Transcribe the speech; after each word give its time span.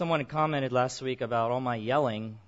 Someone 0.00 0.24
commented 0.24 0.72
last 0.72 1.02
week 1.02 1.20
about 1.20 1.50
all 1.50 1.60
my 1.60 1.76
yelling. 1.76 2.38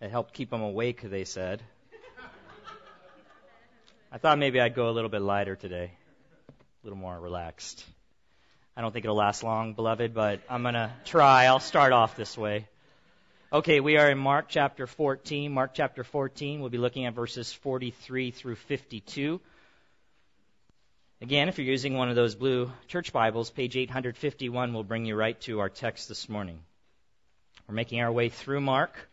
It 0.00 0.10
helped 0.10 0.34
keep 0.34 0.50
them 0.50 0.62
awake, 0.62 1.00
they 1.00 1.22
said. 1.22 1.62
I 4.10 4.18
thought 4.18 4.40
maybe 4.40 4.60
I'd 4.60 4.74
go 4.74 4.88
a 4.88 4.90
little 4.90 5.10
bit 5.10 5.22
lighter 5.22 5.54
today, 5.54 5.92
a 6.48 6.52
little 6.82 6.98
more 6.98 7.16
relaxed. 7.20 7.84
I 8.76 8.80
don't 8.80 8.90
think 8.90 9.04
it'll 9.04 9.14
last 9.14 9.44
long, 9.44 9.74
beloved, 9.74 10.12
but 10.12 10.40
I'm 10.50 10.62
going 10.62 10.74
to 10.74 10.90
try. 11.04 11.44
I'll 11.44 11.60
start 11.60 11.92
off 11.92 12.16
this 12.16 12.36
way. 12.36 12.66
Okay, 13.52 13.78
we 13.78 13.96
are 13.96 14.10
in 14.10 14.18
Mark 14.18 14.46
chapter 14.48 14.88
14. 14.88 15.52
Mark 15.52 15.70
chapter 15.72 16.02
14, 16.02 16.58
we'll 16.58 16.68
be 16.68 16.78
looking 16.78 17.06
at 17.06 17.14
verses 17.14 17.52
43 17.52 18.32
through 18.32 18.56
52. 18.56 19.40
Again, 21.22 21.48
if 21.48 21.56
you're 21.56 21.68
using 21.68 21.94
one 21.94 22.08
of 22.08 22.16
those 22.16 22.34
blue 22.34 22.72
church 22.88 23.12
Bibles, 23.12 23.48
page 23.48 23.76
851 23.76 24.72
will 24.72 24.82
bring 24.82 25.04
you 25.06 25.14
right 25.14 25.40
to 25.42 25.60
our 25.60 25.68
text 25.68 26.08
this 26.08 26.28
morning. 26.28 26.58
We're 27.68 27.76
making 27.76 28.00
our 28.00 28.10
way 28.10 28.28
through 28.28 28.60
Mark, 28.60 29.08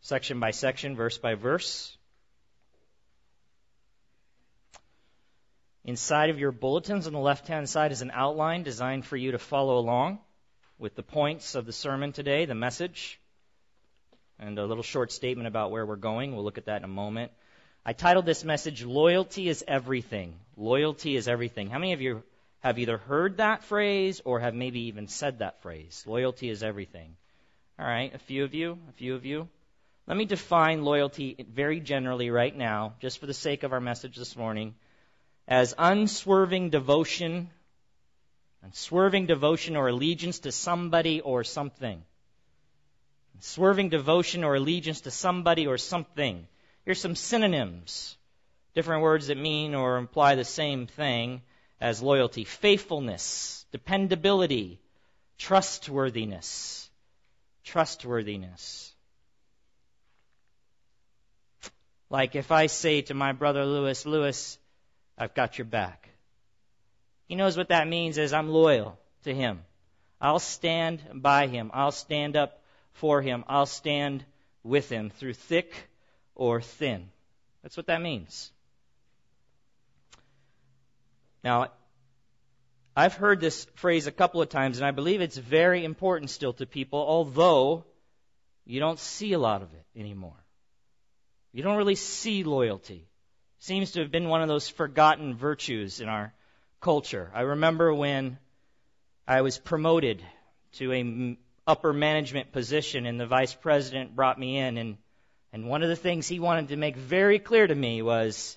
section 0.00 0.40
by 0.40 0.50
section, 0.50 0.96
verse 0.96 1.18
by 1.18 1.36
verse. 1.36 1.96
Inside 5.84 6.30
of 6.30 6.40
your 6.40 6.50
bulletins 6.50 7.06
on 7.06 7.12
the 7.12 7.20
left 7.20 7.46
hand 7.46 7.68
side 7.68 7.92
is 7.92 8.02
an 8.02 8.10
outline 8.12 8.64
designed 8.64 9.06
for 9.06 9.16
you 9.16 9.30
to 9.30 9.38
follow 9.38 9.78
along 9.78 10.18
with 10.80 10.96
the 10.96 11.04
points 11.04 11.54
of 11.54 11.64
the 11.64 11.72
sermon 11.72 12.10
today, 12.10 12.44
the 12.44 12.56
message, 12.56 13.20
and 14.40 14.58
a 14.58 14.66
little 14.66 14.82
short 14.82 15.12
statement 15.12 15.46
about 15.46 15.70
where 15.70 15.86
we're 15.86 15.94
going. 15.94 16.34
We'll 16.34 16.42
look 16.42 16.58
at 16.58 16.66
that 16.66 16.78
in 16.78 16.84
a 16.84 16.88
moment. 16.88 17.30
I 17.84 17.92
titled 17.92 18.26
this 18.26 18.44
message, 18.44 18.84
Loyalty 18.84 19.48
is 19.48 19.64
Everything. 19.66 20.34
Loyalty 20.56 21.16
is 21.16 21.28
Everything. 21.28 21.70
How 21.70 21.78
many 21.78 21.92
of 21.92 22.00
you 22.00 22.22
have 22.60 22.78
either 22.78 22.98
heard 22.98 23.36
that 23.36 23.64
phrase 23.64 24.20
or 24.24 24.40
have 24.40 24.54
maybe 24.54 24.80
even 24.86 25.08
said 25.08 25.38
that 25.38 25.62
phrase? 25.62 26.04
Loyalty 26.06 26.50
is 26.50 26.62
everything. 26.62 27.16
All 27.78 27.86
right, 27.86 28.12
a 28.14 28.18
few 28.18 28.44
of 28.44 28.54
you, 28.54 28.78
a 28.88 28.92
few 28.92 29.14
of 29.14 29.24
you. 29.24 29.48
Let 30.06 30.16
me 30.16 30.24
define 30.24 30.84
loyalty 30.84 31.36
very 31.50 31.80
generally 31.80 32.30
right 32.30 32.56
now, 32.56 32.94
just 33.00 33.20
for 33.20 33.26
the 33.26 33.34
sake 33.34 33.62
of 33.62 33.72
our 33.72 33.80
message 33.80 34.16
this 34.16 34.36
morning, 34.36 34.74
as 35.46 35.74
unswerving 35.78 36.70
devotion, 36.70 37.50
unswerving 38.62 39.26
devotion 39.26 39.76
or 39.76 39.88
allegiance 39.88 40.40
to 40.40 40.52
somebody 40.52 41.20
or 41.20 41.44
something. 41.44 42.02
Swerving 43.40 43.88
devotion 43.88 44.42
or 44.42 44.56
allegiance 44.56 45.02
to 45.02 45.12
somebody 45.12 45.68
or 45.68 45.78
something. 45.78 46.48
Here's 46.88 47.02
some 47.02 47.16
synonyms, 47.16 48.16
different 48.72 49.02
words 49.02 49.26
that 49.26 49.36
mean 49.36 49.74
or 49.74 49.98
imply 49.98 50.36
the 50.36 50.44
same 50.46 50.86
thing 50.86 51.42
as 51.82 52.00
loyalty 52.00 52.44
faithfulness, 52.44 53.66
dependability, 53.72 54.80
trustworthiness. 55.36 56.88
Trustworthiness. 57.62 58.94
Like 62.08 62.34
if 62.34 62.50
I 62.50 62.68
say 62.68 63.02
to 63.02 63.12
my 63.12 63.32
brother 63.32 63.66
Lewis, 63.66 64.06
Lewis, 64.06 64.58
I've 65.18 65.34
got 65.34 65.58
your 65.58 65.66
back. 65.66 66.08
He 67.26 67.34
knows 67.34 67.58
what 67.58 67.68
that 67.68 67.86
means 67.86 68.16
is 68.16 68.32
I'm 68.32 68.48
loyal 68.48 68.98
to 69.24 69.34
him. 69.34 69.60
I'll 70.22 70.38
stand 70.38 71.02
by 71.12 71.48
him. 71.48 71.70
I'll 71.74 71.92
stand 71.92 72.34
up 72.34 72.62
for 72.94 73.20
him. 73.20 73.44
I'll 73.46 73.66
stand 73.66 74.24
with 74.62 74.88
him 74.88 75.10
through 75.10 75.34
thick 75.34 75.90
or 76.38 76.62
thin. 76.62 77.10
That's 77.62 77.76
what 77.76 77.88
that 77.88 78.00
means. 78.00 78.50
Now, 81.44 81.68
I've 82.96 83.14
heard 83.14 83.40
this 83.40 83.66
phrase 83.74 84.06
a 84.06 84.12
couple 84.12 84.40
of 84.40 84.48
times, 84.48 84.78
and 84.78 84.86
I 84.86 84.92
believe 84.92 85.20
it's 85.20 85.36
very 85.36 85.84
important 85.84 86.30
still 86.30 86.54
to 86.54 86.66
people, 86.66 86.98
although 86.98 87.84
you 88.64 88.80
don't 88.80 88.98
see 88.98 89.34
a 89.34 89.38
lot 89.38 89.62
of 89.62 89.72
it 89.74 89.84
anymore. 89.94 90.36
You 91.52 91.62
don't 91.62 91.76
really 91.76 91.94
see 91.94 92.44
loyalty. 92.44 93.06
Seems 93.58 93.92
to 93.92 94.00
have 94.00 94.10
been 94.10 94.28
one 94.28 94.42
of 94.42 94.48
those 94.48 94.68
forgotten 94.68 95.34
virtues 95.34 96.00
in 96.00 96.08
our 96.08 96.32
culture. 96.80 97.30
I 97.34 97.42
remember 97.42 97.92
when 97.92 98.38
I 99.26 99.42
was 99.42 99.58
promoted 99.58 100.22
to 100.74 100.92
a 100.92 101.38
upper 101.66 101.92
management 101.92 102.52
position, 102.52 103.06
and 103.06 103.18
the 103.18 103.26
vice 103.26 103.54
president 103.54 104.14
brought 104.14 104.38
me 104.38 104.58
in, 104.58 104.76
and 104.76 104.96
and 105.52 105.68
one 105.68 105.82
of 105.82 105.88
the 105.88 105.96
things 105.96 106.28
he 106.28 106.40
wanted 106.40 106.68
to 106.68 106.76
make 106.76 106.96
very 106.96 107.38
clear 107.38 107.66
to 107.66 107.74
me 107.74 108.02
was, 108.02 108.56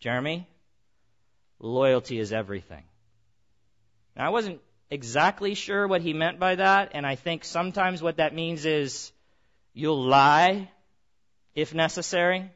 Jeremy, 0.00 0.46
loyalty 1.58 2.18
is 2.18 2.32
everything. 2.32 2.82
Now, 4.16 4.26
I 4.26 4.30
wasn't 4.30 4.60
exactly 4.90 5.54
sure 5.54 5.86
what 5.86 6.02
he 6.02 6.12
meant 6.12 6.38
by 6.38 6.56
that, 6.56 6.90
and 6.94 7.06
I 7.06 7.14
think 7.14 7.44
sometimes 7.44 8.02
what 8.02 8.16
that 8.16 8.34
means 8.34 8.66
is 8.66 9.12
you'll 9.72 10.02
lie 10.02 10.68
if 11.54 11.74
necessary, 11.74 12.50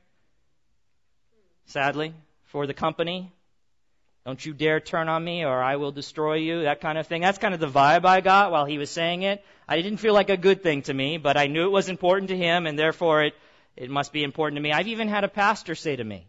sadly, 1.67 2.15
for 2.45 2.67
the 2.67 2.75
company. 2.75 3.33
Don't 4.25 4.45
you 4.45 4.55
dare 4.55 4.81
turn 4.81 5.09
on 5.09 5.23
me 5.23 5.45
or 5.45 5.63
I 5.63 5.77
will 5.77 5.93
destroy 5.93 6.35
you, 6.35 6.63
that 6.63 6.81
kind 6.81 6.99
of 6.99 7.07
thing. 7.07 7.23
That's 7.23 7.39
kind 7.39 7.55
of 7.55 7.61
the 7.61 7.69
vibe 7.69 8.05
I 8.05 8.21
got 8.21 8.51
while 8.51 8.65
he 8.65 8.77
was 8.77 8.91
saying 8.91 9.23
it. 9.23 9.45
I 9.69 9.81
didn't 9.81 9.99
feel 9.99 10.15
like 10.15 10.31
a 10.31 10.37
good 10.37 10.65
thing 10.65 10.83
to 10.83 10.95
me, 10.95 11.17
but 11.17 11.37
I 11.37 11.47
knew 11.47 11.67
it 11.67 11.71
was 11.71 11.89
important 11.89 12.31
to 12.31 12.37
him 12.37 12.67
and 12.67 12.77
therefore 12.77 13.23
it 13.23 13.35
it 13.77 13.91
must 13.91 14.13
be 14.13 14.25
important 14.25 14.57
to 14.57 14.63
me. 14.63 14.73
I've 14.73 14.89
even 14.89 15.09
had 15.09 15.25
a 15.25 15.29
pastor 15.29 15.75
say 15.75 15.97
to 15.97 16.05
me, 16.05 16.27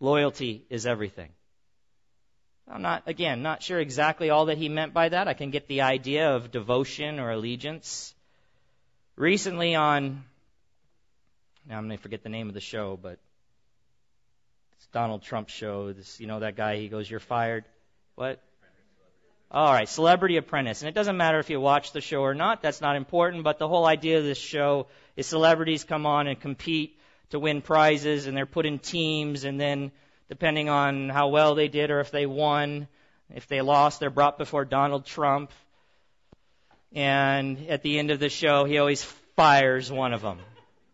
loyalty 0.00 0.64
is 0.70 0.86
everything. 0.86 1.30
I'm 2.68 2.82
not, 2.82 3.02
again, 3.06 3.42
not 3.42 3.62
sure 3.62 3.78
exactly 3.78 4.30
all 4.30 4.46
that 4.46 4.58
he 4.58 4.68
meant 4.68 4.94
by 4.94 5.10
that. 5.10 5.28
I 5.28 5.34
can 5.34 5.50
get 5.50 5.68
the 5.68 5.82
idea 5.82 6.34
of 6.34 6.50
devotion 6.50 7.18
or 7.18 7.30
allegiance. 7.30 8.14
Recently 9.16 9.74
on, 9.74 10.24
now 11.68 11.78
I'm 11.78 11.86
going 11.86 11.96
to 11.96 12.02
forget 12.02 12.22
the 12.22 12.30
name 12.30 12.48
of 12.48 12.54
the 12.54 12.60
show, 12.60 12.98
but 13.00 13.18
it's 14.76 14.86
Donald 14.92 15.22
Trump's 15.22 15.52
show. 15.52 15.92
This, 15.92 16.20
you 16.20 16.26
know 16.26 16.40
that 16.40 16.56
guy, 16.56 16.76
he 16.76 16.88
goes, 16.88 17.10
you're 17.10 17.20
fired. 17.20 17.64
What? 18.14 18.40
All 19.50 19.72
right, 19.72 19.88
Celebrity 19.88 20.36
Apprentice. 20.36 20.82
And 20.82 20.88
it 20.88 20.94
doesn't 20.94 21.16
matter 21.16 21.38
if 21.38 21.48
you 21.48 21.60
watch 21.60 21.92
the 21.92 22.00
show 22.00 22.22
or 22.22 22.34
not, 22.34 22.62
that's 22.62 22.80
not 22.80 22.96
important, 22.96 23.44
but 23.44 23.58
the 23.58 23.68
whole 23.68 23.86
idea 23.86 24.18
of 24.18 24.24
this 24.24 24.38
show 24.38 24.88
is 25.16 25.26
celebrities 25.26 25.84
come 25.84 26.06
on 26.06 26.26
and 26.26 26.40
compete 26.40 26.98
to 27.30 27.38
win 27.38 27.62
prizes, 27.62 28.26
and 28.26 28.36
they're 28.36 28.46
put 28.46 28.66
in 28.66 28.78
teams, 28.78 29.44
and 29.44 29.60
then 29.60 29.92
depending 30.28 30.68
on 30.68 31.08
how 31.08 31.28
well 31.28 31.54
they 31.54 31.68
did 31.68 31.90
or 31.90 32.00
if 32.00 32.10
they 32.10 32.26
won, 32.26 32.88
if 33.34 33.46
they 33.46 33.60
lost, 33.60 34.00
they're 34.00 34.10
brought 34.10 34.38
before 34.38 34.64
Donald 34.64 35.06
Trump. 35.06 35.52
And 36.92 37.68
at 37.68 37.82
the 37.82 37.98
end 37.98 38.10
of 38.10 38.20
the 38.20 38.28
show, 38.28 38.64
he 38.64 38.78
always 38.78 39.02
fires 39.36 39.90
one 39.90 40.12
of 40.12 40.22
them. 40.22 40.38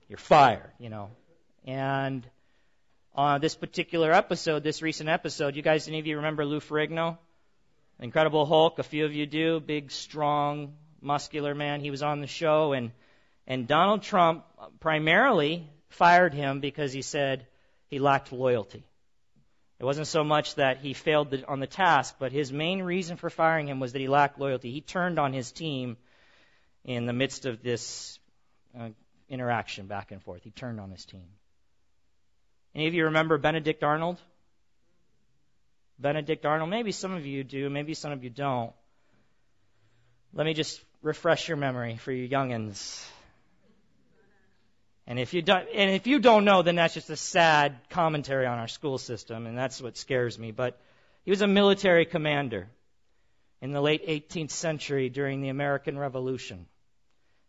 You're 0.09 0.19
fired, 0.19 0.71
you 0.79 0.89
know. 0.89 1.11
And 1.67 2.27
on 3.15 3.41
this 3.41 3.55
particular 3.55 4.13
episode, 4.13 4.63
this 4.63 4.83
recent 4.83 5.09
episode, 5.09 5.57
you 5.57 5.63
guys, 5.63 5.89
any 5.89 5.99
of 5.99 6.07
you 6.07 6.17
remember 6.17 6.45
Lou 6.45 6.61
Ferrigno? 6.61 7.19
Incredible 8.01 8.47
Hulk, 8.47 8.79
a 8.79 8.83
few 8.83 9.05
of 9.05 9.13
you 9.13 9.27
do. 9.27 9.61
Big, 9.61 9.91
strong, 9.91 10.75
muscular 11.03 11.55
man. 11.55 11.81
He 11.81 11.91
was 11.91 12.03
on 12.03 12.21
the 12.21 12.27
show, 12.27 12.73
and 12.73 12.93
and 13.47 13.69
Donald 13.69 14.03
Trump 14.03 14.45
primarily 14.81 15.69
fired 15.91 16.33
him 16.33 16.61
because 16.61 16.93
he 16.93 17.03
said 17.03 17.47
he 17.89 17.99
lacked 17.99 18.33
loyalty. 18.33 18.85
It 19.79 19.85
wasn't 19.85 20.07
so 20.07 20.25
much 20.25 20.55
that 20.55 20.79
he 20.79 20.95
failed 20.95 21.45
on 21.49 21.61
the 21.61 21.67
task, 21.67 22.17
but 22.19 22.33
his 22.33 22.53
main 22.53 22.83
reason 22.83 23.17
for 23.17 23.29
firing 23.29 23.69
him 23.69 23.81
was 23.81 23.93
that 23.93 23.99
he 23.99 24.09
lacked 24.09 24.39
loyalty. 24.39 24.71
He 24.71 24.81
turned 24.81 25.19
on 25.19 25.33
his 25.33 25.53
team 25.53 25.97
in 26.85 27.07
the 27.07 27.13
midst 27.13 27.45
of 27.45 27.63
this 27.63 28.19
uh, 28.79 28.91
interaction 29.29 29.87
back 29.87 30.11
and 30.13 30.23
forth. 30.23 30.43
He 30.43 30.51
turned 30.51 30.81
on 30.81 30.91
his 30.91 31.05
team. 31.05 31.27
Any 32.75 32.87
of 32.87 32.95
you 32.95 33.07
remember 33.07 33.37
Benedict 33.37 33.83
Arnold? 33.83 34.21
Benedict 36.01 36.47
Arnold. 36.47 36.71
Maybe 36.71 36.93
some 36.93 37.13
of 37.13 37.27
you 37.27 37.45
do, 37.45 37.69
maybe 37.69 37.95
some 37.95 38.13
of 38.13 38.25
you 38.25 38.31
don't. 38.31 38.73
Let 40.33 40.47
me 40.47 40.55
just 40.55 40.81
refresh 41.03 41.49
your 41.49 41.57
memory 41.57 41.97
for 41.97 42.13
you 42.13 42.29
youngins. 42.29 43.05
And 45.07 45.19
if 45.19 45.35
you 45.35 45.43
don't, 45.43 45.67
and 45.75 45.91
if 45.91 46.07
you 46.07 46.21
don't 46.21 46.45
know, 46.45 46.63
then 46.63 46.77
that's 46.77 46.95
just 46.95 47.11
a 47.11 47.17
sad 47.17 47.77
commentary 47.91 48.47
on 48.47 48.59
our 48.59 48.69
school 48.69 48.97
system, 48.97 49.47
and 49.47 49.59
that's 49.59 49.83
what 49.83 49.97
scares 49.97 50.39
me. 50.39 50.53
But 50.53 50.79
he 51.25 51.31
was 51.31 51.43
a 51.43 51.49
military 51.49 52.07
commander 52.07 52.69
in 53.61 53.73
the 53.73 53.81
late 53.81 54.07
18th 54.07 54.53
century 54.53 55.09
during 55.09 55.43
the 55.43 55.49
American 55.49 55.99
Revolution. 55.99 56.67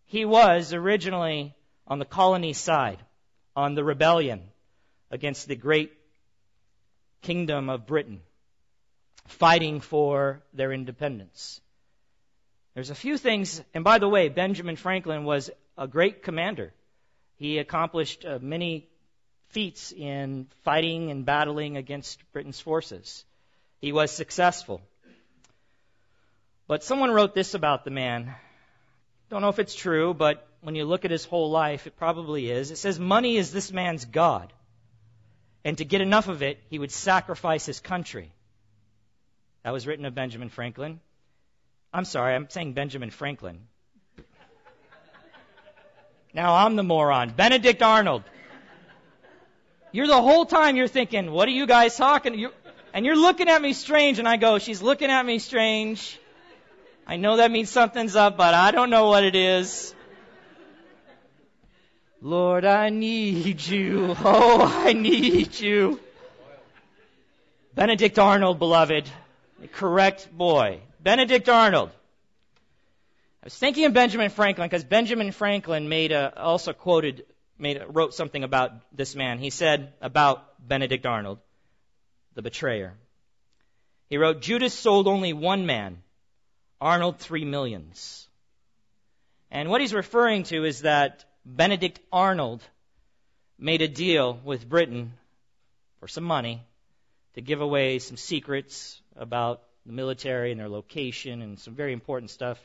He 0.06 0.25
was 0.25 0.74
originally 0.74 1.56
on 1.88 2.00
the 2.00 2.06
colony 2.06 2.53
side, 2.53 3.00
on 3.56 3.75
the 3.75 3.83
rebellion 3.83 4.42
against 5.09 5.48
the 5.48 5.56
great 5.56 5.94
kingdom 7.21 7.69
of 7.69 7.86
Britain 7.86 8.21
fighting 9.26 9.80
for 9.80 10.42
their 10.54 10.72
independence. 10.72 11.62
There's 12.74 12.90
a 12.90 12.96
few 12.96 13.18
things, 13.18 13.62
and 13.74 13.84
by 13.84 13.98
the 13.98 14.08
way, 14.08 14.30
Benjamin 14.30 14.76
Franklin 14.76 15.24
was 15.24 15.50
a 15.78 15.88
great 15.88 16.24
commander. 16.24 16.74
He 17.36 17.58
accomplished 17.58 18.26
uh, 18.26 18.40
many 18.42 18.88
feats 19.50 19.92
in 19.92 20.48
fighting 20.64 21.12
and 21.12 21.26
battling 21.26 21.76
against 21.76 22.20
Britain's 22.32 22.60
forces. 22.60 23.26
He 23.82 23.92
was 23.92 24.12
successful. 24.12 24.82
But 26.68 26.84
someone 26.84 27.12
wrote 27.12 27.34
this 27.34 27.54
about 27.54 27.84
the 27.84 27.92
man. 27.92 28.34
Don't 29.30 29.42
know 29.42 29.50
if 29.50 29.60
it's 29.60 29.76
true, 29.76 30.14
but 30.14 30.48
when 30.62 30.76
you 30.76 30.86
look 30.86 31.04
at 31.04 31.12
his 31.12 31.26
whole 31.26 31.50
life, 31.50 31.88
it 31.88 31.98
probably 31.98 32.50
is. 32.50 32.72
It 32.72 32.78
says, 32.78 33.00
Money 33.00 33.38
is 33.38 33.52
this 33.52 33.72
man's 33.72 34.06
God. 34.06 34.54
And 35.66 35.78
to 35.78 35.86
get 35.86 36.02
enough 36.02 36.28
of 36.28 36.42
it, 36.42 36.60
he 36.70 36.80
would 36.80 36.92
sacrifice 36.92 37.66
his 37.66 37.80
country. 37.80 38.32
That 39.63 39.72
was 39.72 39.86
written 39.86 40.06
of 40.06 40.16
Benjamin 40.16 40.50
Franklin. 40.50 41.00
I'm 41.94 42.06
sorry, 42.06 42.36
I'm 42.36 42.50
saying 42.50 42.74
Benjamin 42.74 43.10
Franklin. 43.12 43.60
Now 46.34 46.56
I'm 46.56 46.75
the 46.75 46.84
moron. 46.84 47.31
Benedict 47.31 47.81
Arnold. 47.81 48.24
You're 49.92 50.08
the 50.08 50.22
whole 50.22 50.46
time 50.46 50.78
you're 50.78 50.88
thinking, 50.88 51.31
what 51.31 51.48
are 51.50 51.52
you 51.52 51.68
guys 51.68 51.98
talking? 51.98 52.40
You're, 52.40 52.54
and 52.94 53.06
you're 53.06 53.18
looking 53.18 53.50
at 53.50 53.62
me 53.62 53.74
strange, 53.74 54.19
and 54.19 54.28
I 54.28 54.38
go, 54.38 54.58
she's 54.58 54.81
looking 54.81 55.10
at 55.12 55.25
me 55.25 55.40
strange. 55.40 56.18
I 57.06 57.18
know 57.18 57.38
that 57.38 57.52
means 57.52 57.69
something's 57.69 58.16
up, 58.16 58.38
but 58.38 58.54
I 58.54 58.72
don't 58.72 58.90
know 58.90 59.10
what 59.10 59.25
it 59.25 59.36
is. 59.36 59.94
Lord, 62.22 62.63
I 62.63 62.90
need 62.90 63.66
you. 63.66 64.16
Oh, 64.24 64.84
I 64.86 64.94
need 64.94 65.60
you. 65.60 66.00
Benedict 67.74 68.18
Arnold, 68.18 68.60
beloved. 68.60 69.10
Correct 69.68 70.30
boy. 70.31 70.81
Benedict 71.00 71.50
Arnold. 71.50 71.90
I 73.44 73.48
was 73.48 73.58
thinking 73.58 73.86
of 73.86 73.94
Benjamin 73.94 74.30
Franklin 74.30 74.68
because 74.68 74.84
Benjamin 74.84 75.31
Franklin 75.31 75.90
made 75.90 76.12
a, 76.12 76.40
also 76.40 76.74
quoted, 76.74 77.25
made 77.58 77.78
a, 77.78 77.88
wrote 77.88 78.13
something 78.13 78.44
about 78.44 78.72
this 78.96 79.16
man. 79.16 79.40
He 79.40 79.50
said 79.50 79.94
about 80.02 80.46
Benedict 80.68 81.06
Arnold, 81.06 81.40
the 82.36 82.44
betrayer. 82.44 82.94
He 84.10 84.18
wrote, 84.18 84.42
Judas 84.42 84.74
sold 84.74 85.08
only 85.08 85.34
one 85.34 85.66
man, 85.66 86.04
Arnold 86.80 87.19
three 87.19 87.46
millions. 87.46 88.28
And 89.50 89.69
what 89.69 89.81
he's 89.81 89.94
referring 89.94 90.44
to 90.44 90.63
is 90.63 90.81
that 90.81 91.25
Benedict 91.46 92.00
Arnold 92.12 92.62
made 93.58 93.81
a 93.81 93.88
deal 93.88 94.40
with 94.44 94.69
Britain 94.69 95.13
for 96.00 96.08
some 96.08 96.24
money 96.24 96.62
to 97.36 97.42
give 97.42 97.62
away 97.62 98.00
some 98.00 98.18
secrets 98.18 99.01
about 99.16 99.62
the 99.86 99.94
military 99.94 100.51
and 100.51 100.60
their 100.60 100.69
location 100.69 101.42
and 101.42 101.60
some 101.60 101.75
very 101.75 101.94
important 101.94 102.30
stuff. 102.30 102.60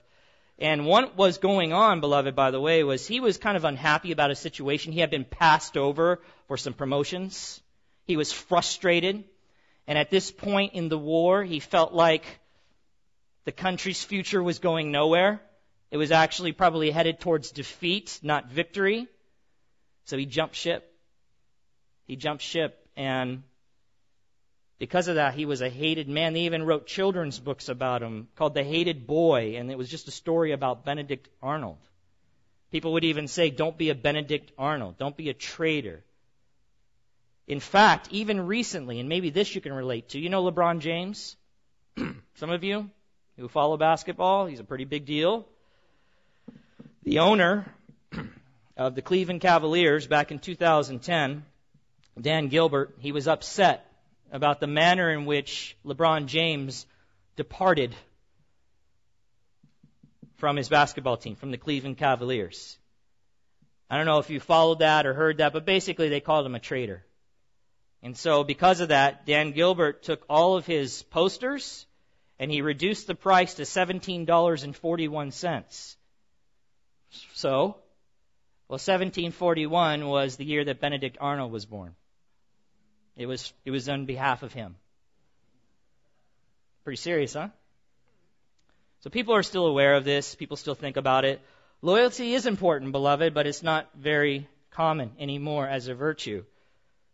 And 0.58 0.86
what 0.86 1.16
was 1.16 1.38
going 1.38 1.72
on, 1.72 2.00
beloved, 2.00 2.34
by 2.34 2.50
the 2.50 2.60
way, 2.60 2.82
was 2.82 3.06
he 3.06 3.20
was 3.20 3.36
kind 3.36 3.56
of 3.56 3.64
unhappy 3.64 4.12
about 4.12 4.30
his 4.30 4.38
situation. 4.38 4.92
He 4.92 5.00
had 5.00 5.10
been 5.10 5.24
passed 5.24 5.76
over 5.76 6.20
for 6.48 6.56
some 6.56 6.72
promotions. 6.72 7.60
He 8.04 8.16
was 8.16 8.32
frustrated. 8.32 9.24
And 9.86 9.98
at 9.98 10.10
this 10.10 10.30
point 10.30 10.72
in 10.72 10.88
the 10.88 10.98
war, 10.98 11.44
he 11.44 11.60
felt 11.60 11.92
like 11.92 12.24
the 13.44 13.52
country's 13.52 14.02
future 14.02 14.42
was 14.42 14.58
going 14.58 14.90
nowhere. 14.90 15.40
It 15.90 15.98
was 15.98 16.10
actually 16.10 16.52
probably 16.52 16.90
headed 16.90 17.20
towards 17.20 17.50
defeat, 17.50 18.18
not 18.22 18.50
victory. 18.50 19.06
So 20.06 20.16
he 20.16 20.26
jumped 20.26 20.56
ship. 20.56 20.92
He 22.06 22.16
jumped 22.16 22.42
ship, 22.42 22.88
and 22.96 23.42
because 24.78 25.08
of 25.08 25.14
that, 25.14 25.34
he 25.34 25.46
was 25.46 25.62
a 25.62 25.70
hated 25.70 26.08
man. 26.08 26.34
They 26.34 26.42
even 26.42 26.64
wrote 26.64 26.86
children's 26.86 27.38
books 27.38 27.68
about 27.68 28.02
him 28.02 28.28
called 28.36 28.54
The 28.54 28.64
Hated 28.64 29.06
Boy, 29.06 29.56
and 29.56 29.70
it 29.70 29.78
was 29.78 29.88
just 29.88 30.08
a 30.08 30.10
story 30.10 30.52
about 30.52 30.84
Benedict 30.84 31.28
Arnold. 31.42 31.78
People 32.70 32.92
would 32.92 33.04
even 33.04 33.26
say, 33.26 33.48
Don't 33.48 33.78
be 33.78 33.88
a 33.88 33.94
Benedict 33.94 34.52
Arnold. 34.58 34.98
Don't 34.98 35.16
be 35.16 35.30
a 35.30 35.34
traitor. 35.34 36.04
In 37.46 37.60
fact, 37.60 38.08
even 38.10 38.46
recently, 38.46 39.00
and 39.00 39.08
maybe 39.08 39.30
this 39.30 39.54
you 39.54 39.60
can 39.60 39.72
relate 39.72 40.10
to, 40.10 40.18
you 40.18 40.28
know 40.28 40.44
LeBron 40.44 40.80
James? 40.80 41.36
Some 42.34 42.50
of 42.50 42.62
you 42.62 42.90
who 43.38 43.48
follow 43.48 43.76
basketball, 43.76 44.46
he's 44.46 44.60
a 44.60 44.64
pretty 44.64 44.84
big 44.84 45.06
deal. 45.06 45.46
The 47.02 47.20
owner 47.20 47.72
of 48.76 48.94
the 48.94 49.02
Cleveland 49.02 49.40
Cavaliers 49.40 50.06
back 50.06 50.32
in 50.32 50.38
2010, 50.38 51.44
Dan 52.20 52.48
Gilbert, 52.48 52.96
he 52.98 53.12
was 53.12 53.28
upset 53.28 53.86
about 54.36 54.60
the 54.60 54.66
manner 54.66 55.10
in 55.10 55.24
which 55.24 55.76
LeBron 55.84 56.26
James 56.26 56.86
departed 57.36 57.94
from 60.36 60.56
his 60.56 60.68
basketball 60.68 61.16
team, 61.16 61.34
from 61.34 61.50
the 61.50 61.56
Cleveland 61.56 61.96
Cavaliers. 61.96 62.78
I 63.88 63.96
don't 63.96 64.06
know 64.06 64.18
if 64.18 64.30
you 64.30 64.38
followed 64.38 64.80
that 64.80 65.06
or 65.06 65.14
heard 65.14 65.38
that, 65.38 65.54
but 65.54 65.64
basically 65.64 66.10
they 66.10 66.20
called 66.20 66.44
him 66.44 66.54
a 66.54 66.60
traitor. 66.60 67.04
And 68.02 68.16
so 68.16 68.44
because 68.44 68.80
of 68.80 68.88
that, 68.88 69.26
Dan 69.26 69.52
Gilbert 69.52 70.02
took 70.02 70.24
all 70.28 70.56
of 70.56 70.66
his 70.66 71.02
posters 71.04 71.86
and 72.38 72.50
he 72.50 72.60
reduced 72.60 73.06
the 73.06 73.14
price 73.14 73.54
to 73.54 73.62
$17.41. 73.62 75.96
So, 77.32 77.76
well, 78.68 78.68
1741 78.68 80.06
was 80.06 80.36
the 80.36 80.44
year 80.44 80.64
that 80.64 80.80
Benedict 80.80 81.16
Arnold 81.20 81.52
was 81.52 81.64
born. 81.64 81.94
It 83.16 83.26
was, 83.26 83.52
it 83.64 83.70
was 83.70 83.88
on 83.88 84.04
behalf 84.06 84.42
of 84.42 84.52
him. 84.52 84.76
Pretty 86.84 86.98
serious, 86.98 87.34
huh? 87.34 87.48
So 89.00 89.10
people 89.10 89.34
are 89.34 89.42
still 89.42 89.66
aware 89.66 89.94
of 89.94 90.04
this. 90.04 90.34
People 90.34 90.56
still 90.56 90.74
think 90.74 90.96
about 90.96 91.24
it. 91.24 91.40
Loyalty 91.82 92.34
is 92.34 92.46
important, 92.46 92.92
beloved, 92.92 93.34
but 93.34 93.46
it's 93.46 93.62
not 93.62 93.88
very 93.96 94.48
common 94.70 95.12
anymore 95.18 95.66
as 95.66 95.88
a 95.88 95.94
virtue. 95.94 96.44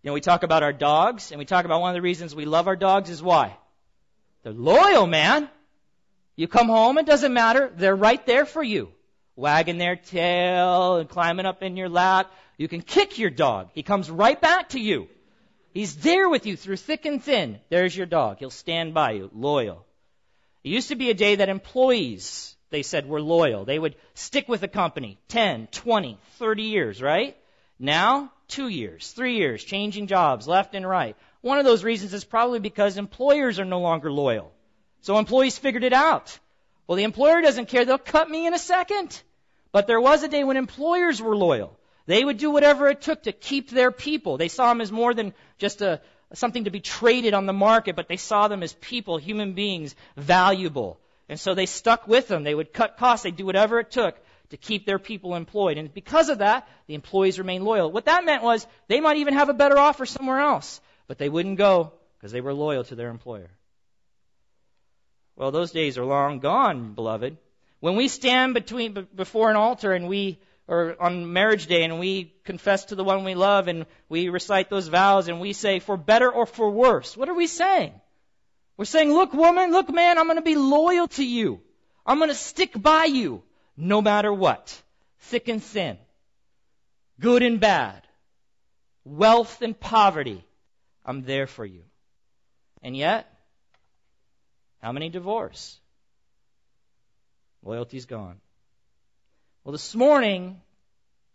You 0.02 0.08
know, 0.08 0.12
we 0.12 0.20
talk 0.20 0.42
about 0.42 0.62
our 0.62 0.72
dogs, 0.72 1.30
and 1.30 1.38
we 1.38 1.44
talk 1.44 1.64
about 1.64 1.80
one 1.80 1.90
of 1.90 1.94
the 1.94 2.02
reasons 2.02 2.34
we 2.34 2.44
love 2.44 2.66
our 2.66 2.76
dogs 2.76 3.08
is 3.08 3.22
why? 3.22 3.56
They're 4.42 4.52
loyal, 4.52 5.06
man. 5.06 5.48
You 6.34 6.48
come 6.48 6.68
home, 6.68 6.98
it 6.98 7.06
doesn't 7.06 7.32
matter. 7.32 7.70
They're 7.74 7.94
right 7.94 8.24
there 8.26 8.46
for 8.46 8.62
you 8.62 8.92
wagging 9.36 9.78
their 9.78 9.96
tail 9.96 10.96
and 10.96 11.08
climbing 11.08 11.46
up 11.46 11.62
in 11.62 11.76
your 11.76 11.88
lap. 11.88 12.30
You 12.58 12.68
can 12.68 12.82
kick 12.82 13.18
your 13.18 13.30
dog. 13.30 13.70
He 13.74 13.82
comes 13.82 14.10
right 14.10 14.40
back 14.40 14.70
to 14.70 14.80
you. 14.80 15.08
He's 15.72 15.96
there 15.96 16.28
with 16.28 16.46
you 16.46 16.56
through 16.56 16.76
thick 16.76 17.06
and 17.06 17.22
thin. 17.22 17.58
There's 17.70 17.96
your 17.96 18.06
dog. 18.06 18.38
He'll 18.38 18.50
stand 18.50 18.92
by 18.92 19.12
you, 19.12 19.30
loyal. 19.34 19.86
It 20.64 20.68
used 20.68 20.88
to 20.88 20.96
be 20.96 21.10
a 21.10 21.14
day 21.14 21.36
that 21.36 21.48
employees, 21.48 22.54
they 22.70 22.82
said, 22.82 23.08
were 23.08 23.20
loyal. 23.20 23.64
They 23.64 23.78
would 23.78 23.96
stick 24.14 24.48
with 24.48 24.62
a 24.62 24.68
company 24.68 25.18
10, 25.28 25.68
20, 25.68 26.18
30 26.38 26.62
years, 26.62 27.00
right? 27.00 27.36
Now, 27.78 28.32
two 28.48 28.68
years, 28.68 29.10
three 29.12 29.36
years, 29.36 29.64
changing 29.64 30.06
jobs 30.06 30.46
left 30.46 30.74
and 30.74 30.86
right. 30.86 31.16
One 31.40 31.58
of 31.58 31.64
those 31.64 31.82
reasons 31.82 32.12
is 32.14 32.22
probably 32.22 32.60
because 32.60 32.96
employers 32.96 33.58
are 33.58 33.64
no 33.64 33.80
longer 33.80 34.12
loyal. 34.12 34.52
So 35.00 35.18
employees 35.18 35.58
figured 35.58 35.84
it 35.84 35.92
out. 35.92 36.38
Well, 36.86 36.96
the 36.96 37.04
employer 37.04 37.40
doesn't 37.40 37.68
care. 37.68 37.84
They'll 37.84 37.98
cut 37.98 38.30
me 38.30 38.46
in 38.46 38.54
a 38.54 38.58
second. 38.58 39.20
But 39.72 39.86
there 39.86 40.00
was 40.00 40.22
a 40.22 40.28
day 40.28 40.44
when 40.44 40.56
employers 40.56 41.20
were 41.20 41.34
loyal. 41.34 41.76
They 42.06 42.24
would 42.24 42.38
do 42.38 42.50
whatever 42.50 42.88
it 42.88 43.00
took 43.00 43.24
to 43.24 43.32
keep 43.32 43.70
their 43.70 43.90
people. 43.90 44.36
They 44.36 44.48
saw 44.48 44.68
them 44.68 44.80
as 44.80 44.90
more 44.90 45.14
than 45.14 45.34
just 45.58 45.82
a, 45.82 46.00
something 46.34 46.64
to 46.64 46.70
be 46.70 46.80
traded 46.80 47.34
on 47.34 47.46
the 47.46 47.52
market, 47.52 47.96
but 47.96 48.08
they 48.08 48.16
saw 48.16 48.48
them 48.48 48.62
as 48.62 48.72
people, 48.74 49.18
human 49.18 49.52
beings, 49.52 49.94
valuable. 50.16 50.98
And 51.28 51.38
so 51.38 51.54
they 51.54 51.66
stuck 51.66 52.08
with 52.08 52.28
them. 52.28 52.42
They 52.42 52.54
would 52.54 52.72
cut 52.72 52.96
costs. 52.96 53.24
They'd 53.24 53.36
do 53.36 53.46
whatever 53.46 53.78
it 53.78 53.90
took 53.90 54.16
to 54.50 54.56
keep 54.56 54.84
their 54.84 54.98
people 54.98 55.34
employed. 55.34 55.78
And 55.78 55.92
because 55.92 56.28
of 56.28 56.38
that, 56.38 56.68
the 56.86 56.94
employees 56.94 57.38
remained 57.38 57.64
loyal. 57.64 57.90
What 57.90 58.04
that 58.04 58.24
meant 58.24 58.42
was 58.42 58.66
they 58.88 59.00
might 59.00 59.16
even 59.16 59.34
have 59.34 59.48
a 59.48 59.54
better 59.54 59.78
offer 59.78 60.04
somewhere 60.04 60.40
else, 60.40 60.80
but 61.06 61.18
they 61.18 61.28
wouldn't 61.28 61.56
go 61.56 61.92
because 62.18 62.32
they 62.32 62.40
were 62.40 62.52
loyal 62.52 62.84
to 62.84 62.94
their 62.94 63.08
employer. 63.08 63.50
Well, 65.36 65.50
those 65.50 65.72
days 65.72 65.96
are 65.96 66.04
long 66.04 66.40
gone, 66.40 66.92
beloved. 66.92 67.38
When 67.80 67.96
we 67.96 68.08
stand 68.08 68.54
between 68.54 69.08
before 69.14 69.50
an 69.50 69.56
altar 69.56 69.92
and 69.92 70.08
we 70.08 70.38
or 70.72 70.96
on 70.98 71.30
marriage 71.30 71.66
day 71.66 71.84
and 71.84 72.00
we 72.00 72.32
confess 72.44 72.86
to 72.86 72.94
the 72.94 73.04
one 73.04 73.24
we 73.24 73.34
love 73.34 73.68
and 73.68 73.84
we 74.08 74.30
recite 74.30 74.70
those 74.70 74.88
vows 74.88 75.28
and 75.28 75.38
we 75.38 75.52
say 75.52 75.80
for 75.80 75.98
better 75.98 76.30
or 76.32 76.46
for 76.46 76.70
worse, 76.70 77.14
what 77.14 77.28
are 77.28 77.34
we 77.34 77.46
saying? 77.46 77.92
We're 78.78 78.86
saying, 78.86 79.12
look 79.12 79.34
woman, 79.34 79.70
look 79.70 79.92
man, 79.92 80.16
I'm 80.16 80.24
going 80.24 80.38
to 80.38 80.42
be 80.42 80.54
loyal 80.56 81.08
to 81.08 81.24
you. 81.24 81.60
I'm 82.06 82.16
going 82.16 82.30
to 82.30 82.34
stick 82.34 82.72
by 82.74 83.04
you 83.04 83.42
no 83.76 84.00
matter 84.00 84.32
what. 84.32 84.80
Thick 85.18 85.48
and 85.48 85.62
thin. 85.62 85.98
Good 87.20 87.42
and 87.42 87.60
bad. 87.60 88.02
Wealth 89.04 89.60
and 89.60 89.78
poverty. 89.78 90.42
I'm 91.04 91.22
there 91.22 91.46
for 91.46 91.66
you. 91.66 91.82
And 92.82 92.96
yet, 92.96 93.30
how 94.80 94.92
many 94.92 95.10
divorce? 95.10 95.78
Loyalty's 97.62 98.06
gone. 98.06 98.40
Well, 99.64 99.70
this 99.70 99.94
morning, 99.94 100.60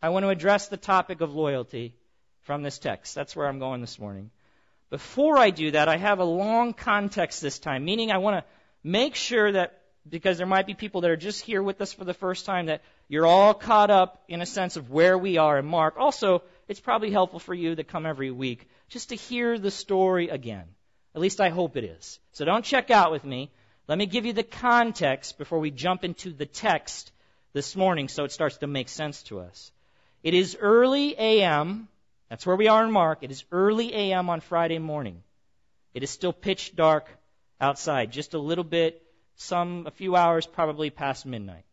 I 0.02 0.10
want 0.10 0.24
to 0.26 0.30
address 0.30 0.68
the 0.68 0.76
topic 0.76 1.22
of 1.22 1.34
loyalty 1.34 1.96
from 2.42 2.62
this 2.62 2.78
text. 2.78 3.16
That's 3.16 3.38
where 3.38 3.48
I'm 3.48 3.60
going 3.60 3.80
this 3.80 4.00
morning. 4.00 4.32
Before 4.90 5.38
I 5.38 5.50
do 5.50 5.72
that, 5.72 5.88
I 5.88 5.96
have 5.96 6.20
a 6.20 6.26
long 6.26 6.74
context 6.74 7.42
this 7.42 7.58
time, 7.58 7.86
meaning 7.86 8.12
I 8.12 8.18
want 8.18 8.44
to 8.44 8.50
make 8.84 9.16
sure 9.16 9.54
that, 9.54 9.80
because 10.10 10.38
there 10.38 10.46
might 10.46 10.68
be 10.68 10.74
people 10.74 11.00
that 11.02 11.12
are 11.12 11.16
just 11.16 11.42
here 11.42 11.64
with 11.64 11.80
us 11.80 11.94
for 11.94 12.04
the 12.04 12.14
first 12.14 12.46
time, 12.46 12.66
that 12.66 12.82
you're 13.08 13.26
all 13.26 13.54
caught 13.54 13.92
up 13.92 14.22
in 14.28 14.42
a 14.42 14.46
sense 14.46 14.76
of 14.76 14.92
where 14.92 15.18
we 15.18 15.38
are 15.38 15.58
in 15.58 15.66
Mark. 15.66 15.96
Also, 15.98 16.44
it's 16.68 16.82
probably 16.82 17.12
helpful 17.12 17.40
for 17.40 17.54
you 17.54 17.76
to 17.76 17.86
come 17.86 18.06
every 18.06 18.32
week 18.32 18.68
just 18.90 19.10
to 19.10 19.16
hear 19.16 19.58
the 19.58 19.72
story 19.72 20.28
again. 20.28 20.66
At 21.16 21.22
least 21.22 21.40
I 21.40 21.48
hope 21.48 21.78
it 21.78 21.86
is. 21.86 22.20
So 22.34 22.44
don't 22.44 22.66
check 22.66 22.92
out 22.92 23.14
with 23.14 23.24
me. 23.24 23.52
Let 23.88 23.98
me 23.98 24.06
give 24.06 24.26
you 24.26 24.34
the 24.34 24.44
context 24.44 25.38
before 25.38 25.60
we 25.60 25.72
jump 25.72 26.04
into 26.04 26.34
the 26.34 26.46
text 26.46 27.14
this 27.58 27.76
morning 27.76 28.08
so 28.08 28.24
it 28.24 28.32
starts 28.32 28.58
to 28.58 28.68
make 28.68 28.88
sense 28.88 29.24
to 29.24 29.40
us. 29.40 29.72
It 30.22 30.36
is 30.36 30.56
early 30.62 31.16
a.m. 31.18 31.88
That's 32.30 32.46
where 32.46 32.56
we 32.56 32.68
are 32.68 32.84
in 32.86 32.92
Mark. 32.92 33.24
It 33.24 33.32
is 33.32 33.46
early 33.52 33.96
a.m. 33.96 34.30
on 34.30 34.42
Friday 34.42 34.78
morning. 34.78 35.24
It 35.96 36.04
is 36.04 36.12
still 36.12 36.34
pitch 36.34 36.76
dark 36.76 37.10
outside, 37.60 38.12
just 38.12 38.36
a 38.36 38.38
little 38.38 38.64
bit, 38.64 39.02
some, 39.38 39.88
a 39.88 39.92
few 39.92 40.16
hours 40.16 40.46
probably 40.46 40.92
past 40.92 41.26
midnight. 41.26 41.64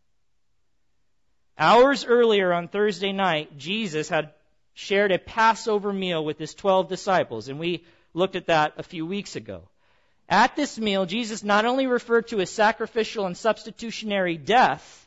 Hours 1.58 2.06
earlier 2.06 2.50
on 2.54 2.68
Thursday 2.68 3.12
night, 3.12 3.58
Jesus 3.58 4.08
had 4.08 4.32
shared 4.72 5.12
a 5.12 5.18
Passover 5.18 5.92
meal 5.92 6.24
with 6.24 6.38
his 6.38 6.54
12 6.54 6.88
disciples, 6.88 7.48
and 7.48 7.58
we 7.58 7.84
looked 8.14 8.36
at 8.36 8.46
that 8.46 8.72
a 8.78 8.82
few 8.82 9.04
weeks 9.04 9.36
ago. 9.36 9.68
At 10.30 10.56
this 10.56 10.78
meal, 10.78 11.04
Jesus 11.04 11.44
not 11.44 11.66
only 11.66 11.86
referred 11.86 12.28
to 12.28 12.38
his 12.38 12.48
sacrificial 12.48 13.26
and 13.26 13.36
substitutionary 13.36 14.38
death, 14.38 15.03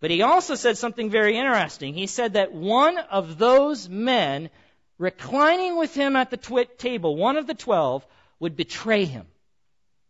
but 0.00 0.10
he 0.10 0.22
also 0.22 0.54
said 0.54 0.78
something 0.78 1.10
very 1.10 1.36
interesting. 1.36 1.94
He 1.94 2.06
said 2.06 2.32
that 2.32 2.52
one 2.52 2.98
of 2.98 3.38
those 3.38 3.88
men 3.88 4.50
reclining 4.98 5.76
with 5.76 5.94
him 5.94 6.16
at 6.16 6.30
the 6.30 6.36
tw- 6.36 6.78
table, 6.78 7.16
one 7.16 7.36
of 7.36 7.46
the 7.46 7.54
twelve, 7.54 8.04
would 8.38 8.56
betray 8.56 9.04
him. 9.04 9.26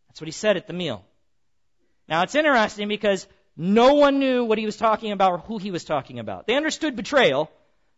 That's 0.08 0.20
what 0.20 0.28
he 0.28 0.32
said 0.32 0.56
at 0.56 0.66
the 0.66 0.72
meal. 0.72 1.04
Now 2.08 2.22
it's 2.22 2.34
interesting 2.34 2.88
because 2.88 3.26
no 3.56 3.94
one 3.94 4.18
knew 4.18 4.44
what 4.44 4.58
he 4.58 4.66
was 4.66 4.76
talking 4.76 5.12
about 5.12 5.32
or 5.32 5.38
who 5.38 5.58
he 5.58 5.70
was 5.70 5.84
talking 5.84 6.18
about. 6.18 6.46
They 6.46 6.56
understood 6.56 6.96
betrayal, 6.96 7.50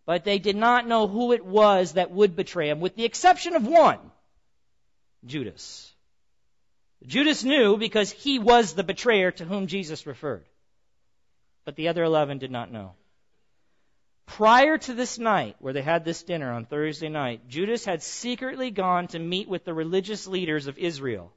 but 0.06 0.25
they 0.25 0.38
did 0.38 0.56
not 0.56 0.88
know 0.88 1.06
who 1.06 1.32
it 1.32 1.44
was 1.44 1.92
that 1.92 2.11
would 2.11 2.37
betray 2.37 2.68
him, 2.68 2.80
with 2.80 2.96
the 2.96 3.04
exception 3.04 3.54
of 3.54 3.66
one 3.66 3.99
Judas. 5.25 5.92
Judas 7.06 7.44
knew 7.44 7.76
because 7.76 8.11
he 8.11 8.38
was 8.38 8.75
the 8.75 8.84
betrayer 8.84 9.30
to 9.32 9.44
whom 9.44 9.66
Jesus 9.66 10.06
referred. 10.06 10.44
But 11.64 11.76
the 11.76 11.88
other 11.88 12.02
11 12.02 12.38
did 12.38 12.50
not 12.50 12.73
know. 12.73 12.92
Prior 14.26 14.78
to 14.78 14.95
this 14.95 15.19
night, 15.19 15.57
where 15.59 15.73
they 15.73 15.83
had 15.83 16.04
this 16.04 16.23
dinner 16.23 16.52
on 16.52 16.64
Thursday 16.64 17.09
night, 17.09 17.49
Judas 17.49 17.85
had 17.85 18.02
secretly 18.02 18.71
gone 18.71 19.09
to 19.09 19.19
meet 19.19 19.49
with 19.49 19.64
the 19.64 19.75
religious 19.75 20.26
leaders 20.26 20.66
of 20.66 20.78
Israel. 20.78 21.33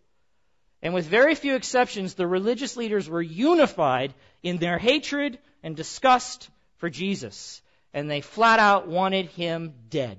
And 0.81 0.93
with 0.93 1.05
very 1.05 1.35
few 1.35 1.55
exceptions, 1.55 2.13
the 2.13 2.27
religious 2.27 2.77
leaders 2.77 3.09
were 3.09 3.21
unified 3.21 4.13
in 4.43 4.57
their 4.57 4.77
hatred 4.77 5.39
and 5.63 5.75
disgust 5.75 6.49
for 6.77 6.89
Jesus. 6.89 7.61
And 7.93 8.09
they 8.09 8.21
flat 8.21 8.59
out 8.59 8.87
wanted 8.87 9.27
him 9.27 9.73
dead. 9.89 10.17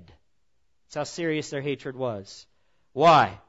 That's 0.85 0.95
how 0.95 1.03
serious 1.03 1.49
their 1.49 1.61
hatred 1.61 1.95
was. 1.95 2.45
Why? 2.93 3.39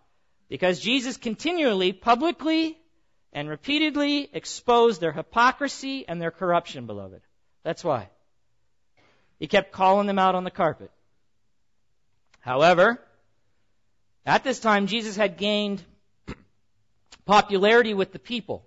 Because 0.49 0.81
Jesus 0.81 1.17
continually, 1.17 1.93
publicly, 1.93 2.79
and 3.33 3.49
repeatedly 3.49 4.29
exposed 4.33 5.01
their 5.01 5.13
hypocrisy 5.13 6.07
and 6.09 6.21
their 6.21 6.31
corruption, 6.31 6.87
beloved. 6.87 7.21
That's 7.63 7.85
why. 7.85 8.09
He 9.39 9.47
kept 9.47 9.73
calling 9.73 10.07
them 10.07 10.19
out 10.19 10.35
on 10.35 10.45
the 10.45 10.51
carpet. 10.51 10.91
However, 12.41 13.01
at 14.25 14.45
this 14.45 14.61
time, 14.61 14.87
Jesus 14.87 15.17
had 15.17 15.37
gained 15.37 15.83
popularity 17.25 17.95
with 17.95 18.13
the 18.13 18.19
people. 18.19 18.65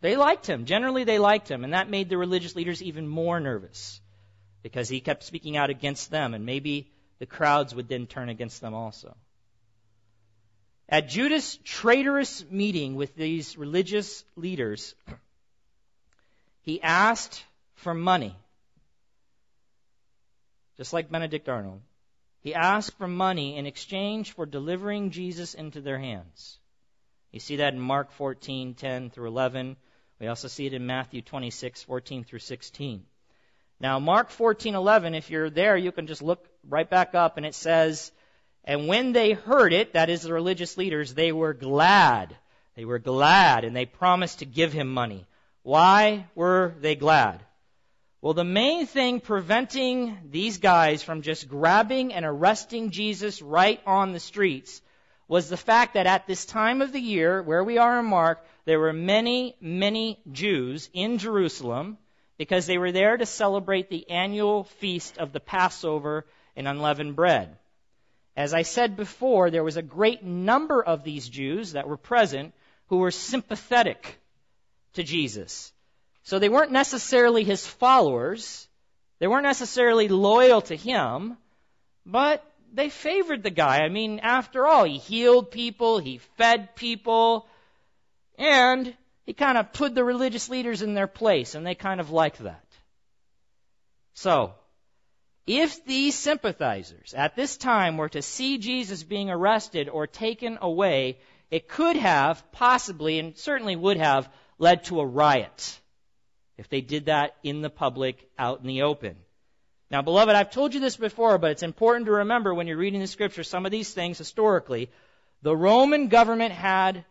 They 0.00 0.16
liked 0.16 0.46
him. 0.46 0.66
Generally, 0.66 1.04
they 1.04 1.18
liked 1.18 1.50
him, 1.50 1.64
and 1.64 1.72
that 1.72 1.90
made 1.90 2.08
the 2.08 2.18
religious 2.18 2.54
leaders 2.54 2.82
even 2.82 3.08
more 3.08 3.40
nervous 3.40 4.00
because 4.62 4.88
he 4.88 5.00
kept 5.00 5.22
speaking 5.22 5.56
out 5.56 5.70
against 5.70 6.10
them, 6.10 6.34
and 6.34 6.44
maybe 6.44 6.92
the 7.18 7.26
crowds 7.26 7.74
would 7.74 7.88
then 7.88 8.06
turn 8.06 8.28
against 8.28 8.60
them 8.60 8.74
also. 8.74 9.16
At 10.88 11.08
Judas' 11.08 11.58
traitorous 11.64 12.44
meeting 12.48 12.94
with 12.94 13.14
these 13.16 13.58
religious 13.58 14.24
leaders, 14.36 14.94
he 16.62 16.80
asked 16.80 17.44
for 17.74 17.94
money 17.94 18.36
just 20.76 20.92
like 20.92 21.10
Benedict 21.10 21.48
Arnold. 21.48 21.80
He 22.40 22.54
asked 22.54 22.96
for 22.98 23.08
money 23.08 23.56
in 23.56 23.66
exchange 23.66 24.32
for 24.32 24.46
delivering 24.46 25.10
Jesus 25.10 25.54
into 25.54 25.80
their 25.80 25.98
hands. 25.98 26.58
You 27.32 27.40
see 27.40 27.56
that 27.56 27.74
in 27.74 27.80
Mark 27.80 28.12
14, 28.12 28.74
10 28.74 29.10
through 29.10 29.28
11. 29.28 29.76
We 30.20 30.28
also 30.28 30.48
see 30.48 30.66
it 30.66 30.74
in 30.74 30.86
Matthew 30.86 31.22
26, 31.22 31.82
14 31.82 32.24
through 32.24 32.38
16. 32.38 33.04
Now, 33.80 33.98
Mark 33.98 34.30
14, 34.30 34.74
11, 34.74 35.14
if 35.14 35.30
you're 35.30 35.50
there, 35.50 35.76
you 35.76 35.92
can 35.92 36.06
just 36.06 36.22
look 36.22 36.46
right 36.68 36.88
back 36.88 37.14
up 37.14 37.36
and 37.36 37.44
it 37.44 37.54
says, 37.54 38.12
And 38.66 38.88
when 38.88 39.12
they 39.12 39.32
heard 39.32 39.72
it, 39.72 39.92
that 39.92 40.10
is 40.10 40.22
the 40.22 40.32
religious 40.32 40.76
leaders, 40.76 41.14
they 41.14 41.30
were 41.30 41.54
glad. 41.54 42.36
They 42.74 42.84
were 42.84 42.98
glad 42.98 43.64
and 43.64 43.74
they 43.74 43.86
promised 43.86 44.40
to 44.40 44.44
give 44.44 44.72
him 44.72 44.92
money. 44.92 45.24
Why 45.62 46.26
were 46.34 46.74
they 46.80 46.96
glad? 46.96 47.40
Well, 48.20 48.34
the 48.34 48.44
main 48.44 48.86
thing 48.86 49.20
preventing 49.20 50.18
these 50.30 50.58
guys 50.58 51.02
from 51.02 51.22
just 51.22 51.48
grabbing 51.48 52.12
and 52.12 52.24
arresting 52.24 52.90
Jesus 52.90 53.40
right 53.40 53.80
on 53.86 54.12
the 54.12 54.20
streets 54.20 54.82
was 55.28 55.48
the 55.48 55.56
fact 55.56 55.94
that 55.94 56.06
at 56.06 56.26
this 56.26 56.44
time 56.44 56.82
of 56.82 56.92
the 56.92 57.00
year, 57.00 57.42
where 57.42 57.62
we 57.62 57.78
are 57.78 58.00
in 58.00 58.06
Mark, 58.06 58.44
there 58.64 58.80
were 58.80 58.92
many, 58.92 59.56
many 59.60 60.20
Jews 60.32 60.88
in 60.92 61.18
Jerusalem 61.18 61.98
because 62.36 62.66
they 62.66 62.78
were 62.78 62.92
there 62.92 63.16
to 63.16 63.26
celebrate 63.26 63.90
the 63.90 64.10
annual 64.10 64.64
feast 64.64 65.18
of 65.18 65.32
the 65.32 65.40
Passover 65.40 66.26
and 66.56 66.66
unleavened 66.66 67.16
bread. 67.16 67.56
As 68.36 68.52
I 68.52 68.62
said 68.62 68.96
before, 68.96 69.50
there 69.50 69.64
was 69.64 69.78
a 69.78 69.82
great 69.82 70.22
number 70.22 70.82
of 70.82 71.02
these 71.02 71.28
Jews 71.28 71.72
that 71.72 71.88
were 71.88 71.96
present 71.96 72.52
who 72.88 72.98
were 72.98 73.10
sympathetic 73.10 74.20
to 74.94 75.02
Jesus. 75.02 75.72
So 76.22 76.38
they 76.38 76.48
weren't 76.48 76.72
necessarily 76.72 77.44
his 77.44 77.66
followers. 77.66 78.68
They 79.20 79.26
weren't 79.26 79.44
necessarily 79.44 80.08
loyal 80.08 80.60
to 80.62 80.76
him, 80.76 81.38
but 82.04 82.44
they 82.72 82.90
favored 82.90 83.42
the 83.42 83.50
guy. 83.50 83.78
I 83.78 83.88
mean, 83.88 84.18
after 84.18 84.66
all, 84.66 84.84
he 84.84 84.98
healed 84.98 85.50
people, 85.50 85.98
he 85.98 86.18
fed 86.36 86.76
people, 86.76 87.46
and 88.38 88.94
he 89.24 89.32
kind 89.32 89.56
of 89.56 89.72
put 89.72 89.94
the 89.94 90.04
religious 90.04 90.50
leaders 90.50 90.82
in 90.82 90.92
their 90.92 91.06
place, 91.06 91.54
and 91.54 91.66
they 91.66 91.74
kind 91.74 92.00
of 92.00 92.10
liked 92.10 92.38
that. 92.40 92.66
So, 94.12 94.52
if 95.46 95.84
these 95.84 96.14
sympathizers 96.14 97.14
at 97.14 97.36
this 97.36 97.56
time 97.56 97.96
were 97.96 98.08
to 98.08 98.22
see 98.22 98.58
Jesus 98.58 99.02
being 99.02 99.30
arrested 99.30 99.88
or 99.88 100.06
taken 100.06 100.58
away, 100.60 101.18
it 101.50 101.68
could 101.68 101.96
have 101.96 102.50
possibly, 102.52 103.18
and 103.18 103.36
certainly 103.36 103.76
would 103.76 103.96
have, 103.96 104.28
led 104.58 104.84
to 104.84 105.00
a 105.00 105.06
riot 105.06 105.80
if 106.56 106.68
they 106.68 106.80
did 106.80 107.06
that 107.06 107.36
in 107.42 107.60
the 107.60 107.70
public, 107.70 108.28
out 108.38 108.60
in 108.60 108.66
the 108.66 108.82
open. 108.82 109.16
Now, 109.90 110.02
beloved, 110.02 110.34
I've 110.34 110.50
told 110.50 110.74
you 110.74 110.80
this 110.80 110.96
before, 110.96 111.38
but 111.38 111.52
it's 111.52 111.62
important 111.62 112.06
to 112.06 112.12
remember 112.12 112.52
when 112.52 112.66
you're 112.66 112.76
reading 112.76 113.00
the 113.00 113.06
scripture 113.06 113.44
some 113.44 113.66
of 113.66 113.72
these 113.72 113.92
things 113.92 114.18
historically. 114.18 114.90
The 115.42 115.56
Roman 115.56 116.08
government 116.08 116.52
had 116.52 117.04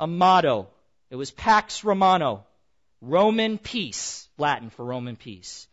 a 0.00 0.06
motto. 0.06 0.68
It 1.10 1.16
was 1.16 1.30
Pax 1.30 1.84
Romano. 1.84 2.44
Roman 3.00 3.58
peace. 3.58 4.28
Latin 4.38 4.70
for 4.70 4.84
Roman 4.84 5.16
peace. 5.16 5.68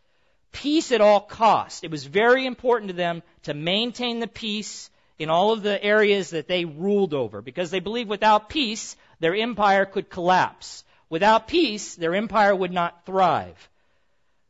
Peace 0.54 0.92
at 0.92 1.00
all 1.00 1.20
costs. 1.20 1.82
It 1.82 1.90
was 1.90 2.04
very 2.04 2.46
important 2.46 2.88
to 2.88 2.96
them 2.96 3.22
to 3.42 3.52
maintain 3.52 4.20
the 4.20 4.28
peace 4.28 4.88
in 5.18 5.28
all 5.28 5.52
of 5.52 5.62
the 5.62 5.82
areas 5.82 6.30
that 6.30 6.48
they 6.48 6.64
ruled 6.64 7.12
over 7.12 7.42
because 7.42 7.70
they 7.70 7.80
believed 7.80 8.08
without 8.08 8.48
peace, 8.48 8.96
their 9.18 9.34
empire 9.34 9.84
could 9.84 10.08
collapse. 10.08 10.84
Without 11.10 11.48
peace, 11.48 11.96
their 11.96 12.14
empire 12.14 12.54
would 12.54 12.72
not 12.72 13.04
thrive. 13.04 13.68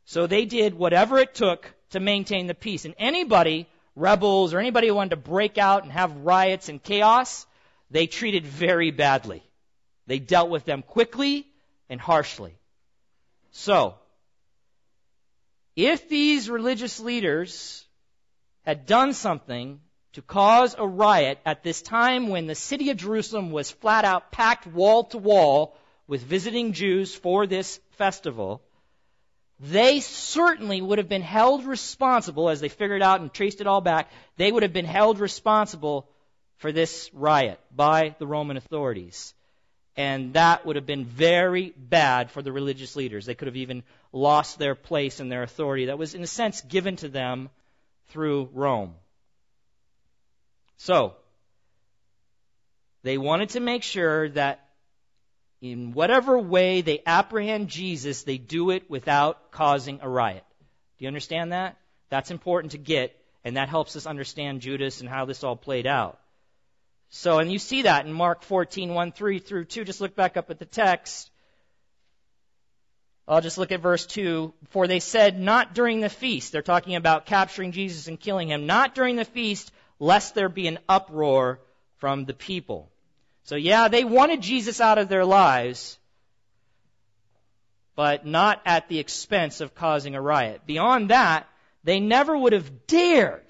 So 0.05 0.27
they 0.27 0.45
did 0.45 0.75
whatever 0.75 1.17
it 1.17 1.33
took 1.33 1.73
to 1.89 1.99
maintain 1.99 2.47
the 2.47 2.53
peace. 2.53 2.85
And 2.85 2.93
anybody, 2.99 3.67
rebels 3.95 4.53
or 4.53 4.59
anybody 4.59 4.87
who 4.87 4.95
wanted 4.95 5.11
to 5.11 5.29
break 5.29 5.57
out 5.57 5.83
and 5.83 5.91
have 5.91 6.15
riots 6.17 6.69
and 6.69 6.81
chaos, 6.81 7.47
they 7.89 8.05
treated 8.05 8.45
very 8.45 8.91
badly. 8.91 9.43
They 10.05 10.19
dealt 10.19 10.51
with 10.51 10.65
them 10.65 10.83
quickly 10.83 11.47
and 11.89 11.99
harshly. 11.99 12.55
So, 13.51 13.95
if 15.75 16.07
these 16.09 16.49
religious 16.49 16.99
leaders 16.99 17.85
had 18.65 18.85
done 18.85 19.13
something 19.13 19.79
to 20.13 20.21
cause 20.21 20.75
a 20.77 20.87
riot 20.87 21.39
at 21.45 21.63
this 21.63 21.81
time 21.81 22.29
when 22.29 22.47
the 22.47 22.55
city 22.55 22.89
of 22.89 22.97
Jerusalem 22.97 23.51
was 23.51 23.69
flat 23.69 24.05
out 24.05 24.31
packed 24.31 24.65
wall 24.65 25.03
to 25.05 25.17
wall 25.17 25.75
with 26.07 26.23
visiting 26.23 26.73
Jews 26.73 27.13
for 27.13 27.45
this 27.45 27.79
festival, 27.97 28.61
they 29.59 29.99
certainly 29.99 30.81
would 30.81 30.97
have 30.97 31.09
been 31.09 31.21
held 31.21 31.65
responsible, 31.65 32.49
as 32.49 32.59
they 32.59 32.69
figured 32.69 33.01
out 33.01 33.21
and 33.21 33.33
traced 33.33 33.61
it 33.61 33.67
all 33.67 33.81
back, 33.81 34.09
they 34.37 34.51
would 34.51 34.63
have 34.63 34.73
been 34.73 34.85
held 34.85 35.19
responsible 35.19 36.09
for 36.57 36.71
this 36.71 37.09
riot 37.13 37.59
by 37.73 38.15
the 38.19 38.27
Roman 38.27 38.57
authorities. 38.57 39.33
And 39.97 40.33
that 40.33 40.65
would 40.65 40.75
have 40.75 40.85
been 40.85 41.05
very 41.05 41.73
bad 41.77 42.31
for 42.31 42.41
the 42.41 42.51
religious 42.51 42.95
leaders. 42.97 43.25
They 43.25 43.35
could 43.35 43.47
have 43.47 43.55
even 43.55 43.83
lost 44.15 44.57
their 44.57 44.75
place 44.75 45.19
and 45.19 45.29
their 45.29 45.43
authority 45.43 45.87
that 45.87 45.97
was, 45.97 46.15
in 46.15 46.23
a 46.23 46.27
sense, 46.27 46.61
given 46.61 46.95
to 46.95 47.09
them 47.09 47.49
through 48.07 48.49
Rome. 48.53 48.95
So, 50.77 51.15
they 53.03 53.17
wanted 53.17 53.49
to 53.49 53.59
make 53.59 53.83
sure 53.83 54.29
that 54.29 54.67
in 55.61 55.91
whatever 55.91 56.39
way 56.39 56.81
they 56.81 57.01
apprehend 57.05 57.67
Jesus, 57.67 58.23
they 58.23 58.37
do 58.37 58.69
it 58.69 58.89
without 58.89 59.51
causing 59.51 59.99
a 60.01 60.09
riot. 60.09 60.45
Do 60.97 61.03
you 61.03 61.07
understand 61.07 61.51
that? 61.51 61.77
That's 62.09 62.31
important 62.31 62.71
to 62.71 62.77
get, 62.77 63.19
and 63.43 63.57
that 63.57 63.67
helps 63.67 63.95
us 63.95 64.05
understand 64.05 64.61
Judas 64.61 65.01
and 65.01 65.09
how 65.09 65.25
this 65.25 65.43
all 65.43 65.57
played 65.57 65.87
out. 65.87 66.19
So, 67.09 67.39
and 67.39 67.51
you 67.51 67.59
see 67.59 67.83
that 67.83 68.05
in 68.05 68.13
Mark 68.13 68.43
14, 68.43 68.93
1, 68.93 69.11
3 69.11 69.39
through 69.39 69.65
2. 69.65 69.83
Just 69.83 70.01
look 70.01 70.15
back 70.15 70.37
up 70.37 70.49
at 70.49 70.59
the 70.59 70.65
text. 70.65 71.29
I'll 73.27 73.41
just 73.41 73.57
look 73.57 73.71
at 73.71 73.81
verse 73.81 74.05
2. 74.05 74.53
For 74.69 74.87
they 74.87 74.99
said, 74.99 75.39
not 75.39 75.73
during 75.73 76.01
the 76.01 76.09
feast. 76.09 76.51
They're 76.51 76.61
talking 76.61 76.95
about 76.95 77.25
capturing 77.25 77.71
Jesus 77.71 78.07
and 78.07 78.19
killing 78.19 78.49
him. 78.49 78.65
Not 78.65 78.95
during 78.95 79.15
the 79.15 79.25
feast, 79.25 79.71
lest 79.99 80.35
there 80.35 80.49
be 80.49 80.67
an 80.67 80.79
uproar 80.87 81.59
from 81.97 82.25
the 82.25 82.33
people. 82.33 82.91
So 83.43 83.55
yeah, 83.55 83.87
they 83.87 84.03
wanted 84.03 84.41
Jesus 84.41 84.81
out 84.81 84.97
of 84.97 85.09
their 85.09 85.25
lives, 85.25 85.97
but 87.95 88.25
not 88.25 88.61
at 88.65 88.89
the 88.89 88.99
expense 88.99 89.61
of 89.61 89.75
causing 89.75 90.15
a 90.15 90.21
riot. 90.21 90.61
Beyond 90.65 91.09
that, 91.09 91.47
they 91.83 91.99
never 91.99 92.37
would 92.37 92.53
have 92.53 92.87
dared 92.87 93.41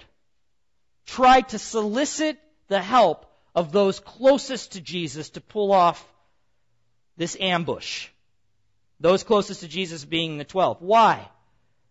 try 1.06 1.40
to 1.40 1.58
solicit 1.58 2.38
the 2.68 2.82
help 2.82 3.26
of 3.54 3.72
those 3.72 4.00
closest 4.00 4.72
to 4.72 4.80
Jesus 4.80 5.30
to 5.30 5.40
pull 5.40 5.72
off 5.72 6.06
this 7.16 7.36
ambush. 7.40 8.08
Those 9.00 9.24
closest 9.24 9.60
to 9.60 9.68
Jesus 9.68 10.04
being 10.04 10.38
the 10.38 10.44
twelve. 10.44 10.80
Why? 10.80 11.28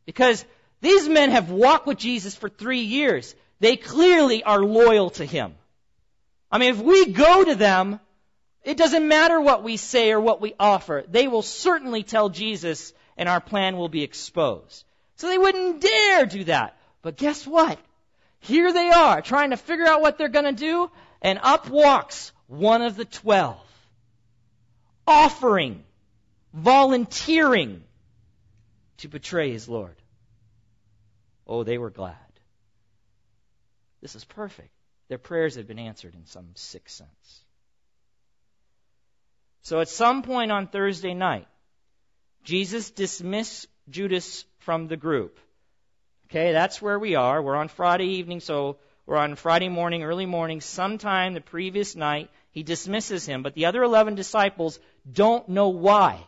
Because 0.06 0.44
these 0.82 1.08
men 1.08 1.32
have 1.32 1.52
walked 1.52 1.88
with 1.88 1.98
Jesus 1.98 2.36
for 2.36 2.50
three 2.50 2.82
years. 2.82 3.36
They 3.60 3.76
clearly 3.78 4.44
are 4.44 4.60
loyal 4.60 5.12
to 5.12 5.26
him. 5.26 5.56
I 6.52 6.58
mean, 6.58 6.72
if 6.72 6.80
we 6.80 7.08
go 7.08 7.44
to 7.44 7.56
them, 7.56 8.00
it 8.64 8.78
doesn't 8.78 9.08
matter 9.08 9.40
what 9.40 9.64
we 9.64 9.78
say 9.78 10.12
or 10.12 10.20
what 10.20 10.42
we 10.42 10.56
offer. 10.60 11.04
They 11.08 11.28
will 11.28 11.42
certainly 11.42 12.04
tell 12.04 12.30
Jesus 12.30 12.94
and 13.18 13.30
our 13.30 13.40
plan 13.40 13.78
will 13.78 13.90
be 13.90 14.04
exposed. 14.04 14.84
So 15.18 15.28
they 15.28 15.38
wouldn't 15.38 15.82
dare 15.82 16.26
do 16.26 16.44
that. 16.46 16.78
But 17.02 17.18
guess 17.18 17.46
what? 17.48 17.80
Here 18.40 18.74
they 18.74 18.90
are 18.90 19.22
trying 19.22 19.52
to 19.52 19.58
figure 19.58 19.88
out 19.88 20.02
what 20.02 20.18
they're 20.18 20.28
going 20.28 20.46
to 20.46 20.52
do 20.52 20.92
and 21.22 21.40
up 21.42 21.70
walks 21.70 22.32
one 22.48 22.82
of 22.82 22.96
the 22.96 23.06
twelve, 23.06 23.58
offering, 25.08 25.84
volunteering 26.56 27.84
to 28.98 29.08
betray 29.10 29.52
his 29.52 29.68
Lord. 29.68 29.96
Oh, 31.46 31.64
they 31.64 31.78
were 31.78 31.92
glad. 31.92 32.16
This 34.02 34.16
is 34.16 34.24
perfect. 34.24 34.70
Their 35.10 35.18
prayers 35.18 35.56
have 35.56 35.68
been 35.68 35.80
answered 35.80 36.16
in 36.16 36.26
some 36.26 36.48
sick 36.56 36.90
sense. 36.90 37.44
So 39.64 39.80
at 39.80 39.90
some 39.90 40.24
point 40.24 40.52
on 40.52 40.68
Thursday 40.68 41.14
night, 41.14 41.48
Jesus 42.44 42.92
dismissed 42.92 43.68
Judas 43.90 44.46
from 44.60 44.88
the 44.88 44.98
group. 44.98 45.40
Okay, 46.28 46.52
that's 46.52 46.82
where 46.82 46.98
we 46.98 47.16
are. 47.16 47.42
We're 47.42 47.56
on 47.56 47.68
Friday 47.68 48.18
evening, 48.18 48.40
so 48.40 48.78
we're 49.06 49.18
on 49.18 49.36
Friday 49.36 49.70
morning, 49.70 50.04
early 50.04 50.26
morning, 50.26 50.62
sometime 50.62 51.34
the 51.34 51.42
previous 51.42 51.96
night. 51.96 52.30
He 52.52 52.64
dismisses 52.64 53.26
him, 53.26 53.44
but 53.44 53.54
the 53.54 53.66
other 53.66 53.84
11 53.84 54.16
disciples 54.16 54.80
don't 55.12 55.50
know 55.50 55.70
why. 55.70 56.26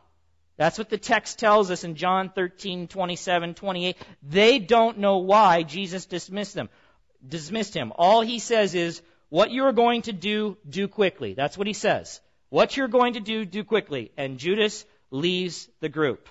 That's 0.58 0.78
what 0.78 0.90
the 0.90 0.98
text 0.98 1.40
tells 1.40 1.70
us 1.72 1.84
in 1.84 1.96
John 1.96 2.30
13, 2.30 2.88
27, 2.88 3.54
28. 3.54 3.98
They 4.24 4.60
don't 4.60 4.98
know 4.98 5.18
why 5.20 5.64
Jesus 5.64 6.06
dismissed 6.06 6.56
them 6.56 6.70
dismissed 7.26 7.74
him. 7.74 7.94
All 7.96 8.22
he 8.22 8.40
says 8.40 8.76
is, 8.76 9.02
what 9.30 9.52
you're 9.52 9.74
going 9.74 10.04
to 10.04 10.14
do, 10.14 10.58
do 10.68 10.88
quickly. 10.88 11.34
That's 11.34 11.58
what 11.58 11.68
he 11.68 11.74
says. 11.74 12.22
What 12.50 12.78
you're 12.78 12.88
going 12.88 13.14
to 13.14 13.20
do, 13.20 13.46
do 13.46 13.64
quickly. 13.64 14.12
And 14.18 14.38
Judas 14.38 14.86
leaves 15.12 15.68
the 15.82 15.90
group. 15.90 16.30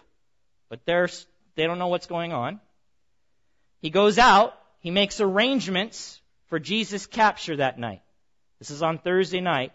But 0.69 0.85
they 0.87 1.67
don't 1.67 1.79
know 1.79 1.89
what's 1.89 2.07
going 2.07 2.33
on. 2.33 2.61
He 3.83 3.91
goes 3.91 4.19
out. 4.19 4.59
He 4.81 4.91
makes 4.91 5.21
arrangements 5.21 6.21
for 6.49 6.59
Jesus' 6.59 7.07
capture 7.07 7.57
that 7.57 7.79
night. 7.79 8.03
This 8.59 8.71
is 8.71 8.83
on 8.83 8.99
Thursday 8.99 9.41
night. 9.41 9.73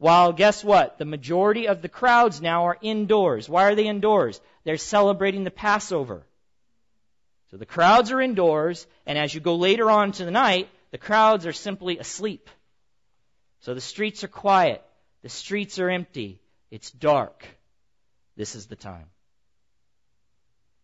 While 0.00 0.32
guess 0.32 0.64
what? 0.64 0.96
The 0.96 1.04
majority 1.04 1.68
of 1.68 1.82
the 1.82 1.88
crowds 1.90 2.40
now 2.40 2.68
are 2.68 2.78
indoors. 2.80 3.50
Why 3.50 3.64
are 3.64 3.74
they 3.74 3.86
indoors? 3.86 4.40
They're 4.64 4.78
celebrating 4.78 5.44
the 5.44 5.50
Passover. 5.50 6.22
So 7.50 7.58
the 7.58 7.66
crowds 7.66 8.10
are 8.10 8.18
indoors, 8.18 8.86
and 9.04 9.18
as 9.18 9.34
you 9.34 9.42
go 9.42 9.56
later 9.56 9.90
on 9.90 10.12
to 10.12 10.24
the 10.24 10.30
night, 10.30 10.70
the 10.90 10.96
crowds 10.96 11.44
are 11.44 11.52
simply 11.52 11.98
asleep. 11.98 12.48
So 13.60 13.74
the 13.74 13.82
streets 13.82 14.24
are 14.24 14.28
quiet. 14.28 14.82
The 15.20 15.28
streets 15.28 15.78
are 15.78 15.90
empty. 15.90 16.40
It's 16.70 16.90
dark. 16.90 17.44
This 18.36 18.54
is 18.54 18.68
the 18.68 18.76
time. 18.76 19.10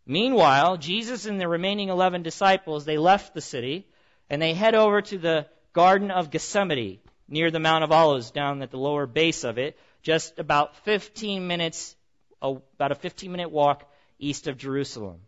Meanwhile, 0.05 0.77
Jesus 0.77 1.25
and 1.25 1.41
the 1.41 1.49
remaining 1.49 1.89
11 1.89 2.23
disciples, 2.23 2.85
they 2.85 2.99
left 2.99 3.33
the 3.33 3.41
city 3.41 3.87
and 4.29 4.43
they 4.43 4.53
head 4.53 4.75
over 4.75 5.01
to 5.01 5.17
the 5.17 5.47
Garden 5.73 6.11
of 6.11 6.31
Gethsemane 6.31 6.99
near 7.29 7.51
the 7.51 7.61
Mount 7.61 7.85
of 7.85 7.93
Olives 7.93 8.31
down 8.31 8.62
at 8.62 8.71
the 8.71 8.79
lower 8.79 9.07
base 9.07 9.45
of 9.45 9.59
it, 9.59 9.79
just 10.03 10.39
about 10.39 10.77
15 10.85 11.47
minutes, 11.47 11.97
about 12.41 12.93
a 12.93 12.95
15 12.95 13.31
minute 13.31 13.51
walk 13.51 13.91
east 14.19 14.47
of 14.47 14.59
Jerusalem. 14.59 15.21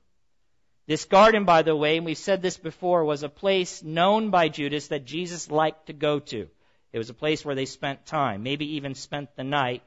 This 0.86 1.04
garden, 1.04 1.44
by 1.44 1.62
the 1.62 1.76
way, 1.76 1.98
and 1.98 2.06
we've 2.06 2.16
said 2.16 2.40
this 2.40 2.56
before, 2.56 3.04
was 3.04 3.22
a 3.22 3.28
place 3.28 3.82
known 3.82 4.30
by 4.30 4.48
Judas 4.48 4.88
that 4.88 5.04
Jesus 5.04 5.50
liked 5.50 5.86
to 5.86 5.92
go 5.92 6.18
to. 6.18 6.48
It 6.92 6.98
was 6.98 7.10
a 7.10 7.14
place 7.14 7.44
where 7.44 7.54
they 7.54 7.66
spent 7.66 8.06
time, 8.06 8.42
maybe 8.42 8.76
even 8.76 8.94
spent 8.94 9.36
the 9.36 9.44
night 9.44 9.82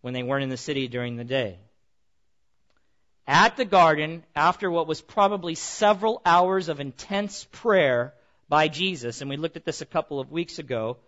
when 0.00 0.14
they 0.14 0.22
weren't 0.22 0.44
in 0.44 0.48
the 0.48 0.56
city 0.56 0.86
during 0.86 1.16
the 1.16 1.24
day. 1.24 1.58
At 3.26 3.56
the 3.56 3.64
garden, 3.64 4.22
after 4.34 4.70
what 4.70 4.86
was 4.86 5.00
probably 5.00 5.54
several 5.54 6.22
hours 6.24 6.68
of 6.68 6.80
intense 6.80 7.46
prayer 7.50 8.14
by 8.48 8.68
Jesus, 8.68 9.20
and 9.20 9.28
we 9.28 9.36
looked 9.36 9.56
at 9.56 9.64
this 9.64 9.80
a 9.80 9.86
couple 9.86 10.20
of 10.20 10.30
weeks 10.30 10.58
ago, 10.58 10.98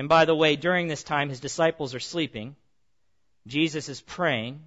and 0.00 0.08
by 0.08 0.24
the 0.24 0.34
way, 0.34 0.56
during 0.56 0.88
this 0.88 1.02
time, 1.02 1.28
his 1.28 1.40
disciples 1.40 1.94
are 1.94 2.00
sleeping. 2.00 2.56
Jesus 3.46 3.90
is 3.90 4.00
praying. 4.00 4.62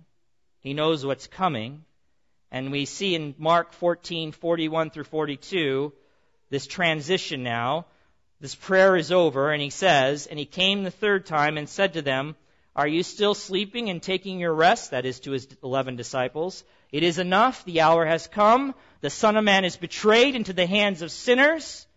He 0.59 0.75
knows 0.75 1.03
what's 1.03 1.25
coming. 1.25 1.85
And 2.51 2.71
we 2.71 2.85
see 2.85 3.15
in 3.15 3.33
Mark 3.39 3.73
14, 3.73 4.31
41 4.31 4.91
through 4.91 5.05
42, 5.05 5.91
this 6.51 6.67
transition 6.67 7.41
now. 7.41 7.87
This 8.41 8.53
prayer 8.53 8.95
is 8.95 9.11
over, 9.11 9.51
and 9.51 9.59
he 9.59 9.71
says, 9.71 10.27
And 10.27 10.37
he 10.37 10.45
came 10.45 10.83
the 10.83 10.91
third 10.91 11.25
time 11.25 11.57
and 11.57 11.67
said 11.67 11.93
to 11.93 12.03
them, 12.03 12.35
Are 12.75 12.87
you 12.87 13.01
still 13.01 13.33
sleeping 13.33 13.89
and 13.89 14.03
taking 14.03 14.39
your 14.39 14.53
rest? 14.53 14.91
That 14.91 15.07
is 15.07 15.19
to 15.21 15.31
his 15.31 15.47
eleven 15.63 15.95
disciples. 15.95 16.63
It 16.91 17.01
is 17.01 17.17
enough. 17.17 17.65
The 17.65 17.81
hour 17.81 18.05
has 18.05 18.27
come. 18.27 18.75
The 19.01 19.09
Son 19.09 19.35
of 19.35 19.43
Man 19.43 19.65
is 19.65 19.77
betrayed 19.77 20.35
into 20.35 20.53
the 20.53 20.67
hands 20.67 21.01
of 21.01 21.11
sinners. 21.11 21.87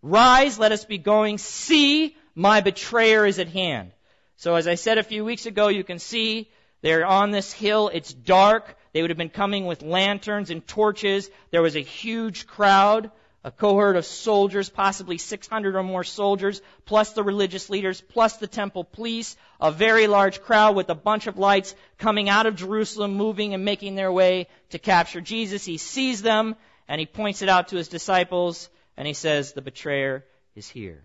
Rise, 0.00 0.58
let 0.58 0.72
us 0.72 0.86
be 0.86 0.96
going. 0.96 1.36
See, 1.36 2.16
my 2.38 2.60
betrayer 2.60 3.26
is 3.26 3.40
at 3.40 3.48
hand. 3.48 3.90
So 4.36 4.54
as 4.54 4.68
I 4.68 4.76
said 4.76 4.96
a 4.96 5.02
few 5.02 5.24
weeks 5.24 5.46
ago, 5.46 5.66
you 5.66 5.82
can 5.82 5.98
see 5.98 6.48
they're 6.82 7.04
on 7.04 7.32
this 7.32 7.52
hill. 7.52 7.90
It's 7.92 8.14
dark. 8.14 8.76
They 8.92 9.02
would 9.02 9.10
have 9.10 9.18
been 9.18 9.28
coming 9.28 9.66
with 9.66 9.82
lanterns 9.82 10.50
and 10.50 10.64
torches. 10.64 11.28
There 11.50 11.62
was 11.62 11.74
a 11.74 11.80
huge 11.80 12.46
crowd, 12.46 13.10
a 13.42 13.50
cohort 13.50 13.96
of 13.96 14.06
soldiers, 14.06 14.68
possibly 14.68 15.18
600 15.18 15.74
or 15.74 15.82
more 15.82 16.04
soldiers, 16.04 16.62
plus 16.84 17.12
the 17.12 17.24
religious 17.24 17.70
leaders, 17.70 18.00
plus 18.00 18.36
the 18.36 18.46
temple 18.46 18.84
police, 18.84 19.36
a 19.60 19.72
very 19.72 20.06
large 20.06 20.40
crowd 20.40 20.76
with 20.76 20.90
a 20.90 20.94
bunch 20.94 21.26
of 21.26 21.38
lights 21.38 21.74
coming 21.98 22.28
out 22.28 22.46
of 22.46 22.54
Jerusalem, 22.54 23.14
moving 23.14 23.52
and 23.52 23.64
making 23.64 23.96
their 23.96 24.12
way 24.12 24.46
to 24.70 24.78
capture 24.78 25.20
Jesus. 25.20 25.64
He 25.64 25.76
sees 25.76 26.22
them 26.22 26.54
and 26.86 27.00
he 27.00 27.06
points 27.06 27.42
it 27.42 27.48
out 27.48 27.68
to 27.68 27.76
his 27.76 27.88
disciples 27.88 28.70
and 28.96 29.08
he 29.08 29.14
says, 29.14 29.54
the 29.54 29.60
betrayer 29.60 30.24
is 30.54 30.68
here. 30.68 31.02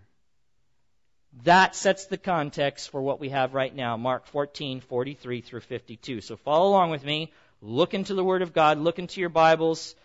That 1.42 1.74
sets 1.74 2.06
the 2.06 2.16
context 2.16 2.90
for 2.90 3.02
what 3.02 3.18
we 3.18 3.30
have 3.30 3.54
right 3.54 3.74
now, 3.74 3.96
Mark 3.96 4.26
14, 4.26 4.80
43 4.80 5.40
through 5.40 5.60
52. 5.60 6.20
So 6.20 6.36
follow 6.36 6.70
along 6.70 6.90
with 6.90 7.04
me. 7.04 7.32
Look 7.60 7.92
into 7.92 8.14
the 8.14 8.24
Word 8.24 8.42
of 8.42 8.52
God, 8.52 8.78
look 8.78 8.98
into 8.98 9.20
your 9.20 9.30
Bibles, 9.30 9.96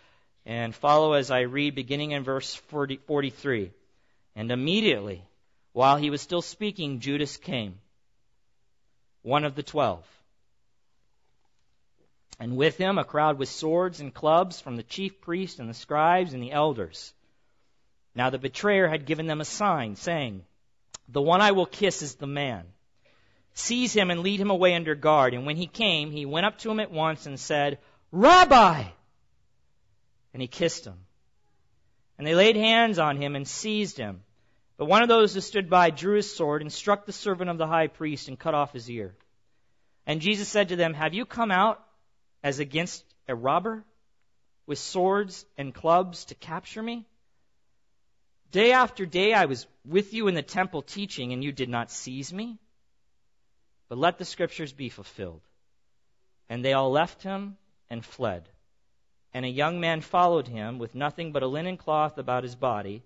and 0.44 0.74
follow 0.74 1.12
as 1.12 1.30
I 1.30 1.40
read 1.40 1.74
beginning 1.74 2.10
in 2.10 2.24
verse 2.24 2.54
40, 2.54 2.96
43. 3.06 3.70
And 4.34 4.50
immediately, 4.50 5.22
while 5.72 5.96
he 5.96 6.10
was 6.10 6.20
still 6.20 6.42
speaking, 6.42 7.00
Judas 7.00 7.36
came, 7.36 7.78
one 9.22 9.44
of 9.44 9.54
the 9.54 9.62
twelve. 9.62 10.04
And 12.40 12.56
with 12.56 12.76
him 12.76 12.98
a 12.98 13.04
crowd 13.04 13.38
with 13.38 13.50
swords 13.50 14.00
and 14.00 14.12
clubs 14.12 14.60
from 14.60 14.76
the 14.76 14.82
chief 14.82 15.20
priests 15.20 15.58
and 15.58 15.68
the 15.68 15.74
scribes 15.74 16.32
and 16.32 16.42
the 16.42 16.52
elders. 16.52 17.12
Now 18.14 18.30
the 18.30 18.38
betrayer 18.38 18.88
had 18.88 19.06
given 19.06 19.26
them 19.26 19.40
a 19.40 19.44
sign, 19.44 19.94
saying, 19.94 20.44
the 21.12 21.22
one 21.22 21.40
I 21.40 21.52
will 21.52 21.66
kiss 21.66 22.02
is 22.02 22.14
the 22.14 22.26
man. 22.26 22.66
Seize 23.54 23.92
him 23.92 24.10
and 24.10 24.20
lead 24.20 24.40
him 24.40 24.50
away 24.50 24.74
under 24.74 24.94
guard. 24.94 25.34
And 25.34 25.44
when 25.44 25.56
he 25.56 25.66
came, 25.66 26.10
he 26.10 26.24
went 26.24 26.46
up 26.46 26.58
to 26.58 26.70
him 26.70 26.80
at 26.80 26.92
once 26.92 27.26
and 27.26 27.38
said, 27.38 27.78
Rabbi! 28.12 28.84
And 30.32 30.40
he 30.40 30.48
kissed 30.48 30.86
him. 30.86 30.98
And 32.16 32.26
they 32.26 32.34
laid 32.34 32.56
hands 32.56 32.98
on 32.98 33.16
him 33.16 33.34
and 33.34 33.46
seized 33.46 33.96
him. 33.96 34.22
But 34.76 34.86
one 34.86 35.02
of 35.02 35.08
those 35.08 35.34
who 35.34 35.40
stood 35.40 35.68
by 35.68 35.90
drew 35.90 36.16
his 36.16 36.34
sword 36.34 36.62
and 36.62 36.72
struck 36.72 37.04
the 37.04 37.12
servant 37.12 37.50
of 37.50 37.58
the 37.58 37.66
high 37.66 37.88
priest 37.88 38.28
and 38.28 38.38
cut 38.38 38.54
off 38.54 38.72
his 38.72 38.88
ear. 38.88 39.14
And 40.06 40.20
Jesus 40.20 40.48
said 40.48 40.68
to 40.68 40.76
them, 40.76 40.94
Have 40.94 41.14
you 41.14 41.26
come 41.26 41.50
out 41.50 41.84
as 42.42 42.60
against 42.60 43.04
a 43.28 43.34
robber 43.34 43.84
with 44.66 44.78
swords 44.78 45.44
and 45.58 45.74
clubs 45.74 46.26
to 46.26 46.34
capture 46.34 46.82
me? 46.82 47.06
Day 48.50 48.72
after 48.72 49.06
day 49.06 49.32
I 49.32 49.44
was 49.44 49.66
with 49.84 50.12
you 50.12 50.26
in 50.28 50.34
the 50.34 50.42
temple 50.42 50.82
teaching, 50.82 51.32
and 51.32 51.42
you 51.42 51.52
did 51.52 51.68
not 51.68 51.90
seize 51.90 52.32
me. 52.32 52.58
But 53.88 53.98
let 53.98 54.18
the 54.18 54.24
scriptures 54.24 54.72
be 54.72 54.88
fulfilled. 54.88 55.42
And 56.48 56.64
they 56.64 56.72
all 56.72 56.90
left 56.90 57.22
him 57.22 57.56
and 57.88 58.04
fled. 58.04 58.48
And 59.32 59.44
a 59.44 59.48
young 59.48 59.80
man 59.80 60.00
followed 60.00 60.48
him 60.48 60.78
with 60.78 60.94
nothing 60.94 61.32
but 61.32 61.44
a 61.44 61.46
linen 61.46 61.76
cloth 61.76 62.18
about 62.18 62.42
his 62.42 62.56
body, 62.56 63.04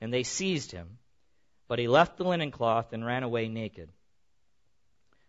and 0.00 0.12
they 0.12 0.22
seized 0.22 0.72
him. 0.72 0.98
But 1.66 1.78
he 1.78 1.88
left 1.88 2.18
the 2.18 2.24
linen 2.24 2.50
cloth 2.50 2.92
and 2.92 3.04
ran 3.04 3.22
away 3.22 3.48
naked. 3.48 3.90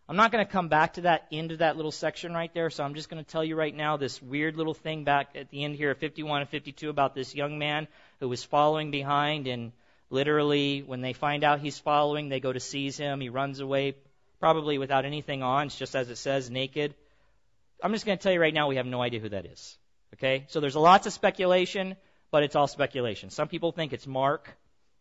I'm 0.08 0.18
not 0.18 0.32
going 0.32 0.46
to 0.46 0.52
come 0.52 0.68
back 0.68 0.94
to 0.94 1.02
that 1.02 1.26
end 1.32 1.52
of 1.52 1.60
that 1.60 1.78
little 1.78 1.92
section 1.92 2.32
right 2.32 2.54
there, 2.54 2.70
so 2.70 2.84
I'm 2.84 2.94
just 2.94 3.10
going 3.10 3.24
to 3.24 3.30
tell 3.30 3.44
you 3.44 3.56
right 3.56 3.76
now 3.76 3.98
this 3.98 4.22
weird 4.22 4.56
little 4.56 4.76
thing 4.76 5.04
back 5.04 5.30
at 5.34 5.50
the 5.50 5.64
end 5.64 5.76
here 5.76 5.90
of 5.90 5.98
51 5.98 6.42
and 6.42 6.50
52 6.50 6.92
about 6.92 7.16
this 7.16 7.34
young 7.34 7.58
man 7.58 7.88
who 8.20 8.30
was 8.30 8.44
following 8.44 8.92
behind, 8.92 9.48
and 9.48 9.72
literally, 10.12 10.84
when 10.84 11.02
they 11.02 11.14
find 11.14 11.44
out 11.44 11.60
he's 11.60 11.80
following, 11.80 12.30
they 12.30 12.40
go 12.40 12.54
to 12.54 12.60
seize 12.60 12.98
him. 12.98 13.20
He 13.20 13.30
runs 13.30 13.62
away, 13.62 13.96
probably 14.40 14.78
without 14.78 15.06
anything 15.06 15.42
on, 15.42 15.68
it's 15.68 15.76
just 15.76 15.96
as 15.96 16.08
it 16.12 16.18
says, 16.18 16.52
naked. 16.52 16.94
I'm 17.82 17.92
just 17.92 18.06
going 18.06 18.20
to 18.20 18.22
tell 18.22 18.32
you 18.32 18.40
right 18.40 18.54
now, 18.54 18.68
we 18.68 18.76
have 18.76 18.86
no 18.86 19.02
idea 19.02 19.20
who 19.20 19.30
that 19.30 19.48
is. 19.48 19.76
Okay? 20.14 20.46
So 20.50 20.60
there's 20.60 20.76
lots 20.76 21.08
of 21.08 21.14
speculation, 21.14 21.96
but 22.30 22.44
it's 22.44 22.56
all 22.56 22.68
speculation. 22.68 23.32
Some 23.32 23.48
people 23.48 23.72
think 23.72 23.92
it's 23.92 24.06
Mark, 24.06 24.56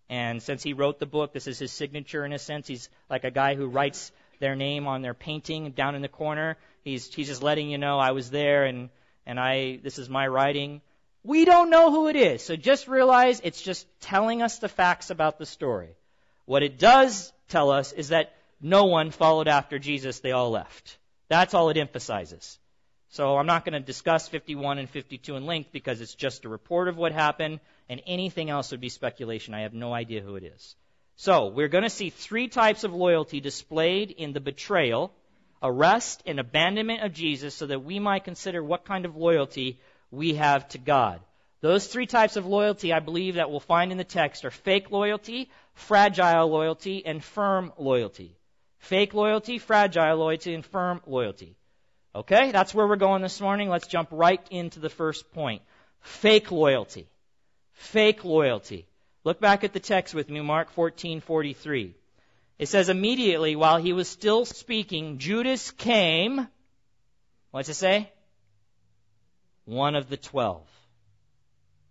and 0.08 0.42
since 0.42 0.62
he 0.62 0.72
wrote 0.72 0.98
the 0.98 1.06
book, 1.06 1.34
this 1.34 1.46
is 1.46 1.58
his 1.58 1.72
signature 1.72 2.24
in 2.24 2.32
a 2.32 2.38
sense. 2.38 2.66
He's 2.66 2.88
like 3.10 3.24
a 3.24 3.30
guy 3.30 3.54
who 3.54 3.66
writes 3.66 4.10
their 4.40 4.56
name 4.56 4.86
on 4.86 5.02
their 5.02 5.14
painting 5.14 5.70
down 5.72 5.94
in 5.94 6.02
the 6.02 6.08
corner. 6.08 6.56
He's 6.82 7.12
he's 7.12 7.28
just 7.28 7.42
letting 7.42 7.70
you 7.70 7.78
know 7.78 7.98
I 7.98 8.12
was 8.12 8.30
there 8.30 8.64
and 8.64 8.90
and 9.26 9.38
I 9.38 9.80
this 9.82 9.98
is 9.98 10.08
my 10.08 10.26
writing. 10.26 10.80
We 11.22 11.44
don't 11.44 11.70
know 11.70 11.90
who 11.90 12.08
it 12.08 12.16
is. 12.16 12.42
So 12.42 12.54
just 12.54 12.86
realize 12.86 13.40
it's 13.42 13.62
just 13.62 13.86
telling 14.00 14.42
us 14.42 14.58
the 14.58 14.68
facts 14.68 15.10
about 15.10 15.38
the 15.38 15.46
story. 15.46 15.96
What 16.44 16.62
it 16.62 16.78
does 16.78 17.32
tell 17.48 17.70
us 17.70 17.92
is 17.92 18.08
that 18.08 18.34
no 18.60 18.84
one 18.84 19.10
followed 19.10 19.48
after 19.48 19.78
Jesus, 19.78 20.20
they 20.20 20.32
all 20.32 20.50
left. 20.50 20.98
That's 21.28 21.54
all 21.54 21.70
it 21.70 21.76
emphasizes. 21.76 22.58
So 23.10 23.36
I'm 23.36 23.46
not 23.46 23.64
going 23.64 23.74
to 23.74 23.80
discuss 23.80 24.28
51 24.28 24.78
and 24.78 24.90
52 24.90 25.36
in 25.36 25.46
length 25.46 25.70
because 25.72 26.00
it's 26.00 26.14
just 26.14 26.44
a 26.44 26.48
report 26.48 26.88
of 26.88 26.96
what 26.96 27.12
happened, 27.12 27.60
and 27.88 28.02
anything 28.06 28.50
else 28.50 28.72
would 28.72 28.80
be 28.80 28.88
speculation. 28.88 29.54
I 29.54 29.60
have 29.60 29.72
no 29.72 29.94
idea 29.94 30.20
who 30.20 30.36
it 30.36 30.42
is. 30.42 30.74
So, 31.16 31.46
we're 31.46 31.68
going 31.68 31.84
to 31.84 31.90
see 31.90 32.10
three 32.10 32.48
types 32.48 32.82
of 32.82 32.92
loyalty 32.92 33.40
displayed 33.40 34.10
in 34.10 34.32
the 34.32 34.40
betrayal, 34.40 35.12
arrest, 35.62 36.22
and 36.26 36.40
abandonment 36.40 37.04
of 37.04 37.12
Jesus 37.12 37.54
so 37.54 37.66
that 37.66 37.84
we 37.84 38.00
might 38.00 38.24
consider 38.24 38.62
what 38.62 38.84
kind 38.84 39.04
of 39.04 39.16
loyalty 39.16 39.78
we 40.10 40.34
have 40.34 40.68
to 40.70 40.78
God. 40.78 41.20
Those 41.60 41.86
three 41.86 42.06
types 42.06 42.36
of 42.36 42.46
loyalty, 42.46 42.92
I 42.92 42.98
believe, 42.98 43.36
that 43.36 43.50
we'll 43.50 43.60
find 43.60 43.90
in 43.90 43.96
the 43.96 44.04
text 44.04 44.44
are 44.44 44.50
fake 44.50 44.90
loyalty, 44.90 45.48
fragile 45.72 46.48
loyalty, 46.48 47.06
and 47.06 47.24
firm 47.24 47.72
loyalty. 47.78 48.36
Fake 48.78 49.14
loyalty, 49.14 49.58
fragile 49.58 50.16
loyalty, 50.16 50.52
and 50.52 50.64
firm 50.64 51.00
loyalty. 51.06 51.56
Okay, 52.14 52.52
that's 52.52 52.74
where 52.74 52.86
we're 52.86 52.96
going 52.96 53.22
this 53.22 53.40
morning. 53.40 53.70
Let's 53.70 53.86
jump 53.86 54.10
right 54.12 54.46
into 54.50 54.78
the 54.78 54.90
first 54.90 55.32
point. 55.32 55.62
Fake 56.00 56.50
loyalty. 56.52 57.08
Fake 57.72 58.24
loyalty. 58.24 58.86
Look 59.24 59.40
back 59.40 59.64
at 59.64 59.72
the 59.72 59.80
text 59.80 60.14
with 60.14 60.28
me, 60.28 60.42
Mark 60.42 60.74
14:43. 60.74 61.94
It 62.58 62.66
says 62.66 62.90
immediately 62.90 63.56
while 63.56 63.78
he 63.78 63.94
was 63.94 64.06
still 64.06 64.44
speaking, 64.44 65.18
Judas 65.18 65.70
came. 65.70 66.46
What's 67.50 67.70
it 67.70 67.74
say? 67.74 68.12
One 69.64 69.94
of 69.94 70.10
the 70.10 70.18
twelve. 70.18 70.68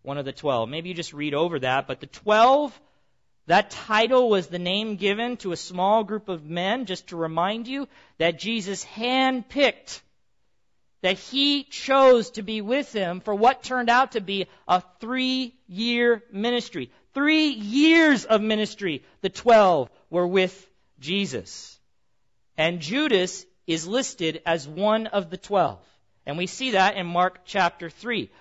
One 0.03 0.19
of 0.19 0.25
the 0.25 0.31
twelve. 0.31 0.69
Maybe 0.69 0.89
you 0.89 0.95
just 0.95 1.11
read 1.11 1.33
over 1.33 1.59
that, 1.59 1.87
but 1.87 1.99
the 1.99 2.05
twelve, 2.05 2.79
that 3.47 3.71
title 3.71 4.29
was 4.29 4.47
the 4.47 4.59
name 4.59 4.95
given 4.95 5.37
to 5.37 5.53
a 5.53 5.57
small 5.57 6.03
group 6.03 6.29
of 6.29 6.45
men, 6.45 6.85
just 6.85 7.07
to 7.07 7.15
remind 7.17 7.67
you 7.67 7.87
that 8.19 8.37
Jesus 8.37 8.85
handpicked, 8.85 10.01
that 11.01 11.17
he 11.17 11.63
chose 11.63 12.29
to 12.31 12.43
be 12.43 12.61
with 12.61 12.93
him 12.93 13.21
for 13.21 13.33
what 13.33 13.63
turned 13.63 13.89
out 13.89 14.11
to 14.11 14.21
be 14.21 14.47
a 14.67 14.83
three 14.99 15.55
year 15.67 16.23
ministry. 16.31 16.91
Three 17.13 17.49
years 17.49 18.25
of 18.25 18.41
ministry, 18.41 19.03
the 19.21 19.29
twelve 19.29 19.89
were 20.09 20.27
with 20.27 20.69
Jesus. 20.99 21.79
And 22.57 22.79
Judas 22.79 23.45
is 23.67 23.87
listed 23.87 24.41
as 24.45 24.67
one 24.67 25.07
of 25.07 25.29
the 25.29 25.37
twelve. 25.37 25.79
And 26.25 26.37
we 26.37 26.47
see 26.47 26.71
that 26.71 26.95
in 26.95 27.05
Mark 27.05 27.41
chapter 27.45 27.89
3. 27.89 28.31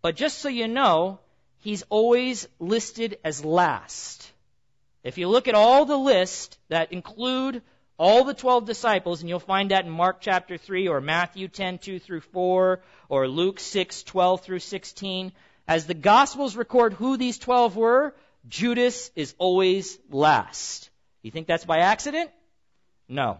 But 0.00 0.16
just 0.16 0.38
so 0.38 0.48
you 0.48 0.68
know, 0.68 1.20
he's 1.58 1.82
always 1.90 2.48
listed 2.58 3.18
as 3.24 3.44
last. 3.44 4.30
If 5.04 5.18
you 5.18 5.28
look 5.28 5.48
at 5.48 5.54
all 5.54 5.84
the 5.84 5.96
list 5.96 6.58
that 6.68 6.92
include 6.92 7.62
all 7.98 8.24
the 8.24 8.34
12 8.34 8.64
disciples, 8.64 9.20
and 9.20 9.28
you'll 9.28 9.40
find 9.40 9.70
that 9.70 9.84
in 9.84 9.90
Mark 9.90 10.20
chapter 10.20 10.56
3 10.56 10.88
or 10.88 11.00
Matthew 11.00 11.48
10, 11.48 11.78
2 11.78 11.98
through 11.98 12.20
4 12.20 12.80
or 13.08 13.28
Luke 13.28 13.60
6, 13.60 14.02
12 14.04 14.40
through 14.40 14.60
16, 14.60 15.32
as 15.68 15.86
the 15.86 15.94
Gospels 15.94 16.56
record 16.56 16.94
who 16.94 17.18
these 17.18 17.38
12 17.38 17.76
were, 17.76 18.14
Judas 18.48 19.10
is 19.14 19.34
always 19.38 19.98
last. 20.10 20.88
You 21.22 21.30
think 21.30 21.46
that's 21.46 21.66
by 21.66 21.78
accident? 21.78 22.30
No. 23.06 23.38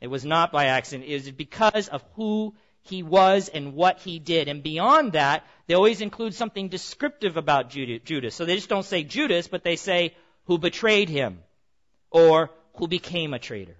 It 0.00 0.08
was 0.08 0.24
not 0.24 0.50
by 0.50 0.66
accident. 0.66 1.08
It 1.08 1.14
was 1.14 1.30
because 1.30 1.86
of 1.86 2.02
who 2.16 2.54
he 2.82 3.04
was 3.04 3.48
and 3.48 3.74
what 3.74 4.00
he 4.00 4.18
did. 4.18 4.48
And 4.48 4.64
beyond 4.64 5.12
that, 5.12 5.46
they 5.68 5.74
always 5.74 6.00
include 6.00 6.34
something 6.34 6.68
descriptive 6.68 7.36
about 7.36 7.70
Judas. 7.70 8.34
So 8.34 8.44
they 8.44 8.56
just 8.56 8.68
don't 8.68 8.84
say 8.84 9.04
Judas, 9.04 9.46
but 9.46 9.62
they 9.62 9.76
say 9.76 10.16
who 10.46 10.58
betrayed 10.58 11.08
him 11.08 11.38
or 12.10 12.50
who 12.74 12.88
became 12.88 13.32
a 13.32 13.38
traitor. 13.38 13.76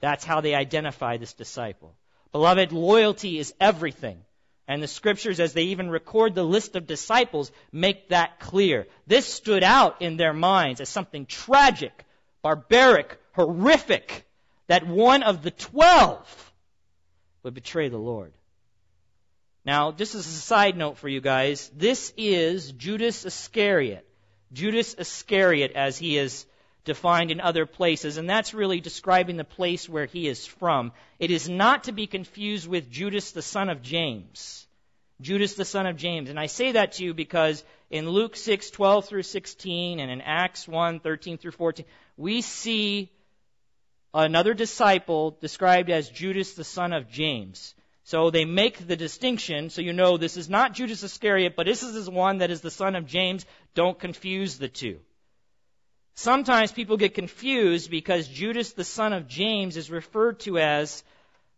That's 0.00 0.24
how 0.24 0.40
they 0.40 0.54
identify 0.54 1.16
this 1.16 1.32
disciple. 1.32 1.96
Beloved, 2.30 2.70
loyalty 2.70 3.38
is 3.38 3.52
everything. 3.60 4.22
And 4.68 4.82
the 4.82 4.86
scriptures, 4.86 5.40
as 5.40 5.54
they 5.54 5.64
even 5.64 5.88
record 5.88 6.34
the 6.34 6.44
list 6.44 6.76
of 6.76 6.86
disciples, 6.86 7.50
make 7.72 8.10
that 8.10 8.38
clear. 8.38 8.86
This 9.06 9.24
stood 9.26 9.64
out 9.64 10.02
in 10.02 10.18
their 10.18 10.34
minds 10.34 10.82
as 10.82 10.90
something 10.90 11.24
tragic, 11.24 12.04
barbaric, 12.42 13.18
horrific, 13.32 14.26
that 14.66 14.86
one 14.86 15.22
of 15.22 15.42
the 15.42 15.50
twelve 15.50 16.52
would 17.42 17.54
betray 17.54 17.88
the 17.88 17.96
Lord. 17.96 18.34
Now, 19.64 19.90
just 19.90 20.14
as 20.14 20.26
a 20.26 20.30
side 20.30 20.76
note 20.76 20.98
for 20.98 21.08
you 21.08 21.22
guys, 21.22 21.70
this 21.74 22.12
is 22.18 22.70
Judas 22.72 23.24
Iscariot. 23.24 24.06
Judas 24.52 24.94
Iscariot, 24.94 25.72
as 25.74 25.96
he 25.96 26.18
is 26.18 26.44
defined 26.88 27.30
in 27.30 27.40
other 27.40 27.66
places, 27.66 28.16
and 28.16 28.28
that's 28.28 28.54
really 28.54 28.80
describing 28.80 29.36
the 29.36 29.44
place 29.44 29.88
where 29.88 30.06
he 30.06 30.26
is 30.26 30.44
from. 30.46 30.90
It 31.20 31.30
is 31.30 31.48
not 31.48 31.84
to 31.84 31.92
be 31.92 32.06
confused 32.06 32.66
with 32.66 32.90
Judas 32.90 33.30
the 33.30 33.42
son 33.42 33.68
of 33.68 33.82
James. 33.82 34.66
Judas 35.20 35.54
the 35.54 35.64
son 35.64 35.86
of 35.86 35.96
James. 35.96 36.30
And 36.30 36.40
I 36.40 36.46
say 36.46 36.72
that 36.72 36.92
to 36.92 37.04
you 37.04 37.12
because 37.12 37.62
in 37.90 38.08
Luke 38.08 38.36
6, 38.36 38.70
12 38.70 39.04
through 39.04 39.22
16, 39.22 40.00
and 40.00 40.10
in 40.10 40.20
Acts 40.20 40.66
1, 40.66 41.00
13 41.00 41.38
through 41.38 41.52
14, 41.52 41.84
we 42.16 42.40
see 42.40 43.12
another 44.14 44.54
disciple 44.54 45.36
described 45.40 45.90
as 45.90 46.08
Judas 46.08 46.54
the 46.54 46.64
son 46.64 46.92
of 46.92 47.10
James. 47.10 47.74
So 48.04 48.30
they 48.30 48.46
make 48.46 48.86
the 48.86 48.96
distinction, 48.96 49.68
so 49.68 49.82
you 49.82 49.92
know 49.92 50.16
this 50.16 50.38
is 50.38 50.48
not 50.48 50.72
Judas 50.72 51.02
Iscariot, 51.02 51.54
but 51.54 51.66
this 51.66 51.82
is 51.82 52.08
one 52.08 52.38
that 52.38 52.50
is 52.50 52.62
the 52.62 52.70
son 52.70 52.96
of 52.96 53.04
James. 53.04 53.44
Don't 53.74 53.98
confuse 53.98 54.56
the 54.56 54.68
two. 54.68 55.00
Sometimes 56.18 56.72
people 56.72 56.96
get 56.96 57.14
confused 57.14 57.92
because 57.92 58.26
Judas, 58.26 58.72
the 58.72 58.82
son 58.82 59.12
of 59.12 59.28
James, 59.28 59.76
is 59.76 59.88
referred 59.88 60.40
to 60.40 60.58
as 60.58 61.04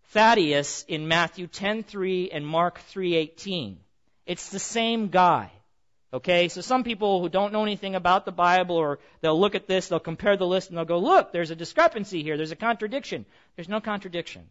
Thaddeus 0.09 0.85
in 0.87 1.09
Matthew 1.09 1.47
10:3 1.47 2.29
and 2.31 2.47
Mark 2.47 2.79
3:18. 2.93 3.79
It's 4.27 4.51
the 4.51 4.59
same 4.59 5.09
guy. 5.09 5.51
Okay, 6.13 6.49
so 6.49 6.61
some 6.61 6.85
people 6.85 7.23
who 7.23 7.31
don't 7.31 7.55
know 7.55 7.63
anything 7.63 7.95
about 7.95 8.27
the 8.27 8.33
Bible, 8.33 8.77
or 8.77 8.99
they'll 9.23 9.41
look 9.41 9.55
at 9.55 9.67
this, 9.67 9.89
they'll 9.89 9.99
compare 9.99 10.37
the 10.37 10.47
list, 10.47 10.69
and 10.69 10.77
they'll 10.77 10.85
go, 10.85 10.99
"Look, 10.99 11.33
there's 11.33 11.51
a 11.51 11.57
discrepancy 11.57 12.23
here. 12.23 12.37
There's 12.37 12.53
a 12.53 12.67
contradiction." 12.69 13.25
There's 13.57 13.71
no 13.71 13.81
contradiction. 13.81 14.47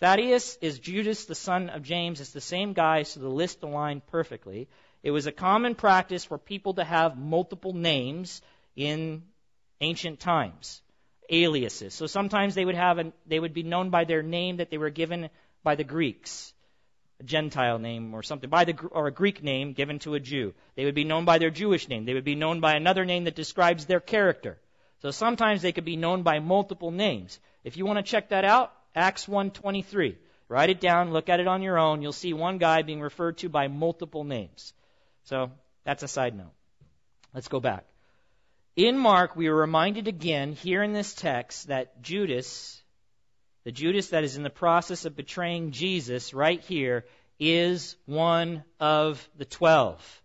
Thaddeus 0.00 0.58
is 0.60 0.80
Judas, 0.80 1.26
the 1.26 1.36
son 1.36 1.70
of 1.70 1.84
James. 1.84 2.20
It's 2.20 2.32
the 2.32 2.40
same 2.40 2.72
guy, 2.72 3.04
so 3.04 3.20
the 3.20 3.28
list 3.28 3.62
aligned 3.62 4.08
perfectly. 4.08 4.66
It 5.04 5.12
was 5.12 5.28
a 5.28 5.30
common 5.30 5.76
practice 5.76 6.24
for 6.24 6.36
people 6.36 6.74
to 6.74 6.82
have 6.82 7.16
multiple 7.16 7.74
names 7.74 8.42
in 8.74 9.22
ancient 9.82 10.20
times, 10.20 10.80
aliases. 11.28 11.94
So 11.94 12.06
sometimes 12.06 12.54
they 12.54 12.64
would 12.64 12.74
have 12.74 12.98
an, 12.98 13.12
they 13.26 13.38
would 13.38 13.52
be 13.52 13.62
known 13.62 13.90
by 13.90 14.04
their 14.04 14.22
name 14.22 14.56
that 14.56 14.70
they 14.70 14.78
were 14.78 14.90
given 14.90 15.28
by 15.62 15.74
the 15.74 15.84
Greeks. 15.84 16.54
a 17.20 17.24
Gentile 17.24 17.78
name 17.78 18.14
or 18.14 18.22
something, 18.22 18.48
by 18.48 18.64
the, 18.64 18.74
or 18.90 19.06
a 19.06 19.12
Greek 19.12 19.42
name 19.42 19.72
given 19.72 19.98
to 20.00 20.14
a 20.14 20.20
Jew. 20.20 20.54
They 20.76 20.84
would 20.84 20.94
be 20.94 21.04
known 21.04 21.24
by 21.24 21.38
their 21.38 21.50
Jewish 21.50 21.88
name. 21.88 22.04
They 22.04 22.14
would 22.14 22.24
be 22.24 22.34
known 22.34 22.60
by 22.60 22.74
another 22.74 23.04
name 23.04 23.24
that 23.24 23.34
describes 23.36 23.86
their 23.86 24.00
character. 24.00 24.58
So 25.02 25.10
sometimes 25.10 25.62
they 25.62 25.72
could 25.72 25.84
be 25.84 25.96
known 25.96 26.22
by 26.22 26.38
multiple 26.38 26.90
names. 26.90 27.40
If 27.64 27.76
you 27.76 27.86
want 27.86 27.98
to 27.98 28.10
check 28.10 28.28
that 28.28 28.44
out, 28.44 28.72
Acts 28.94 29.26
1:23. 29.26 30.16
Write 30.48 30.70
it 30.70 30.80
down, 30.80 31.12
look 31.12 31.28
at 31.28 31.40
it 31.40 31.48
on 31.48 31.62
your 31.62 31.78
own. 31.78 32.02
You'll 32.02 32.12
see 32.12 32.34
one 32.34 32.58
guy 32.58 32.82
being 32.82 33.00
referred 33.00 33.38
to 33.38 33.48
by 33.48 33.68
multiple 33.68 34.22
names. 34.22 34.74
So 35.24 35.50
that's 35.84 36.02
a 36.02 36.08
side 36.08 36.36
note. 36.36 36.52
Let's 37.34 37.48
go 37.48 37.58
back. 37.58 37.84
In 38.74 38.96
Mark, 38.96 39.36
we 39.36 39.48
are 39.48 39.54
reminded 39.54 40.08
again 40.08 40.52
here 40.52 40.82
in 40.82 40.94
this 40.94 41.12
text 41.12 41.68
that 41.68 42.00
Judas, 42.00 42.80
the 43.64 43.72
Judas 43.72 44.08
that 44.08 44.24
is 44.24 44.38
in 44.38 44.44
the 44.44 44.48
process 44.48 45.04
of 45.04 45.14
betraying 45.14 45.72
Jesus 45.72 46.32
right 46.32 46.60
here, 46.62 47.04
is 47.38 47.96
one 48.06 48.64
of 48.80 49.28
the 49.36 49.44
twelve. 49.44 50.22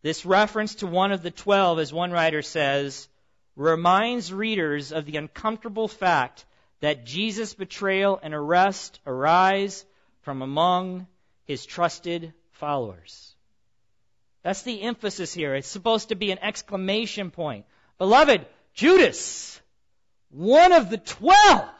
This 0.00 0.24
reference 0.24 0.76
to 0.76 0.86
one 0.86 1.12
of 1.12 1.22
the 1.22 1.30
twelve, 1.30 1.78
as 1.78 1.92
one 1.92 2.10
writer 2.10 2.40
says, 2.40 3.06
reminds 3.54 4.32
readers 4.32 4.90
of 4.90 5.04
the 5.04 5.18
uncomfortable 5.18 5.88
fact 5.88 6.46
that 6.80 7.04
Jesus' 7.04 7.52
betrayal 7.52 8.18
and 8.22 8.32
arrest 8.32 8.98
arise 9.06 9.84
from 10.22 10.40
among 10.40 11.06
his 11.44 11.66
trusted 11.66 12.32
followers. 12.52 13.33
That's 14.44 14.62
the 14.62 14.82
emphasis 14.82 15.32
here. 15.32 15.54
It's 15.54 15.66
supposed 15.66 16.10
to 16.10 16.14
be 16.14 16.30
an 16.30 16.38
exclamation 16.38 17.30
point. 17.30 17.64
Beloved, 17.96 18.46
Judas, 18.74 19.58
one 20.30 20.72
of 20.72 20.90
the 20.90 20.98
twelve. 20.98 21.70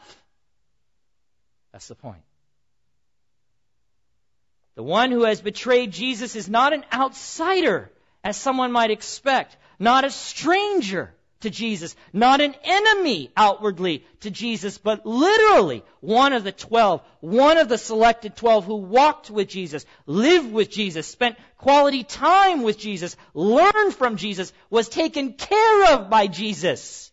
That's 1.71 1.87
the 1.87 1.95
point. 1.95 2.23
The 4.73 4.83
one 4.83 5.11
who 5.11 5.23
has 5.23 5.41
betrayed 5.41 5.91
Jesus 5.91 6.35
is 6.35 6.49
not 6.49 6.73
an 6.73 6.83
outsider, 6.91 7.91
as 8.23 8.35
someone 8.35 8.71
might 8.71 8.91
expect, 8.91 9.55
not 9.77 10.03
a 10.03 10.09
stranger 10.09 11.13
to 11.41 11.49
Jesus. 11.49 11.95
Not 12.13 12.41
an 12.41 12.55
enemy 12.63 13.31
outwardly 13.35 14.05
to 14.21 14.31
Jesus, 14.31 14.77
but 14.77 15.05
literally 15.05 15.83
one 15.99 16.33
of 16.33 16.43
the 16.43 16.51
twelve, 16.51 17.01
one 17.19 17.57
of 17.57 17.69
the 17.69 17.77
selected 17.77 18.35
twelve 18.35 18.65
who 18.65 18.75
walked 18.75 19.29
with 19.29 19.47
Jesus, 19.47 19.85
lived 20.05 20.51
with 20.51 20.69
Jesus, 20.69 21.07
spent 21.07 21.37
quality 21.57 22.03
time 22.03 22.63
with 22.63 22.77
Jesus, 22.77 23.15
learned 23.33 23.93
from 23.93 24.17
Jesus, 24.17 24.53
was 24.69 24.89
taken 24.89 25.33
care 25.33 25.93
of 25.93 26.09
by 26.09 26.27
Jesus. 26.27 27.11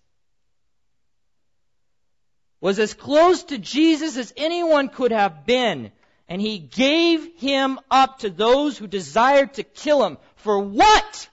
Was 2.61 2.79
as 2.79 2.95
close 2.95 3.43
to 3.45 3.59
Jesus 3.59 4.17
as 4.17 4.33
anyone 4.37 4.89
could 4.89 5.11
have 5.11 5.45
been. 5.45 5.91
And 6.29 6.41
he 6.41 6.59
gave 6.59 7.29
him 7.37 7.81
up 7.91 8.21
to 8.21 8.31
those 8.31 8.79
who 8.79 8.87
desired 8.87 9.55
to 9.55 9.65
kill 9.65 10.07
him. 10.07 10.17
For 10.37 10.59
what? 10.59 11.29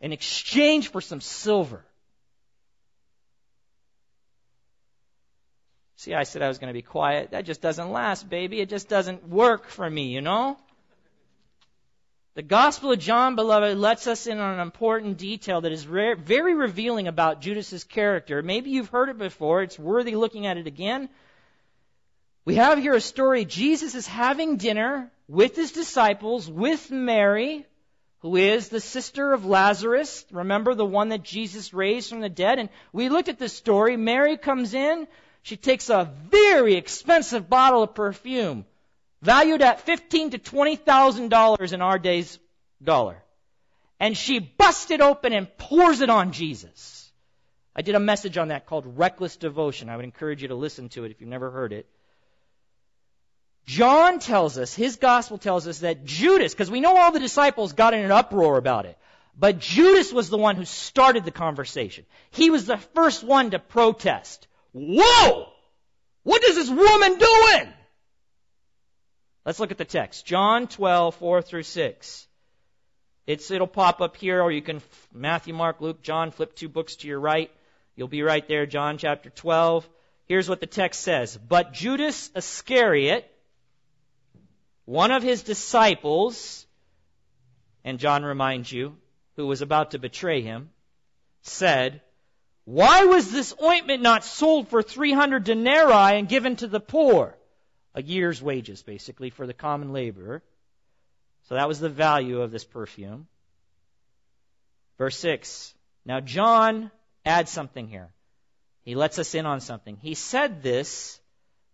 In 0.00 0.12
exchange 0.12 0.90
for 0.90 1.00
some 1.00 1.20
silver. 1.20 1.84
See, 6.02 6.14
I 6.14 6.24
said 6.24 6.42
I 6.42 6.48
was 6.48 6.58
going 6.58 6.66
to 6.66 6.74
be 6.74 6.82
quiet. 6.82 7.30
That 7.30 7.44
just 7.44 7.60
doesn't 7.60 7.92
last, 7.92 8.28
baby. 8.28 8.60
It 8.60 8.68
just 8.68 8.88
doesn't 8.88 9.28
work 9.28 9.68
for 9.68 9.88
me, 9.88 10.08
you 10.08 10.20
know? 10.20 10.56
The 12.34 12.42
Gospel 12.42 12.90
of 12.90 12.98
John, 12.98 13.36
beloved, 13.36 13.78
lets 13.78 14.08
us 14.08 14.26
in 14.26 14.40
on 14.40 14.54
an 14.54 14.58
important 14.58 15.18
detail 15.18 15.60
that 15.60 15.70
is 15.70 15.84
very 15.84 16.56
revealing 16.56 17.06
about 17.06 17.40
Judas's 17.40 17.84
character. 17.84 18.42
Maybe 18.42 18.70
you've 18.70 18.88
heard 18.88 19.10
it 19.10 19.18
before. 19.18 19.62
It's 19.62 19.78
worthy 19.78 20.16
looking 20.16 20.44
at 20.44 20.56
it 20.56 20.66
again. 20.66 21.08
We 22.44 22.56
have 22.56 22.78
here 22.78 22.94
a 22.94 23.00
story. 23.00 23.44
Jesus 23.44 23.94
is 23.94 24.08
having 24.08 24.56
dinner 24.56 25.08
with 25.28 25.54
his 25.54 25.70
disciples, 25.70 26.50
with 26.50 26.90
Mary, 26.90 27.64
who 28.22 28.34
is 28.34 28.70
the 28.70 28.80
sister 28.80 29.32
of 29.32 29.46
Lazarus. 29.46 30.24
Remember 30.32 30.74
the 30.74 30.84
one 30.84 31.10
that 31.10 31.22
Jesus 31.22 31.72
raised 31.72 32.10
from 32.10 32.22
the 32.22 32.28
dead? 32.28 32.58
And 32.58 32.70
we 32.92 33.08
looked 33.08 33.28
at 33.28 33.38
this 33.38 33.52
story. 33.52 33.96
Mary 33.96 34.36
comes 34.36 34.74
in. 34.74 35.06
She 35.42 35.56
takes 35.56 35.90
a 35.90 36.12
very 36.30 36.74
expensive 36.74 37.48
bottle 37.50 37.82
of 37.82 37.94
perfume, 37.94 38.64
valued 39.20 39.62
at 39.62 39.80
fifteen 39.80 40.30
to 40.30 40.38
twenty 40.38 40.76
thousand 40.76 41.30
dollars 41.30 41.72
in 41.72 41.82
our 41.82 41.98
days 41.98 42.38
dollar, 42.82 43.22
and 43.98 44.16
she 44.16 44.38
busts 44.38 44.90
it 44.90 45.00
open 45.00 45.32
and 45.32 45.48
pours 45.58 46.00
it 46.00 46.10
on 46.10 46.32
Jesus. 46.32 47.10
I 47.74 47.82
did 47.82 47.94
a 47.94 48.00
message 48.00 48.36
on 48.38 48.48
that 48.48 48.66
called 48.66 48.98
Reckless 48.98 49.36
Devotion. 49.36 49.88
I 49.88 49.96
would 49.96 50.04
encourage 50.04 50.42
you 50.42 50.48
to 50.48 50.54
listen 50.54 50.90
to 50.90 51.04
it 51.04 51.10
if 51.10 51.20
you've 51.20 51.30
never 51.30 51.50
heard 51.50 51.72
it. 51.72 51.86
John 53.64 54.18
tells 54.18 54.58
us, 54.58 54.74
his 54.74 54.96
gospel 54.96 55.38
tells 55.38 55.66
us 55.66 55.78
that 55.78 56.04
Judas, 56.04 56.52
because 56.52 56.70
we 56.70 56.80
know 56.80 56.96
all 56.96 57.12
the 57.12 57.20
disciples 57.20 57.72
got 57.72 57.94
in 57.94 58.04
an 58.04 58.10
uproar 58.10 58.58
about 58.58 58.86
it, 58.86 58.98
but 59.38 59.58
Judas 59.58 60.12
was 60.12 60.28
the 60.28 60.36
one 60.36 60.56
who 60.56 60.64
started 60.64 61.24
the 61.24 61.30
conversation. 61.30 62.04
He 62.30 62.50
was 62.50 62.66
the 62.66 62.76
first 62.76 63.24
one 63.24 63.52
to 63.52 63.58
protest. 63.58 64.48
Whoa! 64.72 65.48
What 66.22 66.44
is 66.44 66.56
this 66.56 66.70
woman 66.70 67.18
doing? 67.18 67.72
Let's 69.44 69.58
look 69.58 69.72
at 69.72 69.78
the 69.78 69.84
text. 69.84 70.24
John 70.24 70.68
12, 70.68 71.16
4 71.16 71.42
through 71.42 71.64
6. 71.64 72.26
It's, 73.26 73.50
it'll 73.50 73.66
pop 73.66 74.00
up 74.00 74.16
here, 74.16 74.40
or 74.40 74.50
you 74.50 74.62
can, 74.62 74.80
Matthew, 75.12 75.54
Mark, 75.54 75.80
Luke, 75.80 76.02
John, 76.02 76.30
flip 76.30 76.54
two 76.54 76.68
books 76.68 76.96
to 76.96 77.08
your 77.08 77.20
right. 77.20 77.50
You'll 77.96 78.08
be 78.08 78.22
right 78.22 78.46
there, 78.48 78.66
John 78.66 78.98
chapter 78.98 79.30
12. 79.30 79.88
Here's 80.26 80.48
what 80.48 80.60
the 80.60 80.66
text 80.66 81.00
says. 81.00 81.36
But 81.36 81.72
Judas 81.72 82.30
Iscariot, 82.34 83.30
one 84.84 85.10
of 85.10 85.22
his 85.22 85.42
disciples, 85.42 86.66
and 87.84 87.98
John 87.98 88.24
reminds 88.24 88.72
you, 88.72 88.96
who 89.36 89.46
was 89.46 89.62
about 89.62 89.92
to 89.92 89.98
betray 89.98 90.40
him, 90.40 90.70
said, 91.42 92.00
why 92.64 93.04
was 93.04 93.30
this 93.30 93.54
ointment 93.62 94.02
not 94.02 94.24
sold 94.24 94.68
for 94.68 94.82
300 94.82 95.44
denarii 95.44 96.18
and 96.18 96.28
given 96.28 96.56
to 96.56 96.68
the 96.68 96.80
poor? 96.80 97.36
A 97.94 98.02
year's 98.02 98.40
wages, 98.40 98.82
basically, 98.82 99.30
for 99.30 99.46
the 99.46 99.54
common 99.54 99.92
laborer. 99.92 100.42
So 101.48 101.56
that 101.56 101.68
was 101.68 101.80
the 101.80 101.88
value 101.88 102.40
of 102.40 102.50
this 102.50 102.64
perfume. 102.64 103.26
Verse 104.96 105.16
6. 105.18 105.74
Now, 106.04 106.20
John 106.20 106.90
adds 107.24 107.50
something 107.50 107.88
here. 107.88 108.10
He 108.82 108.94
lets 108.94 109.18
us 109.18 109.34
in 109.34 109.46
on 109.46 109.60
something. 109.60 109.96
He 110.00 110.14
said 110.14 110.62
this 110.62 111.20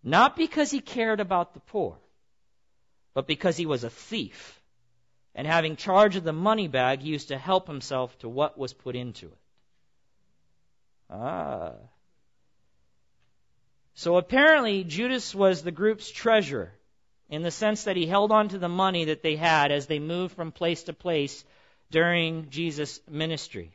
not 0.03 0.35
because 0.35 0.71
he 0.71 0.79
cared 0.79 1.19
about 1.19 1.53
the 1.53 1.59
poor, 1.59 1.97
but 3.13 3.27
because 3.27 3.57
he 3.57 3.65
was 3.65 3.83
a 3.83 3.89
thief. 3.89 4.61
And 5.35 5.45
having 5.45 5.75
charge 5.75 6.15
of 6.15 6.23
the 6.23 6.33
money 6.33 6.67
bag, 6.67 7.01
he 7.01 7.09
used 7.09 7.29
to 7.29 7.37
help 7.37 7.67
himself 7.67 8.17
to 8.19 8.29
what 8.29 8.57
was 8.57 8.73
put 8.73 8.95
into 8.95 9.27
it. 9.27 9.37
Ah. 11.09 11.73
So 13.95 14.17
apparently, 14.17 14.83
Judas 14.83 15.33
was 15.35 15.61
the 15.61 15.71
group's 15.71 16.09
treasurer 16.09 16.71
in 17.29 17.43
the 17.43 17.51
sense 17.51 17.83
that 17.83 17.95
he 17.95 18.05
held 18.05 18.31
on 18.31 18.49
to 18.49 18.57
the 18.57 18.69
money 18.69 19.05
that 19.05 19.23
they 19.23 19.35
had 19.35 19.71
as 19.71 19.87
they 19.87 19.99
moved 19.99 20.35
from 20.35 20.51
place 20.51 20.83
to 20.83 20.93
place 20.93 21.43
during 21.91 22.49
Jesus' 22.49 22.99
ministry. 23.09 23.71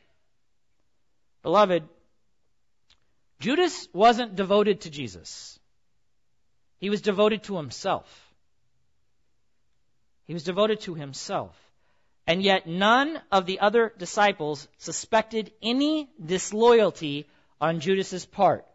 Beloved, 1.43 1.83
Judas 3.39 3.87
wasn't 3.93 4.35
devoted 4.35 4.81
to 4.81 4.89
Jesus. 4.89 5.59
He 6.79 6.89
was 6.89 7.01
devoted 7.01 7.43
to 7.43 7.57
himself. 7.57 8.33
He 10.25 10.33
was 10.33 10.43
devoted 10.43 10.81
to 10.81 10.95
himself. 10.95 11.55
And 12.27 12.41
yet 12.41 12.67
none 12.67 13.21
of 13.31 13.45
the 13.45 13.59
other 13.59 13.93
disciples 13.97 14.67
suspected 14.77 15.51
any 15.61 16.09
disloyalty 16.23 17.27
on 17.61 17.79
Judas's 17.79 18.25
part. 18.25 18.65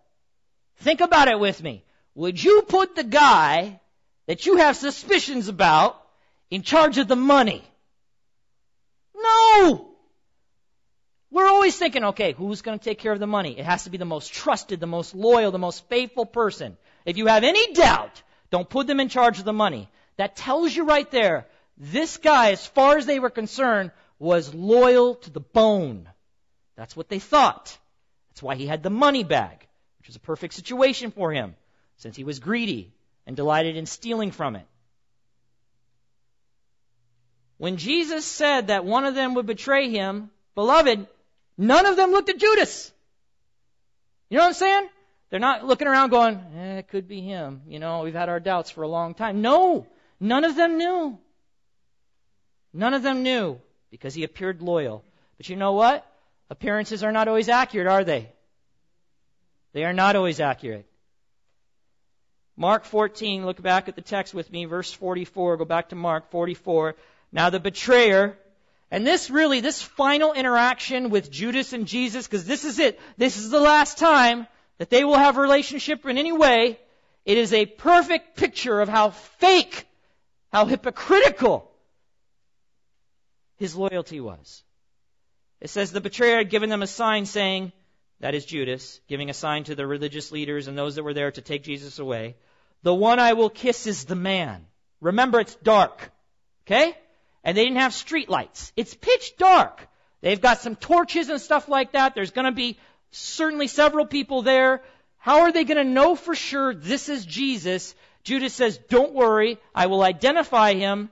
Think 0.79 1.01
about 1.01 1.29
it 1.29 1.39
with 1.39 1.63
me. 1.63 1.85
Would 2.15 2.43
you 2.43 2.63
put 2.63 2.95
the 2.95 3.05
guy 3.05 3.81
that 4.27 4.47
you 4.47 4.57
have 4.59 4.77
suspicions 4.77 5.49
about 5.49 6.01
in 6.51 6.63
charge 6.63 6.99
of 6.99 7.09
the 7.09 7.17
money? 7.17 7.65
No! 9.15 9.89
We're 11.33 11.49
always 11.49 11.77
thinking, 11.77 12.05
okay, 12.05 12.33
who's 12.33 12.63
going 12.63 12.79
to 12.79 12.85
take 12.85 12.99
care 12.99 13.13
of 13.13 13.21
the 13.21 13.27
money? 13.27 13.59
It 13.59 13.65
has 13.65 13.85
to 13.85 13.91
be 13.91 13.99
the 13.99 14.05
most 14.05 14.33
trusted, 14.33 14.81
the 14.81 14.87
most 14.87 15.15
loyal, 15.15 15.53
the 15.53 15.59
most 15.59 15.89
faithful 15.89 16.27
person. 16.27 16.77
If 17.05 17.17
you 17.17 17.27
have 17.27 17.45
any 17.45 17.73
doubt, 17.73 18.23
don't 18.51 18.69
put 18.69 18.87
them 18.87 19.01
in 19.01 19.09
charge 19.09 19.39
of 19.39 19.45
the 19.45 19.53
money. 19.53 19.89
That 20.17 20.37
tells 20.37 20.75
you 20.75 20.85
right 20.85 21.09
there 21.11 21.47
this 21.81 22.19
guy, 22.19 22.53
as 22.53 22.67
far 22.67 22.99
as 22.99 23.07
they 23.07 23.19
were 23.19 23.31
concerned, 23.31 23.91
was 24.19 24.55
loyal 24.55 25.15
to 25.15 25.31
the 25.31 25.41
bone. 25.41 26.09
That's 26.77 26.95
what 26.95 27.09
they 27.09 27.19
thought. 27.19 27.77
That's 28.29 28.43
why 28.43 28.55
he 28.55 28.67
had 28.67 28.83
the 28.83 28.91
money 28.91 29.25
bag, 29.25 29.67
which 29.99 30.09
was 30.09 30.17
a 30.17 30.21
perfect 30.21 30.53
situation 30.53 31.11
for 31.11 31.33
him, 31.33 31.57
since 31.97 32.17
he 32.17 32.25
was 32.25 32.39
greedy 32.39 32.93
and 33.27 33.35
delighted 33.35 33.77
in 33.77 33.87
stealing 33.87 34.31
from 34.31 34.57
it. 34.57 34.67
When 37.57 37.79
Jesus 37.79 38.27
said 38.27 38.69
that 38.69 38.85
one 38.85 39.07
of 39.07 39.15
them 39.15 39.35
would 39.35 39.47
betray 39.47 39.91
him, 39.91 40.31
beloved, 40.55 41.07
none 41.57 41.87
of 41.87 41.97
them 41.97 42.11
looked 42.11 42.29
at 42.29 42.39
Judas. 42.39 42.93
You 44.29 44.37
know 44.37 44.45
what 44.45 44.49
I'm 44.49 44.55
saying? 44.55 44.89
They're 45.31 45.41
not 45.41 45.67
looking 45.67 45.89
around 45.89 46.11
going, 46.11 46.37
eh, 46.57 46.79
it 46.79 46.89
could 46.89 47.09
be 47.09 47.21
him. 47.21 47.63
You 47.67 47.79
know, 47.79 48.03
we've 48.03 48.15
had 48.15 48.29
our 48.29 48.41
doubts 48.41 48.71
for 48.71 48.83
a 48.83 48.89
long 48.89 49.15
time. 49.15 49.43
No, 49.43 49.87
None 50.21 50.45
of 50.45 50.55
them 50.55 50.77
knew. 50.77 51.19
None 52.73 52.95
of 52.95 53.03
them 53.03 53.23
knew 53.23 53.61
because 53.91 54.15
he 54.15 54.25
appeared 54.25 54.63
loyal. 54.63 55.05
But 55.37 55.49
you 55.49 55.57
know 55.57 55.73
what? 55.73 56.07
Appearances 56.49 57.03
are 57.03 57.13
not 57.13 57.29
always 57.29 57.49
accurate, 57.49 57.87
are 57.87 58.05
they? 58.05 58.29
They 59.73 59.85
are 59.85 59.93
not 59.93 60.17
always 60.17 60.41
accurate. 60.41 60.87
Mark 62.57 62.85
14, 62.85 63.47
look 63.47 63.63
back 63.63 63.89
at 63.89 63.97
the 63.97 64.03
text 64.03 64.35
with 64.35 64.51
me, 64.53 64.65
verse 64.67 64.93
44. 64.93 65.57
Go 65.57 65.65
back 65.65 65.91
to 65.91 65.97
Mark 65.97 66.31
44. 66.31 66.95
Now 67.33 67.51
the 67.51 67.61
betrayer, 67.61 68.37
and 68.91 69.07
this 69.07 69.31
really, 69.31 69.61
this 69.61 69.81
final 69.81 70.33
interaction 70.33 71.11
with 71.11 71.31
Judas 71.31 71.73
and 71.73 71.87
Jesus, 71.87 72.27
because 72.27 72.45
this 72.45 72.65
is 72.65 72.79
it. 72.79 73.01
This 73.17 73.39
is 73.39 73.51
the 73.51 73.61
last 73.61 73.99
time 73.99 74.47
that 74.79 74.91
they 74.91 75.05
will 75.05 75.17
have 75.17 75.39
a 75.39 75.41
relationship 75.41 76.05
in 76.05 76.19
any 76.19 76.33
way. 76.33 76.79
It 77.25 77.39
is 77.39 77.53
a 77.53 77.67
perfect 77.67 78.37
picture 78.37 78.81
of 78.81 78.89
how 78.89 79.11
fake, 79.11 79.87
how 80.53 80.67
hypocritical 80.67 81.70
his 83.61 83.77
loyalty 83.77 84.21
was. 84.21 84.65
It 85.61 85.71
says 85.71 85.93
the 85.93 86.01
betrayer 86.01 86.39
had 86.39 86.51
given 86.51 86.71
them 86.71 86.83
a 86.83 86.87
sign 86.89 87.27
saying, 87.27 87.73
that 88.21 88.35
is 88.35 88.47
Judas, 88.47 89.01
giving 89.07 89.29
a 89.29 89.35
sign 89.35 89.65
to 89.65 89.75
the 89.75 89.87
religious 89.87 90.33
leaders 90.33 90.67
and 90.67 90.77
those 90.77 90.95
that 90.95 91.03
were 91.03 91.15
there 91.15 91.31
to 91.31 91.43
take 91.43 91.63
Jesus 91.63 91.99
away. 91.99 92.37
The 92.83 92.95
one 92.95 93.19
I 93.19 93.35
will 93.35 93.51
kiss 93.51 93.87
is 93.87 94.07
the 94.07 94.15
man. 94.15 94.67
Remember, 95.03 95.41
it's 95.41 95.55
dark. 95.57 96.11
Okay? 96.67 96.97
And 97.45 97.57
they 97.57 97.65
didn't 97.65 97.81
have 97.81 97.93
street 97.93 98.31
lights. 98.31 98.73
It's 98.77 98.95
pitch 98.95 99.37
dark. 99.37 99.87
They've 100.23 100.41
got 100.41 100.61
some 100.61 100.77
torches 100.77 101.29
and 101.29 101.41
stuff 101.41 101.69
like 101.69 101.93
that. 101.93 102.15
There's 102.15 102.31
to 102.47 102.53
be 102.53 102.79
certainly 103.11 103.67
several 103.67 104.07
people 104.07 104.41
there. 104.41 104.83
How 105.19 105.41
are 105.41 105.53
they 105.53 105.65
to 105.85 105.91
know 105.91 106.15
for 106.15 106.35
sure 106.35 106.75
this 106.75 107.11
is 107.11 107.27
Jesus? 107.27 107.95
Judas 108.23 108.55
says, 108.55 108.79
Don't 108.89 109.13
worry. 109.13 109.59
I 109.75 109.87
will 109.87 110.03
identify 110.03 110.73
him, 110.75 111.11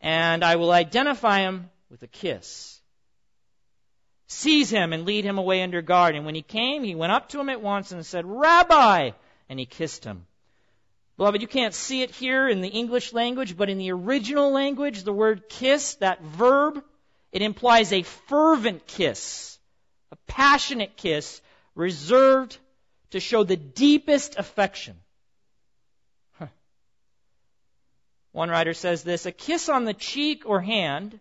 and 0.00 0.42
I 0.42 0.56
will 0.56 0.72
identify 0.72 1.40
him 1.40 1.70
with 1.92 2.02
a 2.02 2.08
kiss. 2.08 2.80
Seize 4.26 4.70
him 4.70 4.94
and 4.94 5.04
lead 5.04 5.26
him 5.26 5.36
away 5.36 5.62
under 5.62 5.82
guard. 5.82 6.16
And 6.16 6.24
when 6.24 6.34
he 6.34 6.40
came, 6.40 6.82
he 6.82 6.94
went 6.94 7.12
up 7.12 7.28
to 7.28 7.38
him 7.38 7.50
at 7.50 7.60
once 7.60 7.92
and 7.92 8.04
said, 8.04 8.24
Rabbi! 8.24 9.10
And 9.50 9.58
he 9.58 9.66
kissed 9.66 10.02
him. 10.02 10.26
Beloved, 11.18 11.42
you 11.42 11.46
can't 11.46 11.74
see 11.74 12.00
it 12.00 12.10
here 12.10 12.48
in 12.48 12.62
the 12.62 12.68
English 12.68 13.12
language, 13.12 13.58
but 13.58 13.68
in 13.68 13.76
the 13.76 13.92
original 13.92 14.50
language, 14.50 15.02
the 15.02 15.12
word 15.12 15.50
kiss, 15.50 15.96
that 15.96 16.22
verb, 16.22 16.82
it 17.30 17.42
implies 17.42 17.92
a 17.92 18.02
fervent 18.02 18.86
kiss, 18.86 19.58
a 20.10 20.16
passionate 20.26 20.96
kiss, 20.96 21.42
reserved 21.74 22.56
to 23.10 23.20
show 23.20 23.44
the 23.44 23.56
deepest 23.56 24.38
affection. 24.38 24.96
Huh. 26.38 26.46
One 28.32 28.48
writer 28.48 28.72
says 28.72 29.02
this 29.02 29.26
a 29.26 29.32
kiss 29.32 29.68
on 29.68 29.84
the 29.84 29.94
cheek 29.94 30.44
or 30.46 30.62
hand, 30.62 31.20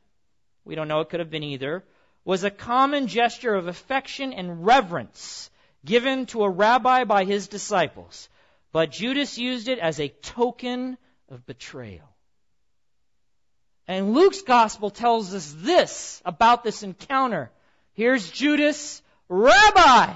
we 0.65 0.75
don't 0.75 0.87
know, 0.87 1.01
it 1.01 1.09
could 1.09 1.19
have 1.19 1.31
been 1.31 1.43
either, 1.43 1.83
was 2.23 2.43
a 2.43 2.51
common 2.51 3.07
gesture 3.07 3.55
of 3.55 3.67
affection 3.67 4.33
and 4.33 4.65
reverence 4.65 5.49
given 5.83 6.25
to 6.27 6.43
a 6.43 6.49
rabbi 6.49 7.03
by 7.03 7.23
his 7.23 7.47
disciples. 7.47 8.29
But 8.71 8.91
Judas 8.91 9.37
used 9.37 9.67
it 9.67 9.79
as 9.79 9.99
a 9.99 10.09
token 10.09 10.97
of 11.29 11.45
betrayal. 11.45 12.07
And 13.87 14.13
Luke's 14.13 14.43
gospel 14.43 14.89
tells 14.89 15.33
us 15.33 15.53
this 15.57 16.21
about 16.23 16.63
this 16.63 16.83
encounter. 16.83 17.51
Here's 17.93 18.29
Judas, 18.29 19.01
Rabbi, 19.27 20.13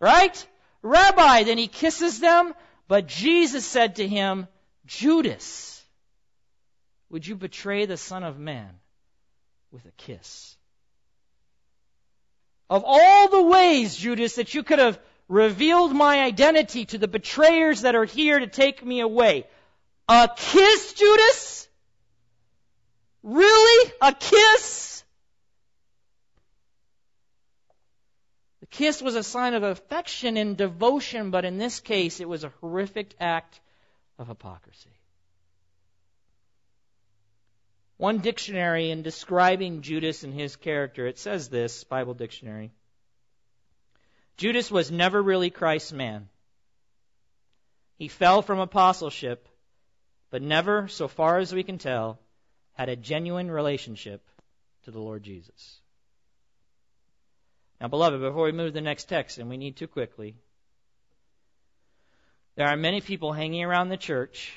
right? 0.00 0.46
Rabbi. 0.82 1.44
Then 1.44 1.56
he 1.56 1.68
kisses 1.68 2.20
them, 2.20 2.52
but 2.88 3.06
Jesus 3.06 3.64
said 3.64 3.96
to 3.96 4.06
him, 4.06 4.46
Judas, 4.84 5.82
would 7.08 7.26
you 7.26 7.36
betray 7.36 7.86
the 7.86 7.96
Son 7.96 8.24
of 8.24 8.38
Man 8.38 8.68
with 9.74 9.84
a 9.84 9.90
kiss? 9.98 10.56
Of 12.70 12.84
all 12.86 13.28
the 13.28 13.42
ways, 13.42 13.96
Judas, 13.96 14.36
that 14.36 14.54
you 14.54 14.62
could 14.62 14.78
have 14.78 14.98
revealed 15.28 15.92
my 15.92 16.22
identity 16.22 16.86
to 16.86 16.98
the 16.98 17.08
betrayers 17.08 17.82
that 17.82 17.96
are 17.96 18.04
here 18.04 18.38
to 18.38 18.46
take 18.46 18.84
me 18.84 19.00
away. 19.00 19.46
A 20.08 20.30
kiss, 20.34 20.92
Judas? 20.92 21.68
Really? 23.24 23.92
A 24.00 24.14
kiss? 24.14 25.02
The 28.60 28.66
kiss 28.66 29.02
was 29.02 29.16
a 29.16 29.22
sign 29.24 29.54
of 29.54 29.64
affection 29.64 30.36
and 30.36 30.56
devotion, 30.56 31.30
but 31.30 31.44
in 31.44 31.58
this 31.58 31.80
case 31.80 32.20
it 32.20 32.28
was 32.28 32.44
a 32.44 32.52
horrific 32.60 33.14
act 33.20 33.60
of 34.18 34.28
hypocrisy. 34.28 34.93
One 37.96 38.18
dictionary 38.18 38.90
in 38.90 39.02
describing 39.02 39.82
Judas 39.82 40.24
and 40.24 40.34
his 40.34 40.56
character, 40.56 41.06
it 41.06 41.18
says 41.18 41.48
this, 41.48 41.84
Bible 41.84 42.14
dictionary. 42.14 42.72
Judas 44.36 44.70
was 44.70 44.90
never 44.90 45.22
really 45.22 45.50
Christ's 45.50 45.92
man. 45.92 46.28
He 47.96 48.08
fell 48.08 48.42
from 48.42 48.58
apostleship, 48.58 49.48
but 50.30 50.42
never, 50.42 50.88
so 50.88 51.06
far 51.06 51.38
as 51.38 51.54
we 51.54 51.62
can 51.62 51.78
tell, 51.78 52.18
had 52.72 52.88
a 52.88 52.96
genuine 52.96 53.50
relationship 53.50 54.28
to 54.84 54.90
the 54.90 54.98
Lord 54.98 55.22
Jesus. 55.22 55.80
Now, 57.80 57.86
beloved, 57.86 58.20
before 58.20 58.44
we 58.44 58.52
move 58.52 58.68
to 58.68 58.72
the 58.72 58.80
next 58.80 59.08
text, 59.08 59.38
and 59.38 59.48
we 59.48 59.56
need 59.56 59.76
to 59.76 59.86
quickly, 59.86 60.34
there 62.56 62.66
are 62.66 62.76
many 62.76 63.00
people 63.00 63.32
hanging 63.32 63.62
around 63.62 63.88
the 63.88 63.96
church, 63.96 64.52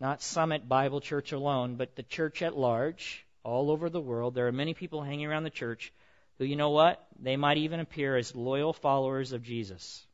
not 0.00 0.22
Summit 0.22 0.68
Bible 0.68 1.00
Church 1.00 1.32
alone, 1.32 1.76
but 1.76 1.96
the 1.96 2.02
church 2.02 2.42
at 2.42 2.56
large, 2.56 3.24
all 3.42 3.70
over 3.70 3.88
the 3.88 4.00
world. 4.00 4.34
There 4.34 4.46
are 4.46 4.52
many 4.52 4.74
people 4.74 5.02
hanging 5.02 5.26
around 5.26 5.44
the 5.44 5.50
church 5.50 5.92
who, 6.38 6.44
you 6.44 6.56
know 6.56 6.70
what? 6.70 7.04
They 7.18 7.36
might 7.36 7.58
even 7.58 7.80
appear 7.80 8.16
as 8.16 8.34
loyal 8.34 8.72
followers 8.72 9.32
of 9.32 9.42
Jesus. 9.42 10.04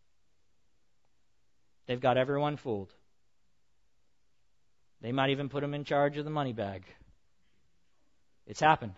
They've 1.87 2.01
got 2.01 2.17
everyone 2.17 2.57
fooled. 2.57 2.93
They 5.01 5.11
might 5.11 5.31
even 5.31 5.49
put 5.49 5.63
them 5.63 5.75
in 5.75 5.85
charge 5.85 6.17
of 6.17 6.25
the 6.25 6.31
money 6.31 6.53
bag. 6.53 6.85
It's 8.47 8.61
happened. 8.61 8.95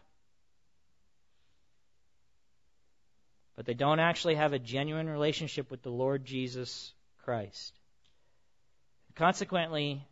But 3.56 3.64
they 3.64 3.74
don't 3.74 4.00
actually 4.00 4.34
have 4.34 4.52
a 4.52 4.58
genuine 4.58 5.08
relationship 5.08 5.70
with 5.70 5.82
the 5.82 5.90
Lord 5.90 6.24
Jesus 6.24 6.92
Christ. 7.24 7.72
Consequently, 9.14 10.04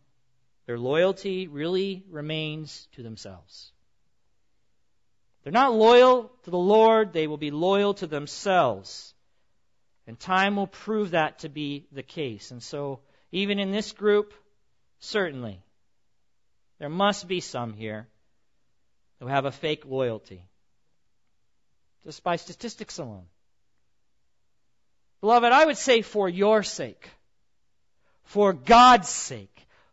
their 0.73 0.79
loyalty 0.79 1.49
really 1.49 2.03
remains 2.09 2.89
to 2.93 3.03
themselves. 3.03 3.73
They're 5.43 5.53
not 5.53 5.75
loyal 5.75 6.33
to 6.45 6.51
the 6.51 6.57
Lord, 6.57 7.13
they 7.13 7.27
will 7.27 7.37
be 7.37 7.51
loyal 7.51 7.93
to 7.93 8.07
themselves. 8.07 9.13
And 10.07 10.19
time 10.19 10.57
will 10.57 10.67
prove 10.67 11.11
that 11.11 11.41
to 11.41 11.51
be 11.51 11.89
the 11.93 12.03
case. 12.03 12.53
And 12.53 12.63
so, 12.63 13.01
even 13.33 13.59
in 13.59 13.71
this 13.71 13.93
group, 13.93 14.33
certainly, 14.99 15.61
there 16.79 16.89
must 16.89 17.29
be 17.29 17.41
some 17.41 17.75
here 17.75 18.09
who 19.21 19.27
have 19.27 19.45
a 19.45 19.53
fake 19.53 19.85
loyalty, 19.85 20.41
just 22.03 22.25
by 22.25 22.37
statistics 22.37 22.97
alone. 22.97 23.27
Beloved, 25.21 25.53
I 25.53 25.67
would 25.67 25.77
say 25.77 26.01
for 26.01 26.31
your 26.31 26.63
sake, 26.63 27.11
for 28.25 28.55
God's 28.55 29.11
sake, 29.11 29.52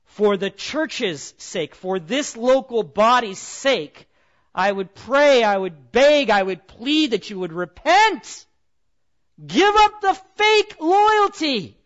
for 0.10 0.38
the 0.38 0.50
church's 0.50 1.34
sake, 1.38 1.76
for 1.76 2.00
this 2.00 2.36
local 2.36 2.84
body's 2.84 3.40
sake, 3.40 4.08
I 4.54 4.72
would 4.72 4.94
pray, 4.94 5.44
I 5.44 5.58
would 5.58 5.92
beg, 5.92 6.30
I 6.30 6.42
would 6.44 6.68
plead 6.68 7.12
that 7.12 7.30
you 7.30 7.40
would 7.40 7.54
repent. 7.54 8.46
Give 9.46 9.74
up 9.76 10.02
the 10.02 10.20
fake 10.36 10.76
loyalty. 10.80 11.78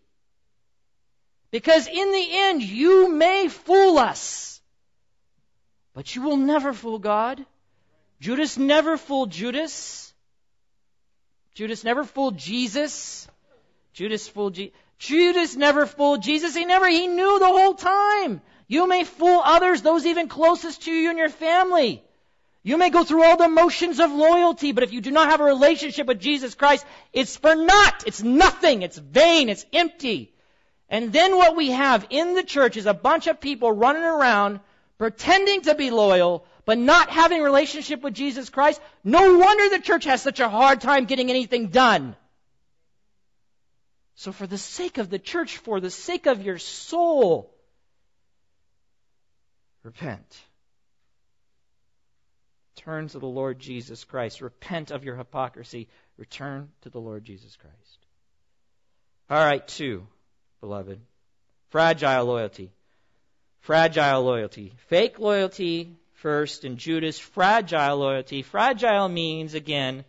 Because 1.51 1.88
in 1.88 2.12
the 2.12 2.27
end, 2.31 2.63
you 2.63 3.13
may 3.13 3.49
fool 3.49 3.99
us. 3.99 4.62
But 5.93 6.15
you 6.15 6.23
will 6.23 6.38
never 6.38 6.73
fool 6.73 6.97
God. 6.99 7.45
Judas 8.19 8.57
never 8.57 8.97
fooled 8.97 9.32
Judas. 9.32 10.13
Judas 11.53 11.84
never 11.84 12.03
fooled 12.03 12.38
Jesus. 12.38 13.28
Judas 13.93 14.28
fooled 14.28 14.55
Je- 14.55 14.71
Judas 15.00 15.56
never 15.56 15.86
fooled 15.86 16.22
Jesus. 16.22 16.56
He 16.56 16.66
never, 16.66 16.88
he 16.88 17.08
knew 17.08 17.39
the 17.39 17.46
whole 17.46 17.74
time. 17.74 18.41
You 18.68 18.88
may 18.88 19.04
fool 19.04 19.41
others, 19.44 19.82
those 19.82 20.06
even 20.06 20.28
closest 20.28 20.84
to 20.84 20.91
you 20.91 21.10
and 21.10 21.20
your 21.20 21.30
family. 21.30 22.04
You 22.64 22.78
may 22.78 22.89
go 22.89 23.04
through 23.04 23.24
all 23.24 23.36
the 23.36 23.50
motions 23.50 24.00
of 24.00 24.12
loyalty, 24.12 24.72
but 24.72 24.84
if 24.84 24.94
you 24.94 25.02
do 25.02 25.12
not 25.12 25.30
have 25.30 25.41
a 25.41 25.46
relationship 25.46 26.08
with 26.08 26.22
Jesus 26.22 26.56
Christ, 26.56 26.86
it's 27.12 27.36
for 27.36 27.54
naught. 27.54 28.04
It's 28.08 28.24
nothing. 28.24 28.82
It's 28.84 28.98
vain. 28.98 29.50
It's 29.50 29.66
empty. 29.74 30.34
And 30.88 31.12
then 31.12 31.36
what 31.36 31.58
we 31.58 31.72
have 31.72 32.08
in 32.10 32.36
the 32.36 32.44
church 32.44 32.78
is 32.78 32.86
a 32.86 32.94
bunch 32.94 33.28
of 33.28 33.41
people 33.41 33.72
running 33.72 34.04
around 34.04 34.62
pretending 34.98 35.62
to 35.62 35.76
be 35.76 35.91
loyal, 35.91 36.46
but 36.66 36.78
not 36.78 37.10
having 37.10 37.41
relationship 37.41 38.02
with 38.02 38.14
Jesus 38.14 38.50
Christ. 38.50 38.80
No 39.04 39.38
wonder 39.38 39.70
the 39.70 39.80
church 39.80 40.06
has 40.06 40.22
such 40.22 40.39
a 40.39 40.48
hard 40.48 40.80
time 40.80 41.06
getting 41.06 41.30
anything 41.30 41.68
done. 41.68 42.16
So 44.16 44.32
for 44.32 44.47
the 44.47 44.57
sake 44.57 44.97
of 44.97 45.09
the 45.09 45.20
church, 45.20 45.57
for 45.57 45.80
the 45.80 45.89
sake 45.89 46.26
of 46.28 46.43
your 46.43 46.59
soul, 46.59 47.53
Repent. 49.84 50.41
Turn 52.78 53.09
to 53.09 53.20
the 53.20 53.28
Lord 53.28 53.59
Jesus 53.59 54.03
Christ. 54.03 54.41
Repent 54.41 54.91
of 54.91 55.03
your 55.03 55.16
hypocrisy. 55.16 55.89
Return 56.18 56.70
to 56.82 56.89
the 56.89 56.99
Lord 56.99 57.26
Jesus 57.26 57.55
Christ. 57.57 58.05
All 59.30 59.38
right, 59.38 59.66
two, 59.68 60.07
beloved. 60.61 60.99
Fragile 61.70 62.26
loyalty. 62.26 62.72
Fragile 63.59 64.24
loyalty. 64.24 64.74
Fake 64.88 65.20
loyalty 65.20 65.97
first 66.14 66.66
in 66.66 66.78
Judas. 66.78 67.20
Fragile 67.20 67.97
loyalty. 67.97 68.41
Fragile 68.41 69.09
means, 69.09 69.53
again, 69.53 70.05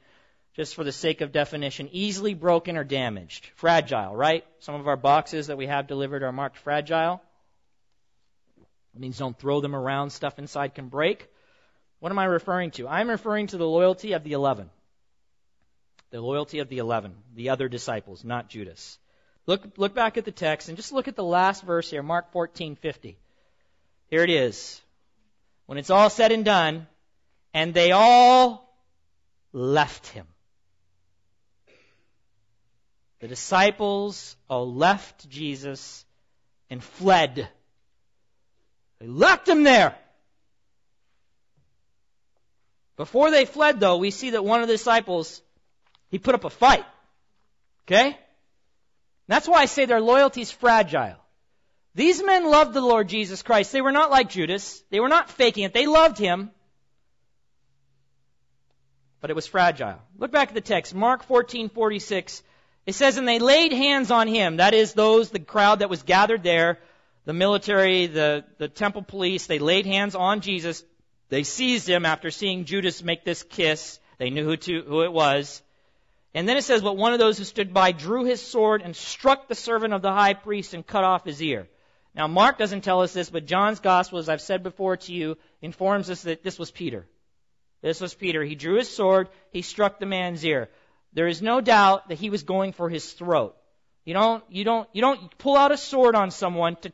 just 0.55 0.75
for 0.75 0.85
the 0.85 0.93
sake 0.93 1.21
of 1.21 1.33
definition, 1.33 1.89
easily 1.93 2.35
broken 2.35 2.77
or 2.77 2.85
damaged. 2.85 3.47
Fragile, 3.57 4.15
right? 4.15 4.45
Some 4.61 4.77
of 4.77 4.87
our 4.87 4.97
boxes 4.97 5.49
that 5.49 5.59
we 5.59 5.67
have 5.67 5.87
delivered 5.87 6.23
are 6.23 6.33
marked 6.33 6.57
fragile. 6.59 7.21
It 8.95 9.01
means 9.01 9.19
don't 9.19 9.39
throw 9.39 9.61
them 9.61 9.75
around, 9.75 10.11
stuff 10.11 10.39
inside 10.39 10.75
can 10.75 10.89
break. 10.89 11.29
What 11.99 12.13
am 12.13 12.19
I 12.19 12.27
referring 12.27 12.71
to? 12.73 12.87
I'm 12.87 13.11
referring 13.11 13.49
to 13.49 13.57
the 13.57 13.67
loyalty 13.67 14.13
of 14.13 14.23
the 14.23 14.35
eleven. 14.35 14.71
The 16.11 16.21
loyalty 16.21 16.61
of 16.61 16.69
the 16.69 16.79
eleven, 16.79 17.15
the 17.35 17.51
other 17.51 17.69
disciples, 17.69 18.25
not 18.25 18.49
Judas. 18.49 18.99
Look, 19.47 19.77
look 19.77 19.95
back 19.95 20.17
at 20.17 20.25
the 20.25 20.31
text 20.31 20.69
and 20.69 20.77
just 20.77 20.93
look 20.93 21.09
at 21.09 21.17
the 21.17 21.25
last 21.25 21.65
verse 21.65 21.91
here, 21.91 22.03
Mark 22.03 22.33
14:50. 22.33 23.17
Here 24.09 24.23
it 24.23 24.31
is. 24.31 24.81
When 25.67 25.79
it's 25.79 25.91
all 25.91 26.11
said 26.11 26.31
and 26.31 26.45
done, 26.45 26.87
and 27.53 27.75
they 27.75 27.91
all 27.91 28.79
left 29.53 30.07
him. 30.07 30.27
The 33.25 33.29
disciples 33.29 34.37
all 34.51 34.71
left 34.71 35.31
Jesus 35.31 36.05
and 36.69 36.85
fled. 36.85 37.49
They 39.01 39.07
left 39.07 39.49
him 39.49 39.63
there. 39.63 39.97
Before 42.99 43.31
they 43.31 43.47
fled, 43.47 43.81
though, 43.81 43.97
we 43.97 44.11
see 44.11 44.33
that 44.33 44.45
one 44.45 44.61
of 44.61 44.69
the 44.69 44.75
disciples, 44.75 45.41
he 46.11 46.19
put 46.19 46.35
up 46.35 46.45
a 46.45 46.51
fight. 46.51 46.85
Okay? 47.87 48.19
That's 49.27 49.49
why 49.49 49.63
I 49.63 49.67
say 49.73 49.87
their 49.87 50.03
loyalty 50.03 50.43
is 50.43 50.51
fragile. 50.51 51.17
These 51.95 52.23
men 52.23 52.51
loved 52.51 52.75
the 52.75 52.83
Lord 52.83 53.09
Jesus 53.09 53.43
Christ. 53.43 53.73
They 53.73 53.81
were 53.81 53.91
not 53.91 54.11
like 54.11 54.29
Judas. 54.29 54.85
They 54.91 55.01
were 55.01 55.09
not 55.09 55.31
faking 55.31 55.65
it. 55.65 55.73
They 55.73 55.87
loved 55.87 56.19
him. 56.19 56.51
But 59.23 59.31
it 59.31 59.35
was 59.35 59.47
fragile. 59.47 59.99
Look 60.19 60.31
back 60.31 60.49
at 60.49 60.55
the 60.55 60.61
text. 60.61 60.95
Mark 60.95 61.27
14:46. 61.27 62.43
It 62.87 62.95
says, 62.95 63.17
"And 63.17 63.27
they 63.27 63.39
laid 63.39 63.73
hands 63.73 64.11
on 64.11 64.29
him." 64.29 64.57
That 64.57 64.75
is 64.75 64.93
those 64.93 65.31
the 65.31 65.39
crowd 65.39 65.79
that 65.79 65.91
was 65.91 66.03
gathered 66.03 66.43
there, 66.43 66.79
the 67.25 67.33
military, 67.33 68.07
the 68.07 68.45
the 68.59 68.69
temple 68.69 69.03
police, 69.03 69.47
they 69.47 69.59
laid 69.59 69.87
hands 69.87 70.15
on 70.15 70.41
Jesus. 70.41 70.85
They 71.29 71.43
seized 71.43 71.89
him 71.89 72.05
after 72.05 72.31
seeing 72.31 72.65
Judas 72.65 73.03
make 73.03 73.25
this 73.25 73.43
kiss. 73.43 73.99
They 74.19 74.31
knew 74.31 74.45
who 74.45 74.57
to, 74.57 74.83
who 74.83 75.03
it 75.03 75.13
was. 75.13 75.63
And 76.35 76.49
then 76.49 76.57
it 76.57 76.65
says, 76.65 76.83
But 76.83 76.97
one 76.97 77.13
of 77.13 77.19
those 77.19 77.39
who 77.39 77.45
stood 77.45 77.73
by 77.73 77.93
drew 77.93 78.25
his 78.25 78.43
sword 78.43 78.83
and 78.83 78.95
struck 78.95 79.49
the 79.49 79.55
servant 79.55 79.95
of 79.95 80.03
the 80.03 80.13
high 80.13 80.35
priest 80.35 80.75
and 80.75 80.87
cut 80.87 81.05
off 81.05 81.25
his 81.25 81.41
ear. 81.43 81.69
Now, 82.15 82.27
Mark 82.27 82.59
doesn't 82.59 82.83
tell 82.83 83.03
us 83.03 83.13
this, 83.13 83.31
but 83.31 83.47
John's 83.47 83.81
gospel, 83.81 84.19
as 84.19 84.29
I've 84.29 84.41
said 84.41 84.63
before 84.63 84.97
to 84.97 85.13
you, 85.13 85.37
informs 85.63 86.11
us 86.11 86.23
that 86.23 86.43
this 86.43 86.59
was 86.59 86.71
Peter. 86.71 87.07
This 87.83 88.01
was 88.01 88.15
Peter. 88.15 88.43
He 88.43 88.55
drew 88.55 88.77
his 88.77 88.89
sword, 88.89 89.29
he 89.51 89.63
struck 89.63 89.99
the 89.99 90.07
man's 90.07 90.45
ear. 90.45 90.71
There 91.15 91.29
is 91.29 91.41
no 91.41 91.61
doubt 91.61 92.09
that 92.09 92.19
he 92.19 92.31
was 92.31 92.43
going 92.43 92.73
for 92.73 92.89
his 92.89 93.13
throat. 93.13 93.57
You 94.05 94.15
don't, 94.15 94.45
you 94.51 94.65
don't, 94.65 94.89
you 94.93 95.01
don't 95.01 95.39
pull 95.39 95.57
out 95.57 95.73
a 95.73 95.77
sword 95.77 96.15
on 96.15 96.31
someone 96.31 96.77
to, 96.77 96.93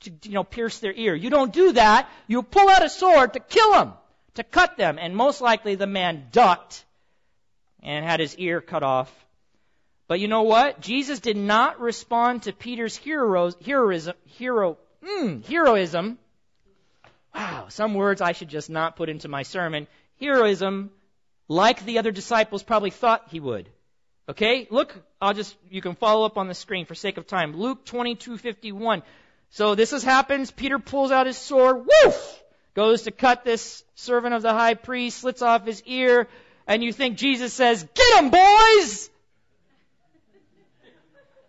to, 0.00 0.12
you 0.24 0.34
know, 0.34 0.44
pierce 0.44 0.78
their 0.78 0.92
ear. 0.92 1.14
You 1.14 1.30
don't 1.30 1.52
do 1.52 1.72
that. 1.72 2.08
You 2.28 2.42
pull 2.42 2.68
out 2.68 2.84
a 2.84 2.88
sword 2.88 3.32
to 3.32 3.40
kill 3.40 3.72
them, 3.72 3.94
to 4.34 4.44
cut 4.44 4.76
them. 4.76 4.98
And 5.00 5.16
most 5.16 5.40
likely 5.40 5.74
the 5.74 5.86
man 5.86 6.28
ducked 6.30 6.84
and 7.82 8.04
had 8.04 8.20
his 8.20 8.36
ear 8.36 8.60
cut 8.60 8.82
off. 8.82 9.12
But 10.06 10.20
you 10.20 10.28
know 10.28 10.42
what? 10.42 10.80
Jesus 10.80 11.20
did 11.20 11.36
not 11.36 11.80
respond 11.80 12.42
to 12.42 12.52
Peter's 12.52 12.96
heroes, 12.96 13.56
heroism, 13.64 14.14
hero, 14.26 14.76
mm, 15.02 15.44
heroism. 15.46 16.18
Wow, 17.34 17.66
some 17.70 17.94
words 17.94 18.20
I 18.20 18.32
should 18.32 18.48
just 18.48 18.68
not 18.68 18.96
put 18.96 19.08
into 19.08 19.28
my 19.28 19.42
sermon. 19.42 19.86
Heroism, 20.20 20.90
like 21.52 21.84
the 21.84 21.98
other 21.98 22.10
disciples 22.10 22.62
probably 22.62 22.90
thought 22.90 23.26
he 23.30 23.38
would. 23.38 23.68
Okay, 24.28 24.66
look, 24.70 24.94
I'll 25.20 25.34
just, 25.34 25.54
you 25.68 25.82
can 25.82 25.94
follow 25.94 26.24
up 26.24 26.38
on 26.38 26.48
the 26.48 26.54
screen 26.54 26.86
for 26.86 26.94
sake 26.94 27.18
of 27.18 27.26
time. 27.26 27.54
Luke 27.54 27.84
22:51. 27.84 29.02
So 29.50 29.74
this 29.74 29.90
has 29.90 30.02
happens. 30.02 30.50
Peter 30.50 30.78
pulls 30.78 31.10
out 31.10 31.26
his 31.26 31.36
sword, 31.36 31.84
woof, 31.86 32.42
goes 32.74 33.02
to 33.02 33.10
cut 33.10 33.44
this 33.44 33.84
servant 33.94 34.34
of 34.34 34.40
the 34.40 34.52
high 34.52 34.74
priest, 34.74 35.18
slits 35.18 35.42
off 35.42 35.66
his 35.66 35.82
ear, 35.84 36.26
and 36.66 36.82
you 36.82 36.90
think 36.90 37.18
Jesus 37.18 37.52
says, 37.52 37.86
Get 37.94 38.22
him, 38.22 38.30
boys! 38.30 39.10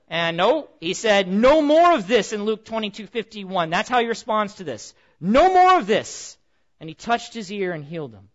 And 0.10 0.36
no, 0.36 0.68
he 0.82 0.94
said, 0.94 1.30
No 1.30 1.62
more 1.62 1.94
of 1.94 2.08
this 2.08 2.34
in 2.34 2.44
Luke 2.44 2.66
22:51. 2.66 3.70
That's 3.70 3.90
how 3.90 4.02
he 4.02 4.08
responds 4.08 4.56
to 4.56 4.66
this. 4.66 4.94
No 5.22 5.54
more 5.54 5.78
of 5.78 5.88
this. 5.88 6.38
And 6.82 6.90
he 6.90 6.94
touched 6.94 7.34
his 7.34 7.50
ear 7.54 7.72
and 7.72 7.86
healed 7.86 8.14
him. 8.14 8.28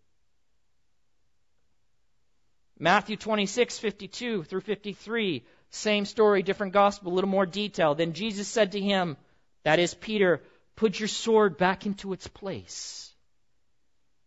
Matthew 2.79 3.17
26:52 3.17 4.47
through 4.47 4.61
53, 4.61 5.45
same 5.71 6.05
story, 6.05 6.43
different 6.43 6.73
gospel, 6.73 7.13
a 7.13 7.15
little 7.15 7.31
more 7.31 7.47
detail. 7.47 7.95
Then 7.95 8.13
Jesus 8.13 8.49
said 8.49 8.73
to 8.73 8.81
him, 8.81 9.17
that 9.65 9.79
is 9.79 9.95
Peter, 9.95 10.43
put 10.77 10.99
your 10.99 11.09
sword 11.09 11.59
back 11.59 11.85
into 11.87 12.13
its 12.13 12.27
place. 12.29 13.13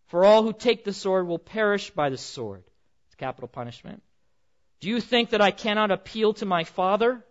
For 0.08 0.26
all 0.26 0.44
who 0.44 0.54
take 0.54 0.84
the 0.84 0.94
sword 0.94 1.28
will 1.28 1.40
perish 1.40 1.90
by 1.92 2.10
the 2.10 2.18
sword. 2.18 2.64
It's 3.08 3.16
capital 3.16 3.48
punishment. 3.48 4.04
Do 4.82 4.90
you 4.90 5.00
think 5.00 5.30
that 5.30 5.42
I 5.42 5.52
cannot 5.52 5.92
appeal 5.92 6.34
to 6.34 6.46
my 6.46 6.66
Father, 6.66 7.26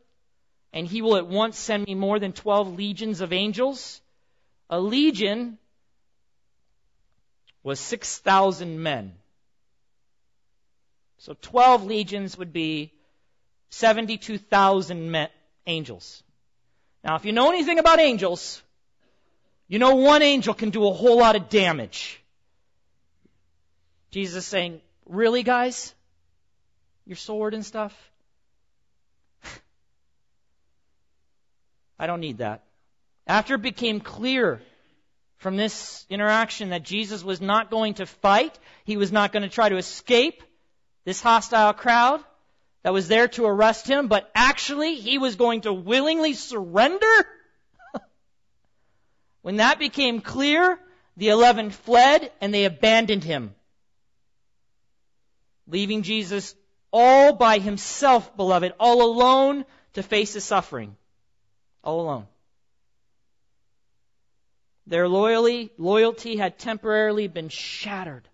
and 0.72 0.86
he 0.86 1.02
will 1.02 1.16
at 1.16 1.26
once 1.26 1.58
send 1.58 1.86
me 1.86 1.94
more 1.94 2.18
than 2.18 2.32
twelve 2.32 2.74
legions 2.74 3.20
of 3.20 3.32
angels? 3.32 4.00
A 4.70 4.80
legion 4.80 5.58
was 7.62 7.78
6,000 7.80 8.82
men. 8.82 9.19
So 11.20 11.36
12 11.38 11.84
legions 11.84 12.36
would 12.38 12.52
be 12.52 12.92
72,000 13.68 15.10
men, 15.10 15.28
angels. 15.66 16.22
Now, 17.04 17.16
if 17.16 17.26
you 17.26 17.32
know 17.32 17.50
anything 17.50 17.78
about 17.78 18.00
angels, 18.00 18.62
you 19.68 19.78
know 19.78 19.96
one 19.96 20.22
angel 20.22 20.54
can 20.54 20.70
do 20.70 20.86
a 20.86 20.92
whole 20.92 21.18
lot 21.18 21.36
of 21.36 21.50
damage. 21.50 22.22
Jesus 24.10 24.44
is 24.44 24.46
saying, 24.46 24.80
Really, 25.04 25.42
guys? 25.42 25.94
Your 27.04 27.16
sword 27.16 27.52
and 27.52 27.66
stuff? 27.66 27.94
I 31.98 32.06
don't 32.06 32.20
need 32.20 32.38
that. 32.38 32.64
After 33.26 33.56
it 33.56 33.62
became 33.62 34.00
clear 34.00 34.62
from 35.36 35.58
this 35.58 36.06
interaction 36.08 36.70
that 36.70 36.82
Jesus 36.82 37.22
was 37.22 37.42
not 37.42 37.70
going 37.70 37.94
to 37.94 38.06
fight, 38.06 38.58
he 38.84 38.96
was 38.96 39.12
not 39.12 39.32
going 39.32 39.42
to 39.42 39.50
try 39.50 39.68
to 39.68 39.76
escape 39.76 40.42
this 41.04 41.20
hostile 41.20 41.72
crowd 41.72 42.22
that 42.82 42.92
was 42.92 43.08
there 43.08 43.28
to 43.28 43.46
arrest 43.46 43.86
him, 43.86 44.08
but 44.08 44.30
actually 44.34 44.94
he 44.96 45.18
was 45.18 45.36
going 45.36 45.62
to 45.62 45.72
willingly 45.72 46.34
surrender. 46.34 47.06
when 49.42 49.56
that 49.56 49.78
became 49.78 50.20
clear, 50.20 50.78
the 51.16 51.28
eleven 51.28 51.70
fled 51.70 52.30
and 52.40 52.54
they 52.54 52.64
abandoned 52.64 53.24
him 53.24 53.54
leaving 55.70 56.02
Jesus 56.02 56.54
all 56.92 57.32
by 57.32 57.58
himself, 57.58 58.36
beloved, 58.36 58.74
all 58.78 59.02
alone 59.02 59.64
to 59.94 60.02
face 60.02 60.34
the 60.34 60.40
suffering. 60.40 60.96
All 61.84 62.00
alone. 62.00 62.26
Their 64.86 65.08
loyalty, 65.08 65.70
loyalty 65.78 66.36
had 66.36 66.58
temporarily 66.58 67.28
been 67.28 67.48
shattered. 67.48 68.28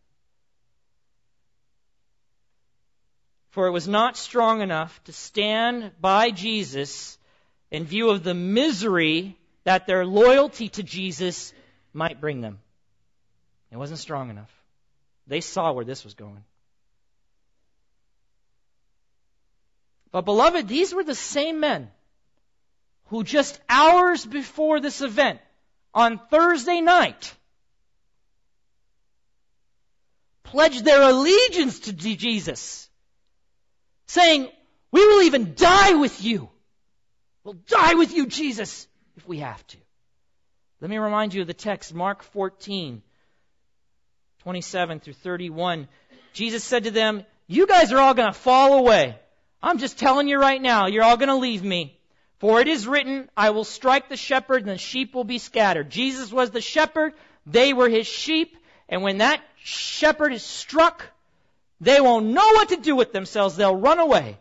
For 3.57 3.67
it 3.67 3.71
was 3.71 3.89
not 3.89 4.19
strong 4.19 4.61
enough 4.61 5.03
to 5.05 5.15
stand 5.15 5.93
by 5.99 6.31
Jesus 6.31 7.17
in 7.71 7.87
view 7.87 8.11
of 8.11 8.23
the 8.23 8.35
misery 8.35 9.39
that 9.65 9.87
their 9.87 10.05
loyalty 10.05 10.69
to 10.69 10.83
Jesus 10.83 11.55
might 11.95 12.21
bring 12.21 12.43
them. 12.43 12.59
It 13.73 13.79
wasn't 13.79 14.01
strong 14.01 14.29
enough. 14.29 14.51
They 15.27 15.41
saw 15.41 15.73
where 15.73 15.87
this 15.87 16.05
was 16.05 16.13
going. 16.13 16.45
But 20.13 20.27
beloved, 20.27 20.69
these 20.69 20.93
were 20.93 21.05
the 21.05 21.15
same 21.15 21.59
men 21.59 21.91
who 23.07 23.25
just 23.25 23.59
hours 23.71 24.27
before 24.27 24.81
this 24.81 25.01
event, 25.01 25.41
on 25.95 26.21
Thursday 26.31 26.83
night, 26.83 27.35
pledged 30.43 30.85
their 30.85 31.01
allegiance 31.01 31.81
to 31.81 31.95
Jesus, 31.95 32.91
saying, 34.07 34.49
We 34.91 35.07
will 35.07 35.23
even 35.23 35.55
die 35.55 35.95
with 35.95 36.23
you. 36.23 36.49
We'll 37.45 37.55
die 37.55 37.95
with 37.95 38.13
you, 38.13 38.27
Jesus, 38.27 38.89
if 39.17 39.27
we 39.29 39.39
have 39.39 39.65
to. 39.69 39.77
Let 40.81 40.91
me 40.91 40.99
remind 40.99 41.33
you 41.33 41.43
of 41.43 41.47
the 41.47 41.55
text, 41.55 41.95
Mark 41.95 42.23
14, 42.23 43.03
27 44.41 45.01
through 45.01 45.13
31. 45.15 45.89
Jesus 46.33 46.65
said 46.65 46.85
to 46.85 46.91
them, 46.91 47.25
You 47.47 47.67
guys 47.67 47.93
are 47.93 47.99
all 47.99 48.15
going 48.15 48.33
to 48.33 48.39
fall 48.39 48.79
away. 48.79 49.19
I'm 49.63 49.79
just 49.79 49.99
telling 49.99 50.29
you 50.29 50.39
right 50.39 50.61
now, 50.61 50.87
you're 50.87 51.05
all 51.05 51.17
going 51.17 51.29
to 51.29 51.37
leave 51.37 51.63
me. 51.63 51.99
For 52.39 52.61
it 52.61 52.69
is 52.69 52.87
written, 52.87 53.31
I 53.37 53.51
will 53.51 53.65
strike 53.65 54.09
the 54.09 54.17
shepherd 54.17 54.63
and 54.63 54.71
the 54.71 54.79
sheep 54.79 55.15
will 55.15 55.25
be 55.25 55.39
scattered. 55.39 55.91
Jesus 55.91 56.31
was 56.31 56.51
the 56.51 56.61
shepherd, 56.61 57.15
they 57.47 57.73
were 57.73 57.89
his 57.89 58.07
sheep, 58.07 58.57
and 58.89 59.03
when 59.03 59.19
that 59.19 59.41
shepherd 59.63 60.33
is 60.33 60.43
struck, 60.43 61.05
they 61.81 62.01
won't 62.01 62.27
know 62.27 62.53
what 62.53 62.71
to 62.71 62.77
do 62.77 62.97
with 62.97 63.13
themselves. 63.13 63.57
They'll 63.57 63.77
run 63.77 63.99
away. 63.99 64.39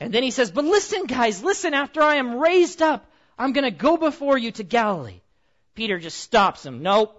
And 0.00 0.12
then 0.12 0.22
he 0.22 0.30
says, 0.30 0.50
But 0.50 0.64
listen, 0.64 1.06
guys, 1.06 1.42
listen, 1.42 1.74
after 1.74 2.02
I 2.02 2.16
am 2.16 2.38
raised 2.38 2.82
up, 2.82 3.10
I'm 3.38 3.52
going 3.52 3.64
to 3.64 3.70
go 3.70 3.96
before 3.96 4.36
you 4.36 4.52
to 4.52 4.62
Galilee. 4.62 5.20
Peter 5.74 5.98
just 5.98 6.18
stops 6.18 6.64
him. 6.64 6.82
Nope. 6.82 7.14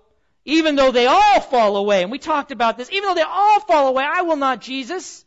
Even 0.45 0.76
though 0.76 0.91
they 0.91 1.06
all 1.06 1.41
fall 1.41 1.78
away, 1.78 2.02
and 2.02 2.12
we 2.12 2.20
talked 2.20 2.52
about 2.52 2.78
this, 2.78 2.89
even 2.91 3.08
though 3.08 3.16
they 3.16 3.22
all 3.22 3.60
fall 3.62 3.88
away, 3.88 4.04
I 4.04 4.22
will 4.24 4.36
not, 4.36 4.62
Jesus. 4.62 5.26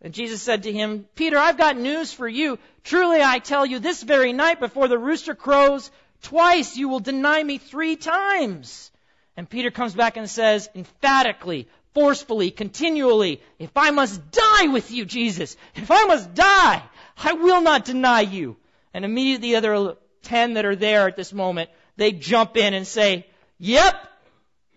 And 0.00 0.12
Jesus 0.12 0.42
said 0.42 0.64
to 0.64 0.72
him, 0.72 1.06
Peter, 1.14 1.38
I've 1.38 1.56
got 1.56 1.78
news 1.78 2.12
for 2.12 2.28
you. 2.28 2.58
Truly 2.82 3.22
I 3.22 3.38
tell 3.38 3.64
you, 3.64 3.78
this 3.78 4.02
very 4.02 4.32
night 4.32 4.60
before 4.60 4.86
the 4.86 4.98
rooster 4.98 5.34
crows, 5.34 5.90
twice 6.22 6.76
you 6.76 6.88
will 6.88 7.00
deny 7.00 7.42
me 7.42 7.58
three 7.58 7.96
times. 7.96 8.90
And 9.36 9.48
Peter 9.48 9.70
comes 9.70 9.94
back 9.94 10.16
and 10.16 10.28
says, 10.28 10.68
emphatically, 10.74 11.68
forcefully, 11.94 12.50
continually, 12.50 13.40
if 13.58 13.70
I 13.76 13.90
must 13.90 14.20
die 14.30 14.66
with 14.66 14.90
you, 14.90 15.04
Jesus, 15.04 15.56
if 15.74 15.90
I 15.90 16.04
must 16.04 16.34
die, 16.34 16.82
I 17.16 17.32
will 17.32 17.62
not 17.62 17.84
deny 17.84 18.20
you. 18.20 18.56
And 18.92 19.04
immediately 19.04 19.52
the 19.52 19.56
other 19.56 19.96
ten 20.22 20.54
that 20.54 20.64
are 20.64 20.76
there 20.76 21.08
at 21.08 21.16
this 21.16 21.32
moment, 21.32 21.70
they 21.96 22.12
jump 22.12 22.56
in 22.56 22.74
and 22.74 22.86
say, 22.86 23.26
yep, 23.58 23.94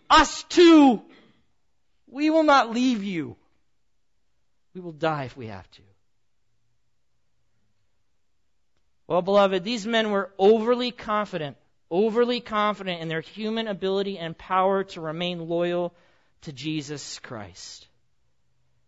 us 0.10 0.44
too. 0.44 1.02
We 2.10 2.30
will 2.30 2.44
not 2.44 2.72
leave 2.72 3.04
you. 3.04 3.36
We 4.74 4.82
will 4.82 4.92
die 4.92 5.26
if 5.26 5.36
we 5.36 5.48
have 5.48 5.70
to. 5.72 5.82
Well, 9.08 9.22
beloved, 9.22 9.64
these 9.64 9.88
men 9.88 10.12
were 10.12 10.32
overly 10.38 10.92
confident, 10.92 11.58
overly 11.90 12.42
confident 12.42 13.02
in 13.02 13.08
their 13.08 13.22
human 13.22 13.68
ability 13.68 14.18
and 14.18 14.38
power 14.38 14.84
to 14.84 15.02
remain 15.02 15.48
loyal 15.48 15.94
to 16.42 16.54
Jesus 16.54 17.20
Christ. 17.20 17.88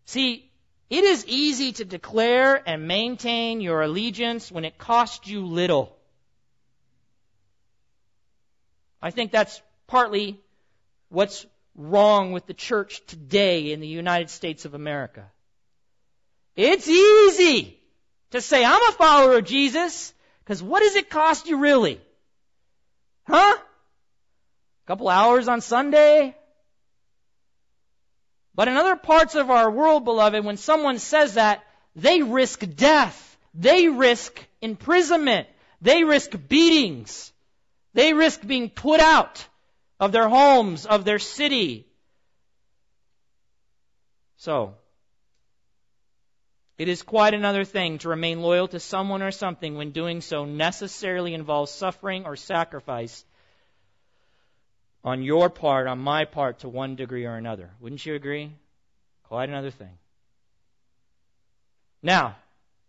See, 0.05 0.49
it 0.89 1.03
is 1.03 1.25
easy 1.27 1.73
to 1.73 1.85
declare 1.85 2.61
and 2.67 2.87
maintain 2.87 3.61
your 3.61 3.81
allegiance 3.81 4.51
when 4.51 4.65
it 4.65 4.77
costs 4.77 5.27
you 5.27 5.45
little. 5.45 5.95
I 9.01 9.11
think 9.11 9.31
that's 9.31 9.61
partly 9.87 10.39
what's 11.09 11.45
wrong 11.75 12.31
with 12.31 12.45
the 12.47 12.53
church 12.53 13.05
today 13.05 13.71
in 13.71 13.79
the 13.79 13.87
United 13.87 14.29
States 14.29 14.65
of 14.65 14.73
America. 14.73 15.25
It's 16.55 16.87
easy 16.87 17.79
to 18.31 18.41
say, 18.41 18.65
I'm 18.65 18.89
a 18.89 18.91
follower 18.93 19.37
of 19.37 19.45
Jesus, 19.45 20.13
because 20.43 20.61
what 20.61 20.81
does 20.81 20.95
it 20.95 21.09
cost 21.09 21.47
you 21.47 21.57
really? 21.57 22.01
Huh? 23.27 23.57
A 23.57 24.87
couple 24.87 25.07
hours 25.07 25.47
on 25.47 25.61
Sunday? 25.61 26.35
But 28.59 28.67
in 28.67 28.75
other 28.75 28.97
parts 28.97 29.35
of 29.35 29.49
our 29.49 29.71
world, 29.71 30.03
beloved, 30.03 30.43
when 30.43 30.57
someone 30.57 30.99
says 30.99 31.35
that, 31.35 31.63
they 31.95 32.21
risk 32.21 32.61
death. 32.75 33.37
They 33.53 33.87
risk 33.87 34.37
imprisonment. 34.59 35.47
They 35.81 36.03
risk 36.03 36.31
beatings. 36.49 37.31
They 37.93 38.11
risk 38.11 38.45
being 38.45 38.69
put 38.69 38.99
out 38.99 39.47
of 39.97 40.11
their 40.11 40.27
homes, 40.27 40.85
of 40.85 41.05
their 41.05 41.19
city. 41.19 41.87
So, 44.35 44.75
it 46.77 46.89
is 46.89 47.01
quite 47.01 47.33
another 47.33 47.63
thing 47.63 47.99
to 47.99 48.09
remain 48.09 48.41
loyal 48.41 48.67
to 48.67 48.81
someone 48.81 49.21
or 49.21 49.31
something 49.31 49.77
when 49.77 49.91
doing 49.91 50.19
so 50.19 50.43
necessarily 50.43 51.33
involves 51.33 51.71
suffering 51.71 52.25
or 52.25 52.35
sacrifice 52.35 53.23
on 55.03 55.23
your 55.23 55.49
part, 55.49 55.87
on 55.87 55.99
my 55.99 56.25
part, 56.25 56.59
to 56.59 56.69
one 56.69 56.95
degree 56.95 57.25
or 57.25 57.35
another. 57.35 57.71
Wouldn't 57.79 58.05
you 58.05 58.15
agree? 58.15 58.51
Quite 59.23 59.49
another 59.49 59.71
thing. 59.71 59.97
Now, 62.01 62.35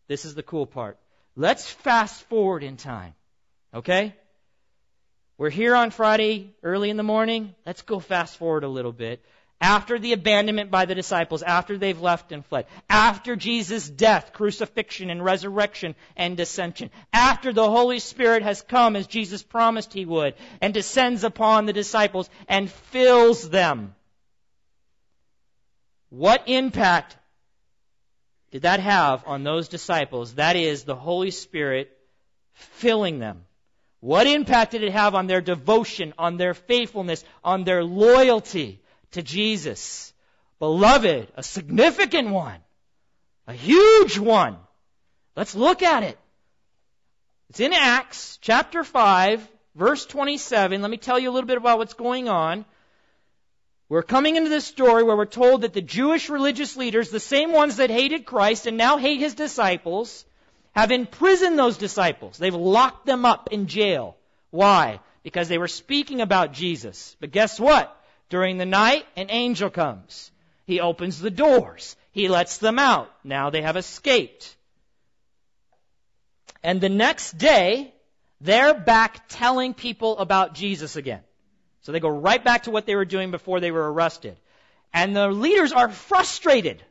this 0.08 0.24
is 0.24 0.34
the 0.34 0.42
cool 0.42 0.66
part. 0.66 0.98
Let's 1.36 1.68
fast 1.68 2.22
forward 2.24 2.62
in 2.62 2.76
time. 2.76 3.14
Okay? 3.72 4.14
We're 5.38 5.50
here 5.50 5.74
on 5.74 5.90
Friday 5.90 6.54
early 6.62 6.90
in 6.90 6.96
the 6.96 7.02
morning. 7.02 7.54
Let's 7.64 7.82
go 7.82 7.98
fast 7.98 8.36
forward 8.36 8.64
a 8.64 8.68
little 8.68 8.92
bit 8.92 9.24
after 9.60 9.98
the 9.98 10.12
abandonment 10.12 10.70
by 10.70 10.86
the 10.86 10.94
disciples, 10.94 11.42
after 11.42 11.76
they've 11.76 12.00
left 12.00 12.32
and 12.32 12.44
fled, 12.46 12.66
after 12.88 13.36
Jesus' 13.36 13.88
death, 13.88 14.32
crucifixion, 14.32 15.10
and 15.10 15.22
resurrection 15.22 15.94
and 16.16 16.36
descension, 16.36 16.90
after 17.12 17.52
the 17.52 17.68
Holy 17.68 17.98
Spirit 17.98 18.42
has 18.42 18.62
come 18.62 18.96
as 18.96 19.06
Jesus 19.06 19.42
promised 19.42 19.92
he 19.92 20.06
would, 20.06 20.34
and 20.60 20.72
descends 20.72 21.24
upon 21.24 21.66
the 21.66 21.74
disciples 21.74 22.30
and 22.48 22.70
fills 22.70 23.50
them. 23.50 23.94
What 26.08 26.44
impact 26.46 27.16
did 28.50 28.62
that 28.62 28.80
have 28.80 29.24
on 29.26 29.44
those 29.44 29.68
disciples? 29.68 30.34
That 30.34 30.56
is, 30.56 30.84
the 30.84 30.96
Holy 30.96 31.30
Spirit 31.30 31.96
filling 32.52 33.18
them. 33.18 33.44
What 34.00 34.26
impact 34.26 34.72
did 34.72 34.82
it 34.82 34.92
have 34.92 35.14
on 35.14 35.26
their 35.26 35.42
devotion, 35.42 36.14
on 36.18 36.38
their 36.38 36.54
faithfulness, 36.54 37.22
on 37.44 37.64
their 37.64 37.84
loyalty? 37.84 38.79
To 39.12 39.22
Jesus. 39.22 40.12
Beloved, 40.58 41.28
a 41.36 41.42
significant 41.42 42.30
one. 42.30 42.60
A 43.46 43.52
huge 43.52 44.18
one. 44.18 44.56
Let's 45.36 45.54
look 45.54 45.82
at 45.82 46.02
it. 46.02 46.18
It's 47.48 47.60
in 47.60 47.72
Acts 47.72 48.38
chapter 48.40 48.84
5, 48.84 49.48
verse 49.74 50.06
27. 50.06 50.82
Let 50.82 50.90
me 50.90 50.96
tell 50.96 51.18
you 51.18 51.30
a 51.30 51.32
little 51.32 51.48
bit 51.48 51.56
about 51.56 51.78
what's 51.78 51.94
going 51.94 52.28
on. 52.28 52.64
We're 53.88 54.04
coming 54.04 54.36
into 54.36 54.50
this 54.50 54.66
story 54.66 55.02
where 55.02 55.16
we're 55.16 55.24
told 55.24 55.62
that 55.62 55.72
the 55.72 55.82
Jewish 55.82 56.28
religious 56.28 56.76
leaders, 56.76 57.10
the 57.10 57.18
same 57.18 57.52
ones 57.52 57.76
that 57.76 57.90
hated 57.90 58.24
Christ 58.24 58.68
and 58.68 58.76
now 58.76 58.98
hate 58.98 59.18
his 59.18 59.34
disciples, 59.34 60.24
have 60.76 60.92
imprisoned 60.92 61.58
those 61.58 61.76
disciples. 61.76 62.38
They've 62.38 62.54
locked 62.54 63.06
them 63.06 63.24
up 63.24 63.48
in 63.50 63.66
jail. 63.66 64.16
Why? 64.50 65.00
Because 65.24 65.48
they 65.48 65.58
were 65.58 65.66
speaking 65.66 66.20
about 66.20 66.52
Jesus. 66.52 67.16
But 67.18 67.32
guess 67.32 67.58
what? 67.58 67.99
During 68.30 68.58
the 68.58 68.66
night, 68.66 69.04
an 69.16 69.26
angel 69.28 69.68
comes. 69.70 70.30
He 70.64 70.80
opens 70.80 71.20
the 71.20 71.30
doors. 71.30 71.96
He 72.12 72.28
lets 72.28 72.58
them 72.58 72.78
out. 72.78 73.10
Now 73.24 73.50
they 73.50 73.62
have 73.62 73.76
escaped. 73.76 74.56
And 76.62 76.80
the 76.80 76.88
next 76.88 77.36
day, 77.38 77.92
they're 78.40 78.74
back 78.74 79.28
telling 79.28 79.74
people 79.74 80.18
about 80.18 80.54
Jesus 80.54 80.96
again. 80.96 81.20
So 81.82 81.92
they 81.92 82.00
go 82.00 82.08
right 82.08 82.42
back 82.42 82.64
to 82.64 82.70
what 82.70 82.86
they 82.86 82.94
were 82.94 83.04
doing 83.04 83.30
before 83.30 83.60
they 83.60 83.70
were 83.70 83.92
arrested. 83.92 84.36
And 84.92 85.14
the 85.14 85.28
leaders 85.28 85.72
are 85.72 85.88
frustrated. 85.88 86.82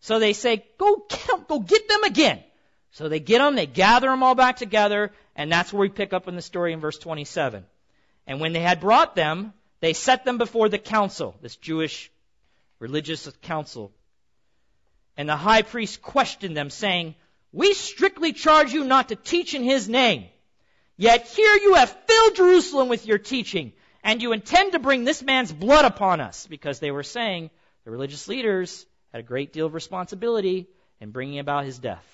So 0.00 0.18
they 0.18 0.32
say, 0.32 0.64
go 0.78 1.04
get 1.08 1.26
them, 1.26 1.44
go 1.48 1.60
get 1.60 1.88
them 1.88 2.04
again. 2.04 2.42
So 2.92 3.08
they 3.08 3.20
get 3.20 3.38
them, 3.38 3.56
they 3.56 3.66
gather 3.66 4.08
them 4.08 4.22
all 4.22 4.34
back 4.34 4.56
together, 4.56 5.12
and 5.34 5.52
that's 5.52 5.72
where 5.72 5.80
we 5.80 5.88
pick 5.88 6.12
up 6.12 6.28
in 6.28 6.36
the 6.36 6.42
story 6.42 6.72
in 6.72 6.80
verse 6.80 6.98
27. 6.98 7.64
And 8.26 8.40
when 8.40 8.52
they 8.52 8.60
had 8.60 8.80
brought 8.80 9.14
them, 9.14 9.52
they 9.80 9.92
set 9.92 10.24
them 10.24 10.38
before 10.38 10.68
the 10.68 10.78
council, 10.78 11.36
this 11.42 11.56
Jewish 11.56 12.10
religious 12.78 13.30
council. 13.42 13.92
And 15.16 15.28
the 15.28 15.36
high 15.36 15.62
priest 15.62 16.02
questioned 16.02 16.56
them, 16.56 16.70
saying, 16.70 17.14
We 17.52 17.74
strictly 17.74 18.32
charge 18.32 18.72
you 18.72 18.84
not 18.84 19.08
to 19.08 19.16
teach 19.16 19.54
in 19.54 19.62
his 19.62 19.88
name. 19.88 20.26
Yet 20.96 21.26
here 21.28 21.54
you 21.56 21.74
have 21.74 21.96
filled 22.06 22.36
Jerusalem 22.36 22.88
with 22.88 23.06
your 23.06 23.18
teaching, 23.18 23.72
and 24.02 24.22
you 24.22 24.32
intend 24.32 24.72
to 24.72 24.78
bring 24.78 25.04
this 25.04 25.22
man's 25.22 25.52
blood 25.52 25.84
upon 25.84 26.20
us. 26.20 26.46
Because 26.46 26.78
they 26.78 26.90
were 26.90 27.02
saying 27.02 27.50
the 27.84 27.90
religious 27.90 28.28
leaders 28.28 28.86
had 29.12 29.20
a 29.20 29.26
great 29.26 29.52
deal 29.52 29.66
of 29.66 29.74
responsibility 29.74 30.68
in 31.00 31.10
bringing 31.10 31.38
about 31.38 31.64
his 31.64 31.78
death. 31.78 32.04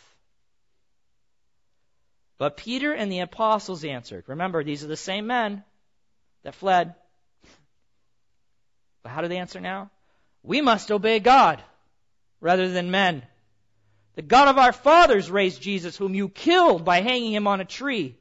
But 2.38 2.56
Peter 2.56 2.92
and 2.92 3.10
the 3.10 3.20
apostles 3.20 3.84
answered. 3.84 4.24
Remember, 4.26 4.64
these 4.64 4.82
are 4.82 4.88
the 4.88 4.96
same 4.96 5.28
men 5.28 5.62
that 6.42 6.56
fled. 6.56 6.94
But 9.03 9.11
how 9.11 9.22
do 9.22 9.28
they 9.28 9.38
answer 9.38 9.61
now? 9.61 9.90
We 10.42 10.61
must 10.61 10.90
obey 10.90 11.18
God 11.18 11.62
rather 12.40 12.68
than 12.68 12.90
men. 12.90 13.22
The 14.14 14.22
God 14.22 14.48
of 14.48 14.59
our 14.59 14.72
fathers 14.72 15.30
raised 15.30 15.62
Jesus, 15.62 15.96
whom 15.96 16.14
you 16.14 16.28
killed 16.28 16.84
by 16.84 17.00
hanging 17.00 17.32
him 17.32 17.46
on 17.46 17.61
a 17.61 17.64
tree. 17.64 18.16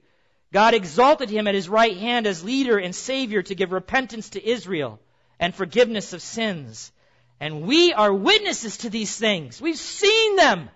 God 0.54 0.74
exalted 0.74 1.30
him 1.30 1.48
at 1.48 1.56
his 1.56 1.70
right 1.70 1.98
hand 1.98 2.28
as 2.28 2.44
leader 2.44 2.78
and 2.78 2.96
savior 2.96 3.42
to 3.42 3.56
give 3.56 3.72
repentance 3.72 4.32
to 4.32 4.46
Israel 4.46 5.00
and 5.40 5.56
forgiveness 5.56 6.14
of 6.14 6.22
sins. 6.22 6.92
And 7.40 7.64
we 7.64 7.94
are 7.94 8.14
witnesses 8.14 8.78
to 8.78 8.90
these 8.90 9.16
things. 9.18 9.60
We've 9.60 9.78
seen 9.78 10.36
them. 10.36 10.70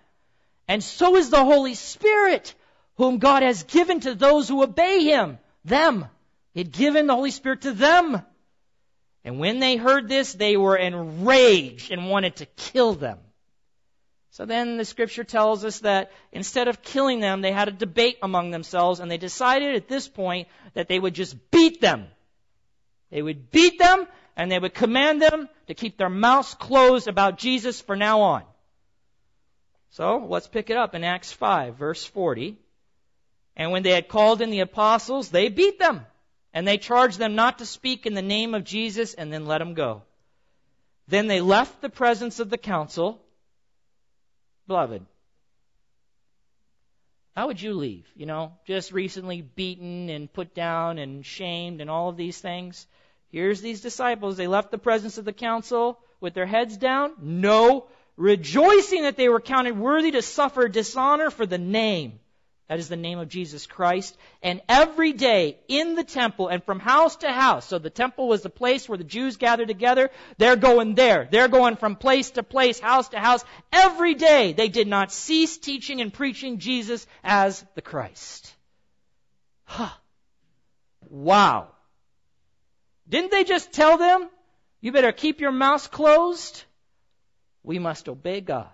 And 0.67 0.83
so 0.83 1.15
is 1.15 1.29
the 1.29 1.43
Holy 1.43 1.75
Spirit, 1.75 2.55
whom 2.95 3.19
God 3.19 3.43
has 3.43 3.63
given 3.63 3.99
to 4.01 4.15
those 4.15 4.49
who 4.49 4.63
obey 4.63 5.03
him. 5.03 5.37
Them. 5.63 6.05
He 6.53 6.61
had 6.61 6.71
given 6.71 7.05
the 7.05 7.15
Holy 7.15 7.31
Spirit 7.31 7.61
to 7.61 7.73
them. 7.73 8.21
And 9.25 9.39
when 9.39 9.59
they 9.59 9.75
heard 9.75 10.07
this, 10.07 10.33
they 10.33 10.55
were 10.55 10.77
enraged 10.77 11.91
and 11.91 12.11
wanted 12.11 12.35
to 12.37 12.45
kill 12.45 12.93
them. 12.93 13.17
So 14.29 14.45
then 14.45 14.77
the 14.77 14.85
scripture 14.85 15.23
tells 15.23 15.65
us 15.65 15.79
that 15.79 16.11
instead 16.31 16.67
of 16.67 16.83
killing 16.83 17.21
them, 17.21 17.41
they 17.41 17.51
had 17.51 17.67
a 17.67 17.71
debate 17.71 18.19
among 18.21 18.51
themselves 18.51 18.99
and 18.99 19.09
they 19.09 19.17
decided 19.17 19.75
at 19.75 19.87
this 19.87 20.07
point 20.07 20.47
that 20.75 20.87
they 20.87 20.99
would 20.99 21.15
just 21.15 21.49
beat 21.49 21.81
them. 21.81 22.05
They 23.09 23.21
would 23.21 23.49
beat 23.49 23.79
them 23.79 24.05
and 24.37 24.51
they 24.51 24.59
would 24.59 24.75
command 24.75 25.23
them 25.23 25.49
to 25.67 25.73
keep 25.73 25.97
their 25.97 26.09
mouths 26.09 26.53
closed 26.53 27.07
about 27.07 27.39
Jesus 27.39 27.81
for 27.81 27.95
now 27.95 28.21
on. 28.21 28.43
So 29.89 30.27
let's 30.29 30.47
pick 30.47 30.69
it 30.69 30.77
up 30.77 30.93
in 30.93 31.03
Acts 31.03 31.31
5 31.31 31.77
verse 31.77 32.05
40. 32.05 32.57
And 33.55 33.71
when 33.71 33.81
they 33.81 33.91
had 33.91 34.07
called 34.07 34.41
in 34.41 34.51
the 34.51 34.59
apostles, 34.59 35.29
they 35.29 35.49
beat 35.49 35.79
them 35.79 36.05
and 36.55 36.65
they 36.65 36.77
charged 36.77 37.19
them 37.19 37.35
not 37.35 37.59
to 37.59 37.65
speak 37.65 38.05
in 38.05 38.13
the 38.13 38.21
name 38.21 38.55
of 38.55 38.63
Jesus 38.63 39.13
and 39.13 39.31
then 39.31 39.45
let 39.45 39.57
them 39.57 39.73
go. 39.73 40.03
Then 41.09 41.27
they 41.27 41.41
left 41.41 41.81
the 41.81 41.89
presence 41.89 42.39
of 42.39 42.49
the 42.49 42.57
council. 42.57 43.21
Beloved, 44.65 45.05
how 47.35 47.47
would 47.47 47.61
you 47.61 47.73
leave? 47.73 48.07
You 48.15 48.25
know, 48.25 48.53
just 48.65 48.93
recently 48.93 49.41
beaten 49.41 50.09
and 50.09 50.31
put 50.31 50.55
down 50.55 50.97
and 50.97 51.25
shamed 51.25 51.81
and 51.81 51.89
all 51.89 52.07
of 52.07 52.15
these 52.15 52.39
things. 52.39 52.87
Here's 53.31 53.59
these 53.59 53.81
disciples. 53.81 54.37
They 54.37 54.47
left 54.47 54.71
the 54.71 54.77
presence 54.77 55.17
of 55.17 55.25
the 55.25 55.33
council 55.33 55.99
with 56.21 56.33
their 56.33 56.45
heads 56.45 56.77
down. 56.77 57.15
No, 57.19 57.87
rejoicing 58.15 59.01
that 59.01 59.17
they 59.17 59.27
were 59.27 59.41
counted 59.41 59.77
worthy 59.77 60.11
to 60.11 60.21
suffer 60.21 60.69
dishonor 60.69 61.31
for 61.31 61.45
the 61.45 61.57
name. 61.57 62.21
That 62.67 62.79
is 62.79 62.89
the 62.89 62.95
name 62.95 63.19
of 63.19 63.29
Jesus 63.29 63.67
Christ. 63.67 64.17
And 64.41 64.59
every 64.67 65.13
day 65.13 65.59
in 65.67 65.93
the 65.93 66.03
temple 66.03 66.47
and 66.47 66.63
from 66.63 66.79
house 66.79 67.17
to 67.17 67.31
house, 67.31 67.67
so 67.67 67.77
the 67.77 67.91
temple 67.91 68.27
was 68.27 68.41
the 68.41 68.49
place 68.49 68.89
where 68.89 68.97
the 68.97 69.03
Jews 69.03 69.37
gathered 69.37 69.67
together, 69.67 70.09
they're 70.39 70.55
going 70.55 70.95
there. 70.95 71.27
They're 71.29 71.47
going 71.47 71.75
from 71.75 71.95
place 71.95 72.31
to 72.31 72.43
place, 72.43 72.79
house 72.79 73.09
to 73.09 73.19
house. 73.19 73.45
Every 73.71 74.15
day 74.15 74.53
they 74.53 74.67
did 74.67 74.87
not 74.87 75.11
cease 75.11 75.57
teaching 75.59 76.01
and 76.01 76.11
preaching 76.11 76.57
Jesus 76.57 77.05
as 77.23 77.63
the 77.75 77.83
Christ. 77.83 78.51
Huh. 79.65 79.89
Wow. 81.07 81.67
Didn't 83.07 83.29
they 83.29 83.43
just 83.43 83.73
tell 83.73 83.99
them, 83.99 84.27
you 84.81 84.91
better 84.91 85.11
keep 85.11 85.39
your 85.39 85.51
mouth 85.51 85.91
closed? 85.91 86.63
We 87.61 87.77
must 87.77 88.09
obey 88.09 88.41
God 88.41 88.69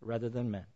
rather 0.00 0.28
than 0.28 0.50
men. 0.50 0.66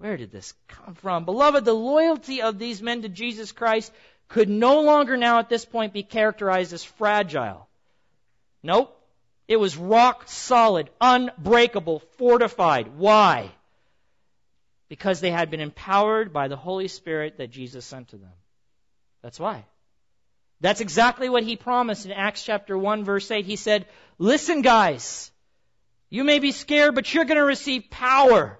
Where 0.00 0.16
did 0.16 0.32
this 0.32 0.54
come 0.66 0.94
from? 0.94 1.26
Beloved, 1.26 1.62
the 1.62 1.74
loyalty 1.74 2.40
of 2.40 2.58
these 2.58 2.80
men 2.80 3.02
to 3.02 3.10
Jesus 3.10 3.52
Christ 3.52 3.92
could 4.28 4.48
no 4.48 4.80
longer 4.80 5.18
now 5.18 5.40
at 5.40 5.50
this 5.50 5.66
point 5.66 5.92
be 5.92 6.02
characterized 6.02 6.72
as 6.72 6.82
fragile. 6.82 7.68
Nope. 8.62 8.96
It 9.46 9.56
was 9.56 9.76
rock 9.76 10.26
solid, 10.26 10.88
unbreakable, 11.02 11.98
fortified. 12.16 12.96
Why? 12.96 13.50
Because 14.88 15.20
they 15.20 15.30
had 15.30 15.50
been 15.50 15.60
empowered 15.60 16.32
by 16.32 16.48
the 16.48 16.56
Holy 16.56 16.88
Spirit 16.88 17.36
that 17.36 17.50
Jesus 17.50 17.84
sent 17.84 18.08
to 18.08 18.16
them. 18.16 18.32
That's 19.20 19.38
why. 19.38 19.66
That's 20.62 20.80
exactly 20.80 21.28
what 21.28 21.42
he 21.42 21.56
promised 21.56 22.06
in 22.06 22.12
Acts 22.12 22.42
chapter 22.42 22.78
1 22.78 23.04
verse 23.04 23.30
8. 23.30 23.44
He 23.44 23.56
said, 23.56 23.84
listen 24.16 24.62
guys, 24.62 25.30
you 26.08 26.24
may 26.24 26.38
be 26.38 26.52
scared, 26.52 26.94
but 26.94 27.12
you're 27.12 27.26
going 27.26 27.36
to 27.36 27.44
receive 27.44 27.90
power 27.90 28.59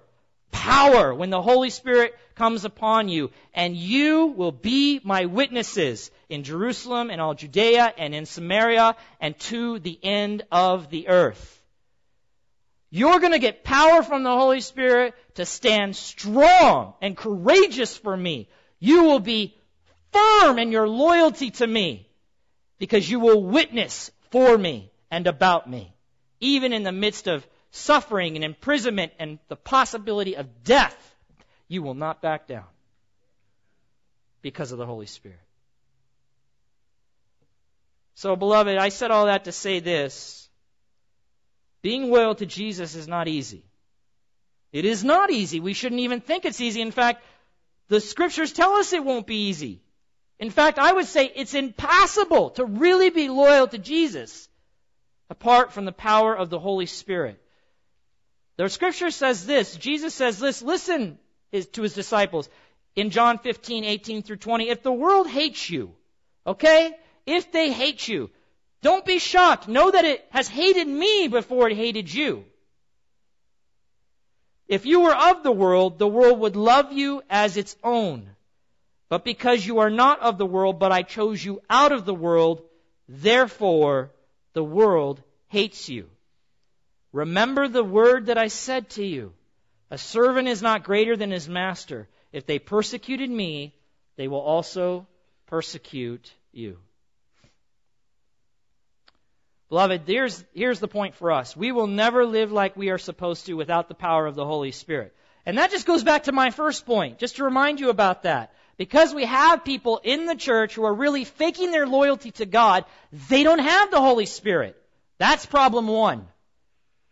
power 0.50 1.14
when 1.14 1.30
the 1.30 1.42
Holy 1.42 1.70
Spirit 1.70 2.14
comes 2.34 2.64
upon 2.64 3.08
you, 3.08 3.30
and 3.54 3.76
you 3.76 4.26
will 4.26 4.52
be 4.52 5.00
my 5.04 5.26
witnesses 5.26 6.10
in 6.28 6.42
Jerusalem 6.42 7.10
and 7.10 7.20
all 7.20 7.34
Judea 7.34 7.92
and 7.98 8.14
in 8.14 8.26
Samaria 8.26 8.96
and 9.20 9.38
to 9.40 9.78
the 9.78 9.98
end 10.02 10.44
of 10.50 10.90
the 10.90 11.08
earth. 11.08 11.60
You're 12.90 13.20
going 13.20 13.32
to 13.32 13.38
get 13.38 13.62
power 13.62 14.02
from 14.02 14.24
the 14.24 14.36
Holy 14.36 14.60
Spirit 14.60 15.14
to 15.34 15.46
stand 15.46 15.94
strong 15.94 16.94
and 17.00 17.16
courageous 17.16 17.96
for 17.96 18.16
me. 18.16 18.48
You 18.80 19.04
will 19.04 19.20
be 19.20 19.56
firm 20.12 20.58
in 20.58 20.72
your 20.72 20.88
loyalty 20.88 21.50
to 21.52 21.66
me 21.66 22.08
because 22.78 23.08
you 23.08 23.20
will 23.20 23.44
witness 23.44 24.10
for 24.30 24.58
me 24.58 24.90
and 25.10 25.26
about 25.26 25.70
me, 25.70 25.92
even 26.40 26.72
in 26.72 26.82
the 26.82 26.92
midst 26.92 27.28
of 27.28 27.46
suffering 27.70 28.36
and 28.36 28.44
imprisonment 28.44 29.12
and 29.18 29.38
the 29.48 29.56
possibility 29.56 30.36
of 30.36 30.64
death, 30.64 30.96
you 31.68 31.82
will 31.82 31.94
not 31.94 32.20
back 32.20 32.46
down 32.46 32.64
because 34.42 34.72
of 34.72 34.78
the 34.78 34.86
Holy 34.86 35.06
Spirit. 35.06 35.38
So, 38.14 38.36
beloved, 38.36 38.76
I 38.76 38.88
said 38.90 39.10
all 39.10 39.26
that 39.26 39.44
to 39.44 39.52
say 39.52 39.80
this. 39.80 40.48
Being 41.82 42.10
loyal 42.10 42.34
to 42.34 42.44
Jesus 42.44 42.94
is 42.94 43.08
not 43.08 43.28
easy. 43.28 43.64
It 44.72 44.84
is 44.84 45.02
not 45.02 45.30
easy. 45.30 45.60
We 45.60 45.72
shouldn't 45.72 46.02
even 46.02 46.20
think 46.20 46.44
it's 46.44 46.60
easy. 46.60 46.80
In 46.80 46.90
fact, 46.90 47.24
the 47.88 48.00
scriptures 48.00 48.52
tell 48.52 48.74
us 48.74 48.92
it 48.92 49.04
won't 49.04 49.26
be 49.26 49.48
easy. 49.48 49.80
In 50.38 50.50
fact, 50.50 50.78
I 50.78 50.92
would 50.92 51.06
say 51.06 51.30
it's 51.34 51.54
impossible 51.54 52.50
to 52.50 52.64
really 52.64 53.10
be 53.10 53.28
loyal 53.28 53.66
to 53.68 53.78
Jesus 53.78 54.48
apart 55.28 55.72
from 55.72 55.84
the 55.84 55.92
power 55.92 56.34
of 56.36 56.50
the 56.50 56.58
Holy 56.58 56.86
Spirit. 56.86 57.42
The 58.60 58.68
scripture 58.68 59.10
says 59.10 59.46
this. 59.46 59.74
Jesus 59.74 60.12
says 60.12 60.38
this. 60.38 60.60
Listen 60.60 61.18
to 61.50 61.82
his 61.82 61.94
disciples 61.94 62.46
in 62.94 63.08
John 63.08 63.38
15, 63.38 63.84
18 63.84 64.22
through 64.22 64.36
20. 64.36 64.68
If 64.68 64.82
the 64.82 64.92
world 64.92 65.26
hates 65.26 65.70
you, 65.70 65.94
okay? 66.46 66.94
If 67.24 67.52
they 67.52 67.72
hate 67.72 68.06
you, 68.06 68.28
don't 68.82 69.06
be 69.06 69.18
shocked. 69.18 69.66
Know 69.66 69.90
that 69.90 70.04
it 70.04 70.26
has 70.28 70.46
hated 70.46 70.86
me 70.86 71.28
before 71.28 71.70
it 71.70 71.76
hated 71.78 72.12
you. 72.12 72.44
If 74.68 74.84
you 74.84 75.00
were 75.00 75.16
of 75.16 75.42
the 75.42 75.52
world, 75.52 75.98
the 75.98 76.06
world 76.06 76.40
would 76.40 76.54
love 76.54 76.92
you 76.92 77.22
as 77.30 77.56
its 77.56 77.74
own. 77.82 78.28
But 79.08 79.24
because 79.24 79.66
you 79.66 79.78
are 79.78 79.88
not 79.88 80.20
of 80.20 80.36
the 80.36 80.44
world, 80.44 80.78
but 80.78 80.92
I 80.92 81.00
chose 81.00 81.42
you 81.42 81.62
out 81.70 81.92
of 81.92 82.04
the 82.04 82.14
world, 82.14 82.60
therefore 83.08 84.10
the 84.52 84.62
world 84.62 85.22
hates 85.48 85.88
you. 85.88 86.10
Remember 87.12 87.68
the 87.68 87.84
word 87.84 88.26
that 88.26 88.38
I 88.38 88.48
said 88.48 88.90
to 88.90 89.04
you. 89.04 89.32
A 89.90 89.98
servant 89.98 90.46
is 90.48 90.62
not 90.62 90.84
greater 90.84 91.16
than 91.16 91.30
his 91.30 91.48
master. 91.48 92.08
If 92.32 92.46
they 92.46 92.58
persecuted 92.58 93.28
me, 93.28 93.74
they 94.16 94.28
will 94.28 94.40
also 94.40 95.06
persecute 95.46 96.32
you. 96.52 96.78
Beloved, 99.68 100.02
here's, 100.06 100.44
here's 100.52 100.80
the 100.80 100.88
point 100.88 101.14
for 101.14 101.30
us. 101.30 101.56
We 101.56 101.72
will 101.72 101.86
never 101.86 102.26
live 102.26 102.50
like 102.50 102.76
we 102.76 102.90
are 102.90 102.98
supposed 102.98 103.46
to 103.46 103.54
without 103.54 103.88
the 103.88 103.94
power 103.94 104.26
of 104.26 104.34
the 104.34 104.44
Holy 104.44 104.72
Spirit. 104.72 105.14
And 105.46 105.58
that 105.58 105.70
just 105.70 105.86
goes 105.86 106.04
back 106.04 106.24
to 106.24 106.32
my 106.32 106.50
first 106.50 106.86
point, 106.86 107.18
just 107.18 107.36
to 107.36 107.44
remind 107.44 107.80
you 107.80 107.88
about 107.88 108.24
that. 108.24 108.52
Because 108.76 109.14
we 109.14 109.24
have 109.24 109.64
people 109.64 110.00
in 110.02 110.26
the 110.26 110.34
church 110.34 110.74
who 110.74 110.84
are 110.84 110.94
really 110.94 111.24
faking 111.24 111.70
their 111.70 111.86
loyalty 111.86 112.30
to 112.32 112.46
God, 112.46 112.84
they 113.28 113.42
don't 113.42 113.58
have 113.60 113.90
the 113.90 114.00
Holy 114.00 114.26
Spirit. 114.26 114.76
That's 115.18 115.46
problem 115.46 115.86
one. 115.86 116.26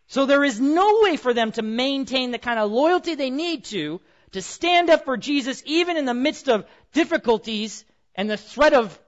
So 0.09 0.25
there 0.25 0.43
is 0.43 0.59
no 0.59 1.01
way 1.03 1.17
for 1.17 1.35
them 1.35 1.51
to 1.51 1.61
maintain 1.61 2.31
the 2.31 2.39
kind 2.39 2.57
of 2.57 2.71
loyalty 2.71 3.13
they 3.13 3.29
need 3.29 3.65
to, 3.65 4.01
to 4.31 4.41
stand 4.41 4.89
up 4.89 5.05
for 5.05 5.17
Jesus 5.17 5.61
even 5.67 5.97
in 5.97 6.05
the 6.05 6.15
midst 6.15 6.49
of 6.49 6.65
difficulties 6.93 7.85
and 8.15 8.27
the 8.27 8.35
threat 8.35 8.73
of 8.73 8.99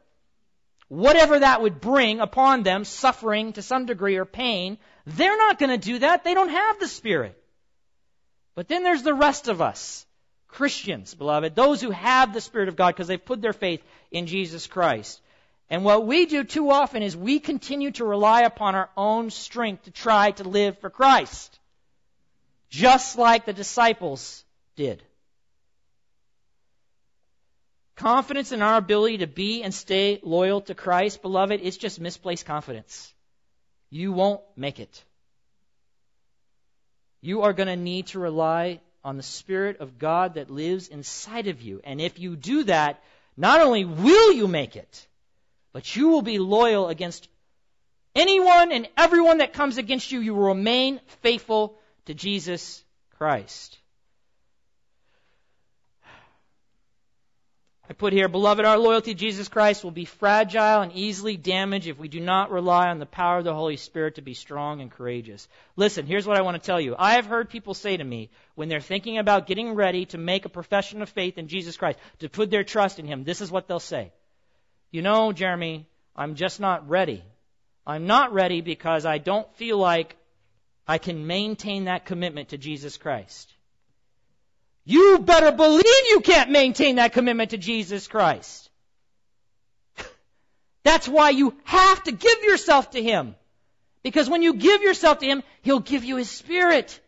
whatever 0.89 1.39
that 1.39 1.63
would 1.63 1.81
bring 1.81 2.19
upon 2.19 2.61
them, 2.61 2.85
suffering 2.85 3.53
to 3.53 3.63
some 3.63 3.87
degree 3.87 4.17
or 4.17 4.25
pain. 4.25 4.77
They're 5.07 5.37
not 5.37 5.57
going 5.57 5.71
to 5.71 5.77
do 5.79 5.97
that. 5.99 6.23
They 6.23 6.35
don't 6.35 6.49
have 6.49 6.79
the 6.79 6.87
Spirit. 6.87 7.35
But 8.53 8.67
then 8.67 8.83
there's 8.83 9.01
the 9.01 9.15
rest 9.15 9.47
of 9.47 9.59
us. 9.59 10.05
Christians, 10.49 11.15
beloved, 11.15 11.55
those 11.55 11.81
who 11.81 11.89
have 11.89 12.31
the 12.31 12.41
Spirit 12.41 12.69
of 12.69 12.75
God 12.75 12.89
because 12.89 13.07
they've 13.07 13.25
put 13.25 13.41
their 13.41 13.53
faith 13.53 13.83
in 14.11 14.27
Jesus 14.27 14.67
Christ. 14.67 15.19
And 15.71 15.85
what 15.85 16.05
we 16.05 16.25
do 16.25 16.43
too 16.43 16.69
often 16.69 17.01
is 17.01 17.15
we 17.15 17.39
continue 17.39 17.91
to 17.91 18.03
rely 18.03 18.41
upon 18.41 18.75
our 18.75 18.89
own 18.97 19.29
strength 19.29 19.83
to 19.83 19.91
try 19.91 20.31
to 20.31 20.43
live 20.43 20.77
for 20.79 20.89
Christ. 20.89 21.57
Just 22.69 23.17
like 23.17 23.45
the 23.45 23.53
disciples 23.53 24.43
did. 24.75 25.01
Confidence 27.95 28.51
in 28.51 28.61
our 28.61 28.75
ability 28.75 29.19
to 29.19 29.27
be 29.27 29.63
and 29.63 29.73
stay 29.73 30.19
loyal 30.23 30.59
to 30.61 30.75
Christ, 30.75 31.21
beloved, 31.21 31.61
it's 31.63 31.77
just 31.77 32.01
misplaced 32.01 32.45
confidence. 32.45 33.13
You 33.89 34.11
won't 34.11 34.41
make 34.57 34.81
it. 34.81 35.03
You 37.21 37.43
are 37.43 37.53
going 37.53 37.67
to 37.67 37.77
need 37.77 38.07
to 38.07 38.19
rely 38.19 38.81
on 39.05 39.15
the 39.15 39.23
Spirit 39.23 39.79
of 39.79 39.97
God 39.97 40.33
that 40.33 40.49
lives 40.49 40.89
inside 40.89 41.47
of 41.47 41.61
you. 41.61 41.79
And 41.85 42.01
if 42.01 42.19
you 42.19 42.35
do 42.35 42.63
that, 42.65 43.01
not 43.37 43.61
only 43.61 43.85
will 43.85 44.33
you 44.33 44.49
make 44.49 44.75
it, 44.75 45.07
but 45.73 45.95
you 45.95 46.09
will 46.09 46.21
be 46.21 46.39
loyal 46.39 46.89
against 46.89 47.27
anyone 48.15 48.71
and 48.71 48.87
everyone 48.97 49.39
that 49.39 49.53
comes 49.53 49.77
against 49.77 50.11
you. 50.11 50.19
You 50.19 50.35
will 50.35 50.47
remain 50.47 50.99
faithful 51.21 51.77
to 52.05 52.13
Jesus 52.13 52.83
Christ. 53.17 53.77
I 57.91 57.93
put 57.93 58.13
here, 58.13 58.29
beloved, 58.29 58.63
our 58.63 58.77
loyalty 58.77 59.13
to 59.13 59.19
Jesus 59.19 59.49
Christ 59.49 59.83
will 59.83 59.91
be 59.91 60.05
fragile 60.05 60.81
and 60.81 60.93
easily 60.93 61.35
damaged 61.35 61.87
if 61.87 61.99
we 61.99 62.07
do 62.07 62.21
not 62.21 62.49
rely 62.49 62.87
on 62.87 62.99
the 62.99 63.05
power 63.05 63.39
of 63.39 63.43
the 63.43 63.53
Holy 63.53 63.75
Spirit 63.75 64.15
to 64.15 64.21
be 64.21 64.33
strong 64.33 64.79
and 64.79 64.89
courageous. 64.89 65.45
Listen, 65.75 66.05
here's 66.05 66.25
what 66.25 66.37
I 66.37 66.41
want 66.41 66.55
to 66.55 66.65
tell 66.65 66.79
you. 66.79 66.95
I 66.97 67.15
have 67.15 67.25
heard 67.25 67.49
people 67.49 67.73
say 67.73 67.97
to 67.97 68.03
me 68.03 68.29
when 68.55 68.69
they're 68.69 68.79
thinking 68.79 69.17
about 69.17 69.45
getting 69.45 69.75
ready 69.75 70.05
to 70.05 70.17
make 70.17 70.45
a 70.45 70.49
profession 70.49 71.01
of 71.01 71.09
faith 71.09 71.37
in 71.37 71.49
Jesus 71.49 71.75
Christ, 71.75 71.99
to 72.19 72.29
put 72.29 72.49
their 72.49 72.63
trust 72.63 72.97
in 72.97 73.07
Him, 73.07 73.25
this 73.25 73.41
is 73.41 73.51
what 73.51 73.67
they'll 73.67 73.81
say. 73.81 74.13
You 74.91 75.01
know, 75.01 75.31
Jeremy, 75.31 75.85
I'm 76.15 76.35
just 76.35 76.59
not 76.59 76.89
ready. 76.89 77.23
I'm 77.87 78.07
not 78.07 78.33
ready 78.33 78.61
because 78.61 79.05
I 79.05 79.17
don't 79.17 79.51
feel 79.55 79.77
like 79.77 80.15
I 80.87 80.97
can 80.97 81.25
maintain 81.25 81.85
that 81.85 82.05
commitment 82.05 82.49
to 82.49 82.57
Jesus 82.57 82.97
Christ. 82.97 83.53
You 84.83 85.19
better 85.19 85.51
believe 85.51 86.09
you 86.09 86.21
can't 86.21 86.51
maintain 86.51 86.95
that 86.95 87.13
commitment 87.13 87.51
to 87.51 87.57
Jesus 87.57 88.07
Christ. 88.07 88.69
That's 90.83 91.07
why 91.07 91.29
you 91.29 91.55
have 91.63 92.03
to 92.03 92.11
give 92.11 92.43
yourself 92.43 92.91
to 92.91 93.01
Him. 93.01 93.35
Because 94.03 94.29
when 94.29 94.41
you 94.41 94.55
give 94.55 94.81
yourself 94.81 95.19
to 95.19 95.25
Him, 95.25 95.43
He'll 95.61 95.79
give 95.79 96.03
you 96.03 96.17
His 96.17 96.29
Spirit. 96.29 96.99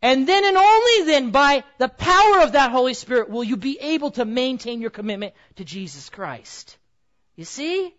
And 0.00 0.28
then 0.28 0.44
and 0.44 0.56
only 0.56 1.06
then, 1.06 1.30
by 1.30 1.64
the 1.78 1.88
power 1.88 2.42
of 2.42 2.52
that 2.52 2.70
Holy 2.70 2.94
Spirit, 2.94 3.30
will 3.30 3.42
you 3.42 3.56
be 3.56 3.78
able 3.80 4.12
to 4.12 4.24
maintain 4.24 4.80
your 4.80 4.90
commitment 4.90 5.34
to 5.56 5.64
Jesus 5.64 6.08
Christ. 6.08 6.76
You 7.34 7.44
see? 7.44 7.92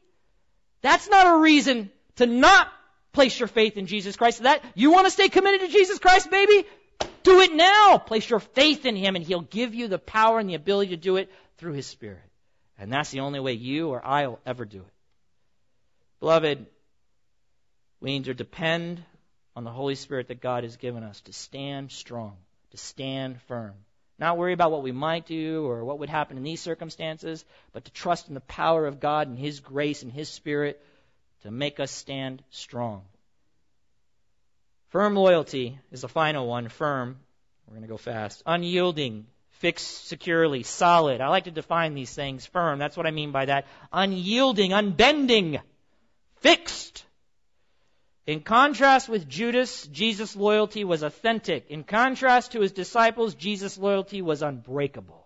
That's 0.82 1.10
not 1.10 1.28
a 1.28 1.42
reason 1.42 1.92
to 2.16 2.26
not 2.26 2.70
place 3.12 3.38
your 3.38 3.48
faith 3.48 3.76
in 3.76 3.86
Jesus 3.86 4.16
Christ. 4.16 4.44
That 4.44 4.64
you 4.76 4.92
want 4.92 5.08
to 5.08 5.12
stay 5.12 5.28
committed 5.28 5.62
to 5.62 5.68
Jesus 5.68 6.00
Christ, 6.00 6.32
baby? 6.32 6.66
Do 7.24 7.42
it 7.42 7.54
now. 7.54 7.98
Place 7.98 8.30
your 8.30 8.40
faith 8.40 8.86
in 8.86 8.96
Him, 8.96 9.18
and 9.18 9.26
He'll 9.26 9.42
give 9.42 9.76
you 9.76 9.90
the 9.90 10.00
power 10.00 10.40
and 10.40 10.50
the 10.50 10.56
ability 10.56 10.92
to 10.92 10.98
do 10.98 11.18
it 11.18 11.30
through 11.58 11.74
His 11.74 11.86
Spirit. 11.86 12.24
And 12.78 12.94
that's 12.94 13.12
the 13.12 13.20
only 13.20 13.42
way 13.42 13.54
you 13.54 13.90
or 13.90 14.06
I 14.06 14.28
will 14.28 14.40
ever 14.46 14.64
do 14.64 14.80
it. 14.80 14.94
Beloved, 16.22 16.66
we 18.00 18.12
need 18.12 18.26
to 18.26 18.34
depend 18.34 19.04
on 19.60 19.66
the 19.66 19.72
Holy 19.72 19.96
Spirit 19.96 20.30
that 20.30 20.40
God 20.40 20.64
has 20.64 20.78
given 20.78 21.04
us 21.04 21.20
to 21.20 21.34
stand 21.34 21.92
strong, 21.92 22.38
to 22.72 22.78
stand 22.78 23.42
firm. 23.42 23.74
Not 24.18 24.38
worry 24.38 24.54
about 24.54 24.72
what 24.72 24.84
we 24.84 24.94
might 24.94 25.26
do 25.26 25.66
or 25.66 25.84
what 25.84 26.00
would 26.00 26.08
happen 26.08 26.38
in 26.38 26.44
these 26.44 26.62
circumstances, 26.62 27.44
but 27.74 27.84
to 27.84 27.92
trust 27.92 28.30
in 28.30 28.36
the 28.36 28.40
power 28.40 28.88
of 28.88 29.02
God 29.02 29.28
and 29.28 29.38
His 29.38 29.60
grace 29.60 30.02
and 30.02 30.14
His 30.14 30.30
Spirit 30.30 30.82
to 31.42 31.52
make 31.52 31.82
us 31.82 31.92
stand 31.92 32.42
strong. 32.52 33.02
Firm 34.92 35.18
loyalty 35.18 35.78
is 35.92 36.04
the 36.04 36.08
final 36.08 36.48
one. 36.48 36.70
Firm. 36.70 37.20
We're 37.68 37.74
going 37.74 37.82
to 37.82 37.90
go 37.90 37.98
fast. 37.98 38.42
Unyielding, 38.46 39.28
fixed 39.50 40.08
securely, 40.08 40.64
solid. 40.64 41.20
I 41.20 41.28
like 41.28 41.44
to 41.44 41.52
define 41.52 41.96
these 41.96 42.16
things. 42.16 42.46
Firm. 42.46 42.80
That's 42.80 42.96
what 42.96 43.08
I 43.08 43.12
mean 43.12 43.34
by 43.34 43.44
that. 43.48 43.68
Unyielding, 43.92 44.72
unbending, 44.72 45.60
fixed. 46.38 47.04
In 48.30 48.42
contrast 48.42 49.10
with 49.10 49.28
Judas, 49.28 49.88
Jesus' 49.88 50.36
loyalty 50.36 50.84
was 50.84 51.02
authentic. 51.02 51.72
In 51.72 51.84
contrast 51.84 52.52
to 52.52 52.62
his 52.62 52.72
disciples, 52.72 53.34
Jesus' 53.34 53.76
loyalty 53.76 54.22
was 54.22 54.44
unbreakable. 54.44 55.26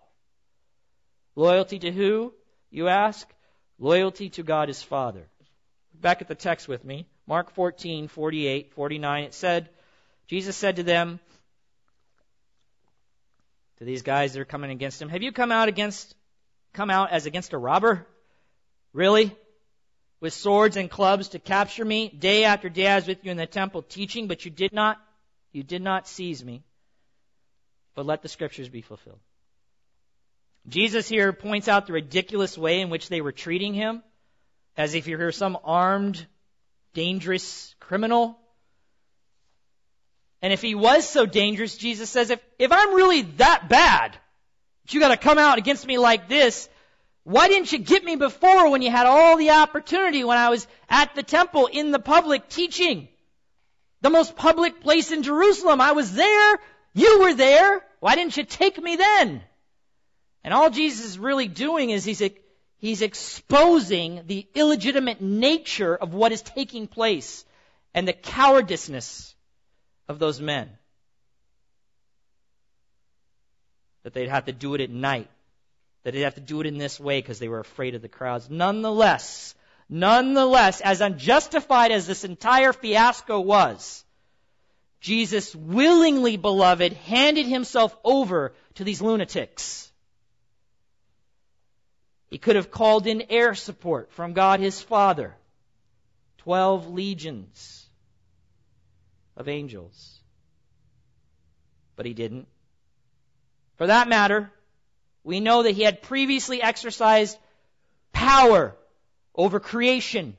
Loyalty 1.36 1.78
to 1.80 1.92
who, 1.92 2.32
you 2.70 2.88
ask? 2.88 3.28
Loyalty 3.78 4.30
to 4.30 4.42
God 4.42 4.68
his 4.68 4.82
Father. 4.82 5.26
Back 5.92 6.22
at 6.22 6.28
the 6.28 6.34
text 6.34 6.66
with 6.66 6.82
me. 6.82 7.06
Mark 7.26 7.50
14, 7.50 8.08
48, 8.08 8.72
49, 8.72 9.24
it 9.24 9.34
said, 9.34 9.68
Jesus 10.26 10.56
said 10.56 10.76
to 10.76 10.82
them, 10.82 11.20
to 13.80 13.84
these 13.84 14.00
guys 14.00 14.32
that 14.32 14.40
are 14.40 14.46
coming 14.46 14.70
against 14.70 15.02
him, 15.02 15.10
have 15.10 15.22
you 15.22 15.30
come 15.30 15.52
out 15.52 15.68
against, 15.68 16.14
come 16.72 16.88
out 16.88 17.10
as 17.10 17.26
against 17.26 17.52
a 17.52 17.58
robber? 17.58 18.06
Really? 18.94 19.36
With 20.24 20.32
swords 20.32 20.78
and 20.78 20.90
clubs 20.90 21.28
to 21.28 21.38
capture 21.38 21.84
me? 21.84 22.08
Day 22.08 22.44
after 22.44 22.70
day 22.70 22.86
I 22.86 22.94
was 22.94 23.06
with 23.06 23.22
you 23.26 23.30
in 23.30 23.36
the 23.36 23.44
temple 23.44 23.82
teaching, 23.82 24.26
but 24.26 24.46
you 24.46 24.50
did 24.50 24.72
not, 24.72 24.98
you 25.52 25.62
did 25.62 25.82
not 25.82 26.08
seize 26.08 26.42
me. 26.42 26.62
But 27.94 28.06
let 28.06 28.22
the 28.22 28.30
scriptures 28.30 28.70
be 28.70 28.80
fulfilled. 28.80 29.18
Jesus 30.66 31.06
here 31.06 31.34
points 31.34 31.68
out 31.68 31.86
the 31.86 31.92
ridiculous 31.92 32.56
way 32.56 32.80
in 32.80 32.88
which 32.88 33.10
they 33.10 33.20
were 33.20 33.32
treating 33.32 33.74
him, 33.74 34.02
as 34.78 34.94
if 34.94 35.06
you're 35.06 35.30
some 35.30 35.58
armed 35.62 36.26
dangerous 36.94 37.74
criminal. 37.78 38.38
And 40.40 40.54
if 40.54 40.62
he 40.62 40.74
was 40.74 41.06
so 41.06 41.26
dangerous, 41.26 41.76
Jesus 41.76 42.08
says, 42.08 42.30
if, 42.30 42.40
if 42.58 42.72
I'm 42.72 42.94
really 42.94 43.20
that 43.36 43.68
bad, 43.68 44.16
you 44.88 45.00
gotta 45.00 45.18
come 45.18 45.36
out 45.36 45.58
against 45.58 45.86
me 45.86 45.98
like 45.98 46.28
this, 46.30 46.66
why 47.24 47.48
didn't 47.48 47.72
you 47.72 47.78
get 47.78 48.04
me 48.04 48.16
before 48.16 48.70
when 48.70 48.82
you 48.82 48.90
had 48.90 49.06
all 49.06 49.36
the 49.36 49.50
opportunity 49.50 50.24
when 50.24 50.38
I 50.38 50.50
was 50.50 50.66
at 50.88 51.14
the 51.14 51.22
temple 51.22 51.66
in 51.66 51.90
the 51.90 51.98
public 51.98 52.48
teaching? 52.48 53.08
The 54.02 54.10
most 54.10 54.36
public 54.36 54.82
place 54.82 55.10
in 55.10 55.22
Jerusalem. 55.22 55.80
I 55.80 55.92
was 55.92 56.12
there. 56.12 56.58
You 56.94 57.20
were 57.20 57.34
there. 57.34 57.82
Why 58.00 58.14
didn't 58.14 58.36
you 58.36 58.44
take 58.44 58.80
me 58.80 58.96
then? 58.96 59.42
And 60.44 60.52
all 60.52 60.68
Jesus 60.70 61.06
is 61.06 61.18
really 61.18 61.48
doing 61.48 61.90
is 61.90 62.04
he's 62.04 62.20
He's 62.84 63.00
exposing 63.00 64.24
the 64.26 64.46
illegitimate 64.54 65.22
nature 65.22 65.96
of 65.96 66.12
what 66.12 66.32
is 66.32 66.42
taking 66.42 66.86
place 66.86 67.46
and 67.94 68.06
the 68.06 68.12
cowardice 68.12 69.34
of 70.06 70.18
those 70.18 70.38
men. 70.38 70.68
That 74.02 74.12
they'd 74.12 74.28
have 74.28 74.44
to 74.44 74.52
do 74.52 74.74
it 74.74 74.82
at 74.82 74.90
night. 74.90 75.30
That 76.04 76.12
they'd 76.12 76.22
have 76.22 76.36
to 76.36 76.40
do 76.40 76.60
it 76.60 76.66
in 76.66 76.78
this 76.78 77.00
way 77.00 77.20
because 77.20 77.38
they 77.38 77.48
were 77.48 77.60
afraid 77.60 77.94
of 77.94 78.02
the 78.02 78.08
crowds. 78.08 78.48
Nonetheless, 78.48 79.54
nonetheless, 79.88 80.80
as 80.80 81.00
unjustified 81.00 81.90
as 81.90 82.06
this 82.06 82.24
entire 82.24 82.72
fiasco 82.72 83.40
was, 83.40 84.04
Jesus 85.00 85.54
willingly, 85.54 86.36
beloved, 86.36 86.92
handed 86.92 87.46
himself 87.46 87.94
over 88.04 88.54
to 88.76 88.84
these 88.84 89.02
lunatics. 89.02 89.90
He 92.30 92.38
could 92.38 92.56
have 92.56 92.70
called 92.70 93.06
in 93.06 93.26
air 93.30 93.54
support 93.54 94.10
from 94.12 94.32
God 94.32 94.60
his 94.60 94.80
Father. 94.80 95.34
Twelve 96.38 96.88
legions 96.88 97.86
of 99.36 99.48
angels. 99.48 100.20
But 101.96 102.06
he 102.06 102.14
didn't. 102.14 102.48
For 103.76 103.86
that 103.86 104.08
matter, 104.08 104.50
we 105.24 105.40
know 105.40 105.62
that 105.62 105.72
he 105.72 105.82
had 105.82 106.02
previously 106.02 106.62
exercised 106.62 107.36
power 108.12 108.76
over 109.34 109.58
creation, 109.58 110.36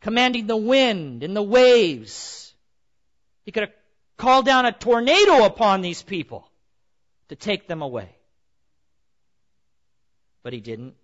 commanding 0.00 0.46
the 0.46 0.56
wind 0.56 1.22
and 1.22 1.34
the 1.34 1.42
waves. 1.42 2.52
He 3.44 3.52
could 3.52 3.62
have 3.62 3.72
called 4.18 4.44
down 4.44 4.66
a 4.66 4.72
tornado 4.72 5.44
upon 5.44 5.80
these 5.80 6.02
people 6.02 6.46
to 7.28 7.36
take 7.36 7.66
them 7.66 7.80
away 7.80 8.14
but 10.44 10.52
he 10.52 10.60
didn't. 10.60 10.94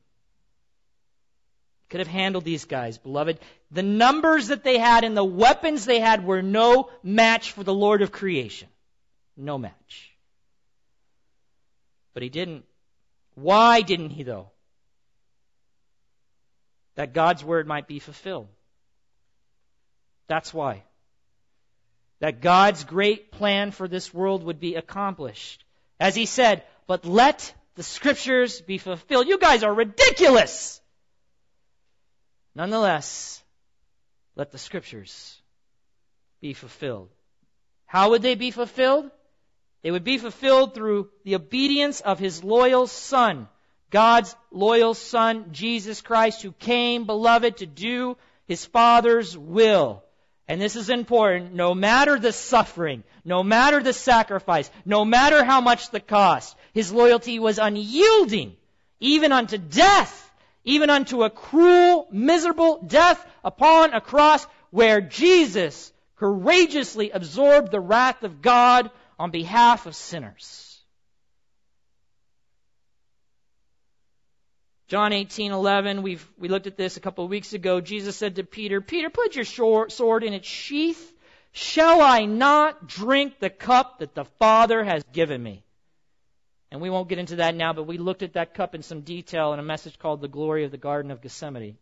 He 1.83 1.89
could 1.89 2.01
have 2.01 2.09
handled 2.09 2.45
these 2.45 2.67
guys, 2.67 2.99
beloved. 2.99 3.41
The 3.73 3.83
numbers 3.83 4.49
that 4.49 4.63
they 4.63 4.79
had 4.79 5.03
and 5.03 5.17
the 5.17 5.25
weapons 5.25 5.85
they 5.85 5.99
had 5.99 6.25
were 6.25 6.43
no 6.43 6.91
match 7.03 7.51
for 7.51 7.65
the 7.65 7.75
Lord 7.75 8.03
of 8.03 8.13
creation. 8.13 8.69
No 9.37 9.59
match. 9.59 10.15
But 12.15 12.23
he 12.23 12.29
didn't. 12.29 12.65
Why 13.41 13.81
didn't 13.81 14.11
he, 14.11 14.23
though? 14.23 14.51
That 16.97 17.15
God's 17.15 17.43
word 17.43 17.67
might 17.67 17.87
be 17.87 17.99
fulfilled. 17.99 18.49
That's 20.27 20.53
why. 20.53 20.85
That 22.21 22.43
God's 22.43 22.85
great 22.85 23.33
plan 23.33 23.71
for 23.71 23.89
this 23.89 24.13
world 24.13 24.45
would 24.45 24.61
be 24.61 24.75
accomplished. 24.75 25.65
As 25.99 26.15
he 26.15 26.27
said, 26.27 26.65
but 26.87 27.05
let 27.07 27.55
the 27.77 27.83
scriptures 27.83 28.61
be 28.61 28.79
fulfilled. 28.79 29.27
You 29.27 29.39
guys 29.39 29.63
are 29.63 29.73
ridiculous! 29.73 30.81
Nonetheless, 32.55 33.43
let 34.37 34.53
the 34.53 34.59
scriptures 34.59 35.41
be 36.41 36.53
fulfilled. 36.53 37.09
How 37.87 38.11
would 38.11 38.23
they 38.23 38.35
be 38.35 38.51
fulfilled? 38.51 39.11
They 39.83 39.91
would 39.91 40.05
be 40.05 40.19
fulfilled 40.19 40.75
through 40.75 41.11
the 41.25 41.37
obedience 41.37 42.01
of 42.01 42.19
his 42.19 42.45
loyal 42.45 42.87
son, 42.87 43.49
God's 43.91 44.37
loyal 44.51 44.95
son, 44.95 45.47
Jesus 45.53 46.01
Christ, 46.01 46.43
who 46.43 46.53
came, 46.53 47.07
beloved, 47.07 47.59
to 47.59 47.67
do 47.67 48.17
his 48.47 48.65
Father's 48.65 49.37
will. 49.37 50.05
And 50.47 50.61
this 50.61 50.77
is 50.77 50.91
important, 50.91 51.55
no 51.55 51.75
matter 51.75 52.19
the 52.19 52.33
suffering, 52.33 53.05
no 53.25 53.43
matter 53.43 53.83
the 53.83 53.93
sacrifice, 53.93 54.71
no 54.85 55.05
matter 55.05 55.45
how 55.45 55.61
much 55.61 55.91
the 55.91 56.01
cost, 56.01 56.57
his 56.75 56.93
loyalty 56.93 57.39
was 57.39 57.59
unyielding, 57.59 58.57
even 58.99 59.33
unto 59.33 59.59
death, 59.59 60.31
even 60.65 60.91
unto 60.91 61.23
a 61.23 61.31
cruel, 61.31 62.09
miserable 62.11 62.83
death 62.87 63.25
upon 63.45 63.95
a 63.95 64.01
cross 64.01 64.45
where 64.71 65.01
Jesus 65.01 65.93
courageously 66.17 67.11
absorbed 67.11 67.71
the 67.71 67.81
wrath 67.81 68.23
of 68.25 68.43
God 68.43 68.91
on 69.21 69.31
behalf 69.31 69.85
of 69.85 69.95
sinners. 69.95 70.83
John 74.89 75.13
18:11, 75.13 76.03
we've 76.03 76.27
we 76.39 76.49
looked 76.49 76.67
at 76.67 76.79
this 76.79 76.97
a 76.97 77.01
couple 77.01 77.23
of 77.25 77.31
weeks 77.31 77.53
ago. 77.53 77.83
Jesus 77.83 78.17
said 78.17 78.37
to 78.37 78.45
Peter, 78.45 78.81
"Peter, 78.81 79.11
put 79.11 79.37
your 79.37 79.45
sword 79.45 80.25
in 80.25 80.33
its 80.33 80.49
sheath. 80.49 81.15
Shall 81.53 82.01
I 82.01 82.25
not 82.25 82.87
drink 82.87 83.39
the 83.39 83.51
cup 83.51 83.99
that 83.99 84.15
the 84.15 84.25
Father 84.25 84.83
has 84.83 85.05
given 85.13 85.43
me?" 85.43 85.65
And 86.71 86.81
we 86.81 86.89
won't 86.89 87.11
get 87.11 87.19
into 87.19 87.37
that 87.37 87.55
now, 87.55 87.75
but 87.75 87.83
we 87.83 87.99
looked 87.99 88.23
at 88.23 88.33
that 88.33 88.55
cup 88.55 88.75
in 88.75 88.83
some 88.83 89.03
detail 89.03 89.53
in 89.53 89.59
a 89.59 89.63
message 89.63 89.99
called 89.99 90.23
The 90.23 90.29
Glory 90.29 90.65
of 90.65 90.71
the 90.71 90.79
Garden 90.79 91.11
of 91.11 91.21
Gethsemane. 91.21 91.77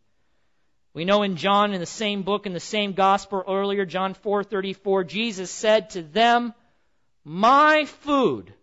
We 0.92 1.04
know 1.04 1.22
in 1.22 1.36
John 1.36 1.72
in 1.72 1.78
the 1.78 1.86
same 1.86 2.24
book 2.24 2.46
in 2.46 2.52
the 2.52 2.58
same 2.58 2.94
gospel 2.94 3.44
earlier, 3.46 3.86
John 3.86 4.14
4:34, 4.14 5.04
Jesus 5.04 5.52
said 5.52 5.90
to 5.90 6.02
them, 6.02 6.52
"My 7.28 7.84
food 7.84 8.54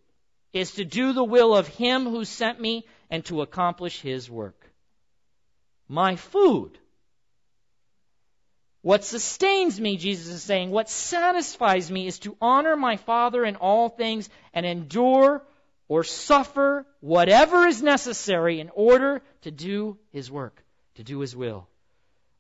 is 0.52 0.72
to 0.72 0.86
do 0.86 1.14
the 1.14 1.24
will 1.24 1.56
of 1.56 1.68
him 1.68 2.06
who 2.06 2.26
sent 2.26 2.60
me 2.60 2.88
and 3.12 3.24
to 3.26 3.44
accomplish 3.44 4.02
his 4.02 4.28
work. 4.28 4.60
My 5.88 6.16
food. 6.16 6.80
What 8.82 9.04
sustains 9.04 9.80
me, 9.80 9.98
Jesus 9.98 10.34
is 10.34 10.42
saying, 10.42 10.72
what 10.72 10.90
satisfies 10.90 11.92
me 11.92 12.08
is 12.08 12.18
to 12.20 12.36
honor 12.42 12.76
my 12.76 12.98
Father 12.98 13.46
in 13.46 13.56
all 13.56 13.90
things 13.90 14.32
and 14.52 14.66
endure 14.66 15.46
or 15.88 16.04
suffer 16.04 16.88
whatever 17.02 17.68
is 17.68 17.84
necessary 17.84 18.60
in 18.60 18.72
order 18.74 19.22
to 19.42 19.52
do 19.52 20.00
his 20.12 20.32
work, 20.32 20.66
to 20.96 21.04
do 21.04 21.20
his 21.20 21.36
will. 21.36 21.68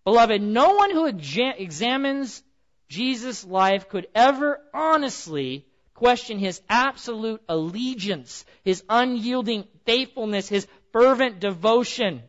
Beloved, 0.05 0.41
no 0.41 0.73
one 0.73 0.89
who 0.89 1.05
examines 1.05 2.41
Jesus' 2.89 3.45
life 3.45 3.89
could 3.89 4.07
ever 4.15 4.59
honestly 4.73 5.67
question 5.95 6.37
his 6.37 6.61
absolute 6.69 7.41
allegiance, 7.49 8.45
his 8.63 8.83
unyielding 8.87 9.65
faithfulness, 9.85 10.47
his 10.47 10.67
fervent 10.91 11.39
devotion, 11.39 12.21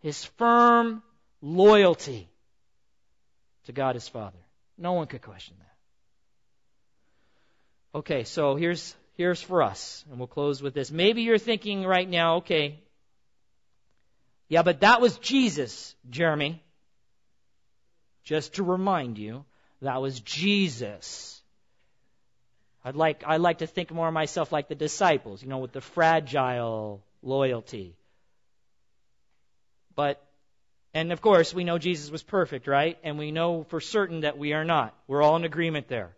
his 0.00 0.24
firm 0.36 1.02
loyalty 1.40 2.28
to 3.64 3.72
God 3.72 3.94
his 3.94 4.08
Father. 4.08 4.38
No 4.76 4.92
one 4.92 5.06
could 5.06 5.22
question 5.22 5.56
that. 5.58 5.66
Okay, 7.98 8.24
so 8.24 8.56
here's 8.56 8.94
here's 9.14 9.40
for 9.40 9.62
us, 9.62 10.04
and 10.10 10.18
we'll 10.18 10.26
close 10.26 10.60
with 10.60 10.74
this. 10.74 10.90
Maybe 10.90 11.22
you're 11.22 11.38
thinking 11.38 11.84
right 11.84 12.08
now, 12.08 12.36
okay, 12.36 12.80
yeah, 14.48 14.62
but 14.62 14.80
that 14.80 15.00
was 15.00 15.16
Jesus, 15.18 15.94
Jeremy. 16.10 16.62
Just 18.22 18.54
to 18.54 18.64
remind 18.64 19.18
you, 19.18 19.44
that 19.80 20.02
was 20.02 20.20
Jesus. 20.20 21.35
I'd 22.86 22.94
like, 22.94 23.24
I 23.26 23.38
like 23.38 23.58
to 23.58 23.66
think 23.66 23.90
more 23.90 24.06
of 24.06 24.14
myself 24.14 24.52
like 24.52 24.68
the 24.68 24.76
disciples, 24.76 25.42
you 25.42 25.48
know, 25.48 25.58
with 25.58 25.72
the 25.72 25.80
fragile 25.80 27.02
loyalty. 27.20 27.96
But, 29.96 30.24
and 30.94 31.10
of 31.10 31.20
course, 31.20 31.52
we 31.52 31.64
know 31.64 31.78
Jesus 31.78 32.12
was 32.12 32.22
perfect, 32.22 32.68
right? 32.68 32.96
And 33.02 33.18
we 33.18 33.32
know 33.32 33.64
for 33.64 33.80
certain 33.80 34.20
that 34.20 34.38
we 34.38 34.52
are 34.52 34.64
not. 34.64 34.94
We're 35.08 35.20
all 35.20 35.34
in 35.34 35.42
agreement 35.42 35.88
there. 35.88 36.14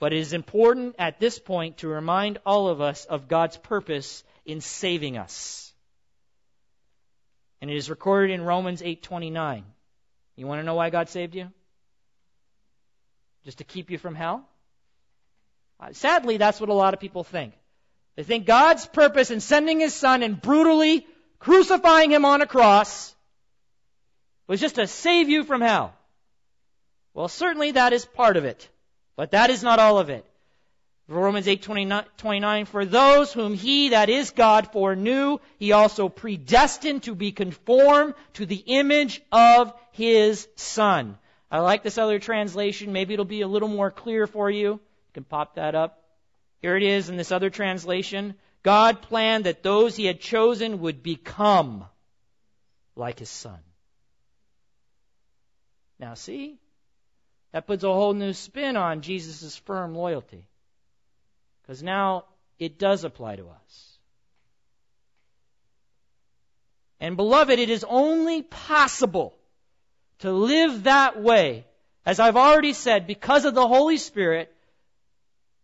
But 0.00 0.12
it 0.12 0.18
is 0.18 0.32
important 0.32 0.96
at 0.98 1.20
this 1.20 1.38
point 1.38 1.78
to 1.78 1.88
remind 1.88 2.38
all 2.44 2.66
of 2.66 2.80
us 2.80 3.04
of 3.04 3.28
God's 3.28 3.56
purpose 3.56 4.24
in 4.44 4.60
saving 4.60 5.18
us. 5.18 5.72
And 7.60 7.70
it 7.70 7.76
is 7.76 7.88
recorded 7.88 8.34
in 8.34 8.42
Romans 8.42 8.82
8:29. 8.82 9.62
You 10.34 10.48
want 10.48 10.58
to 10.58 10.64
know 10.64 10.74
why 10.74 10.90
God 10.90 11.08
saved 11.10 11.36
you? 11.36 11.52
Just 13.44 13.58
to 13.58 13.64
keep 13.64 13.88
you 13.88 13.98
from 13.98 14.16
hell? 14.16 14.48
Uh, 15.82 15.92
sadly, 15.92 16.36
that's 16.36 16.60
what 16.60 16.68
a 16.68 16.74
lot 16.74 16.94
of 16.94 17.00
people 17.00 17.24
think. 17.24 17.54
They 18.14 18.22
think 18.22 18.46
God's 18.46 18.86
purpose 18.86 19.30
in 19.30 19.40
sending 19.40 19.80
His 19.80 19.94
Son 19.94 20.22
and 20.22 20.40
brutally 20.40 21.06
crucifying 21.40 22.12
Him 22.12 22.24
on 22.24 22.40
a 22.40 22.46
cross 22.46 23.14
was 24.46 24.60
just 24.60 24.76
to 24.76 24.86
save 24.86 25.28
you 25.28 25.42
from 25.42 25.60
hell. 25.60 25.92
Well, 27.14 27.28
certainly 27.28 27.72
that 27.72 27.92
is 27.92 28.04
part 28.04 28.36
of 28.36 28.44
it, 28.44 28.68
but 29.16 29.32
that 29.32 29.50
is 29.50 29.62
not 29.62 29.80
all 29.80 29.98
of 29.98 30.08
it. 30.08 30.24
Romans 31.08 31.48
8, 31.48 31.62
29, 32.16 32.64
for 32.66 32.84
those 32.84 33.32
whom 33.32 33.54
he, 33.54 33.90
that 33.90 34.08
is 34.08 34.30
God, 34.30 34.72
foreknew, 34.72 35.38
he 35.58 35.72
also 35.72 36.08
predestined 36.08 37.02
to 37.02 37.14
be 37.14 37.32
conformed 37.32 38.14
to 38.34 38.46
the 38.46 38.62
image 38.66 39.20
of 39.32 39.74
his 39.90 40.46
son. 40.54 41.18
I 41.50 41.58
like 41.58 41.82
this 41.82 41.98
other 41.98 42.18
translation. 42.18 42.92
Maybe 42.92 43.14
it'll 43.14 43.26
be 43.26 43.42
a 43.42 43.48
little 43.48 43.68
more 43.68 43.90
clear 43.90 44.26
for 44.26 44.48
you. 44.48 44.80
You 45.12 45.20
can 45.20 45.24
pop 45.24 45.56
that 45.56 45.74
up. 45.74 46.02
Here 46.62 46.74
it 46.74 46.82
is 46.82 47.10
in 47.10 47.18
this 47.18 47.32
other 47.32 47.50
translation. 47.50 48.34
God 48.62 49.02
planned 49.02 49.44
that 49.44 49.62
those 49.62 49.94
he 49.94 50.06
had 50.06 50.20
chosen 50.20 50.80
would 50.80 51.02
become 51.02 51.84
like 52.96 53.18
his 53.18 53.28
son. 53.28 53.58
Now, 55.98 56.14
see? 56.14 56.58
That 57.52 57.66
puts 57.66 57.84
a 57.84 57.92
whole 57.92 58.14
new 58.14 58.32
spin 58.32 58.78
on 58.78 59.02
Jesus' 59.02 59.56
firm 59.56 59.94
loyalty. 59.94 60.46
Because 61.60 61.82
now 61.82 62.24
it 62.58 62.78
does 62.78 63.04
apply 63.04 63.36
to 63.36 63.48
us. 63.48 63.98
And 67.00 67.16
beloved, 67.16 67.58
it 67.58 67.68
is 67.68 67.84
only 67.86 68.42
possible 68.42 69.36
to 70.20 70.32
live 70.32 70.84
that 70.84 71.20
way, 71.20 71.66
as 72.06 72.18
I've 72.18 72.36
already 72.36 72.72
said, 72.72 73.06
because 73.06 73.44
of 73.44 73.54
the 73.54 73.68
Holy 73.68 73.98
Spirit 73.98 74.54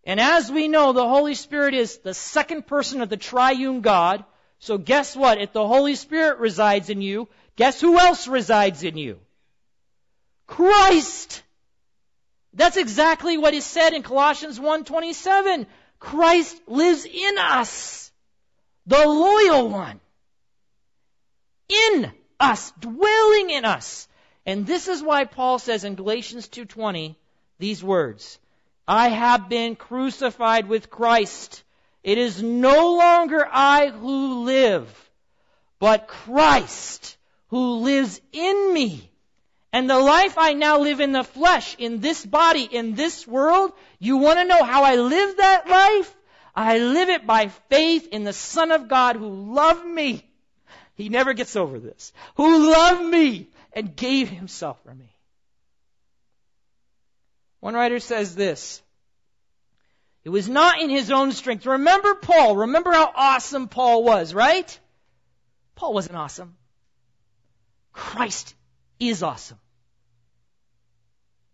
and 0.09 0.19
as 0.19 0.51
we 0.51 0.69
know, 0.69 0.95
the 0.95 1.07
Holy 1.07 1.35
Spirit 1.35 1.75
is 1.75 1.99
the 1.99 2.15
second 2.15 2.67
person 2.67 3.03
of 3.03 3.11
the 3.11 3.19
triune 3.19 3.83
God. 3.83 4.25
So 4.59 4.79
guess 4.79 5.15
what? 5.15 5.39
If 5.39 5.53
the 5.53 5.69
Holy 5.69 5.97
Spirit 5.97 6.39
resides 6.39 6.89
in 6.89 7.03
you, 7.03 7.29
guess 7.57 7.79
who 7.79 7.99
else 7.99 8.27
resides 8.27 8.83
in 8.85 8.97
you? 8.97 9.19
Christ! 10.47 11.43
That's 12.55 12.79
exactly 12.79 13.37
what 13.37 13.53
is 13.53 13.67
said 13.67 13.93
in 13.93 14.03
Colossians 14.03 14.59
1:27. 14.59 15.67
Christ 16.01 16.59
lives 16.67 17.05
in 17.05 17.37
us, 17.37 18.11
the 18.87 19.07
loyal 19.07 19.69
one. 19.69 20.01
In 21.69 22.11
us, 22.41 22.73
dwelling 22.81 23.51
in 23.51 23.67
us. 23.67 24.09
And 24.47 24.67
this 24.67 24.89
is 24.89 25.03
why 25.03 25.27
Paul 25.27 25.59
says 25.59 25.85
in 25.85 25.97
Galatians 25.97 26.49
2:20 26.49 27.15
these 27.59 27.85
words: 27.85 28.39
I 28.89 29.11
have 29.11 29.51
been 29.51 29.77
crucified 29.77 30.67
with 30.67 30.89
Christ. 30.89 31.63
It 32.03 32.17
is 32.17 32.43
no 32.43 32.95
longer 32.97 33.47
I 33.47 33.89
who 33.89 34.45
live, 34.45 35.11
but 35.79 36.09
Christ 36.09 37.19
who 37.49 37.81
lives 37.81 38.19
in 38.33 38.73
me. 38.73 39.11
And 39.75 39.91
the 39.91 39.99
life 39.99 40.39
I 40.39 40.55
now 40.55 40.79
live 40.81 41.01
in 41.01 41.13
the 41.13 41.23
flesh, 41.23 41.77
in 41.79 42.01
this 42.01 42.25
body, 42.25 42.65
in 42.65 42.95
this 42.95 43.27
world, 43.27 43.73
you 43.99 44.17
want 44.17 44.39
to 44.39 44.47
know 44.47 44.65
how 44.65 44.85
I 44.85 44.97
live 44.97 45.37
that 45.37 45.69
life? 45.69 46.17
I 46.57 46.79
live 46.79 47.11
it 47.11 47.27
by 47.27 47.49
faith 47.69 48.09
in 48.11 48.25
the 48.25 48.33
Son 48.33 48.71
of 48.71 48.89
God 48.89 49.17
who 49.17 49.53
loved 49.53 49.85
me. 49.85 50.25
He 50.95 51.11
never 51.11 51.35
gets 51.35 51.57
over 51.57 51.79
this. 51.79 52.15
Who 52.37 52.73
loved 52.73 53.05
me 53.05 53.49
and 53.75 53.95
gave 53.95 54.31
himself 54.31 54.83
for 54.83 54.95
me. 54.95 55.15
One 57.61 57.75
writer 57.75 57.99
says 57.99 58.35
this. 58.35 58.83
It 60.25 60.31
was 60.31 60.49
not 60.49 60.81
in 60.81 60.91
his 60.91 61.11
own 61.11 61.33
strength. 61.33 61.67
Remember 61.67 62.15
Paul. 62.15 62.57
Remember 62.57 62.93
how 62.93 63.11
awesome 63.15 63.69
Paul 63.69 64.05
was, 64.05 64.35
right? 64.35 64.79
Paul 65.75 65.95
wasn't 65.95 66.17
awesome. 66.17 66.57
Christ 67.93 68.55
is 69.01 69.23
awesome. 69.23 69.59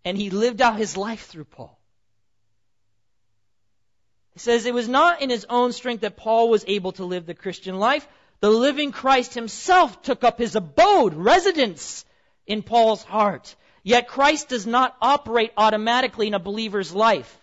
And 0.04 0.18
he 0.18 0.30
lived 0.30 0.60
out 0.60 0.76
his 0.76 0.96
life 0.96 1.26
through 1.26 1.44
Paul. 1.44 1.78
He 4.32 4.40
says 4.40 4.66
it 4.66 4.74
was 4.74 4.88
not 4.88 5.22
in 5.22 5.30
his 5.30 5.46
own 5.48 5.72
strength 5.72 6.00
that 6.00 6.16
Paul 6.16 6.50
was 6.50 6.64
able 6.66 6.92
to 6.92 7.04
live 7.04 7.24
the 7.24 7.34
Christian 7.34 7.78
life. 7.78 8.06
The 8.40 8.50
living 8.50 8.92
Christ 8.92 9.34
himself 9.34 10.02
took 10.02 10.24
up 10.24 10.38
his 10.38 10.56
abode, 10.56 11.14
residence 11.14 12.04
in 12.46 12.62
Paul's 12.62 13.04
heart. 13.04 13.54
Yet 13.84 14.08
Christ 14.08 14.48
does 14.48 14.66
not 14.66 14.96
operate 15.00 15.52
automatically 15.58 16.26
in 16.26 16.34
a 16.34 16.38
believer's 16.38 16.92
life. 16.92 17.38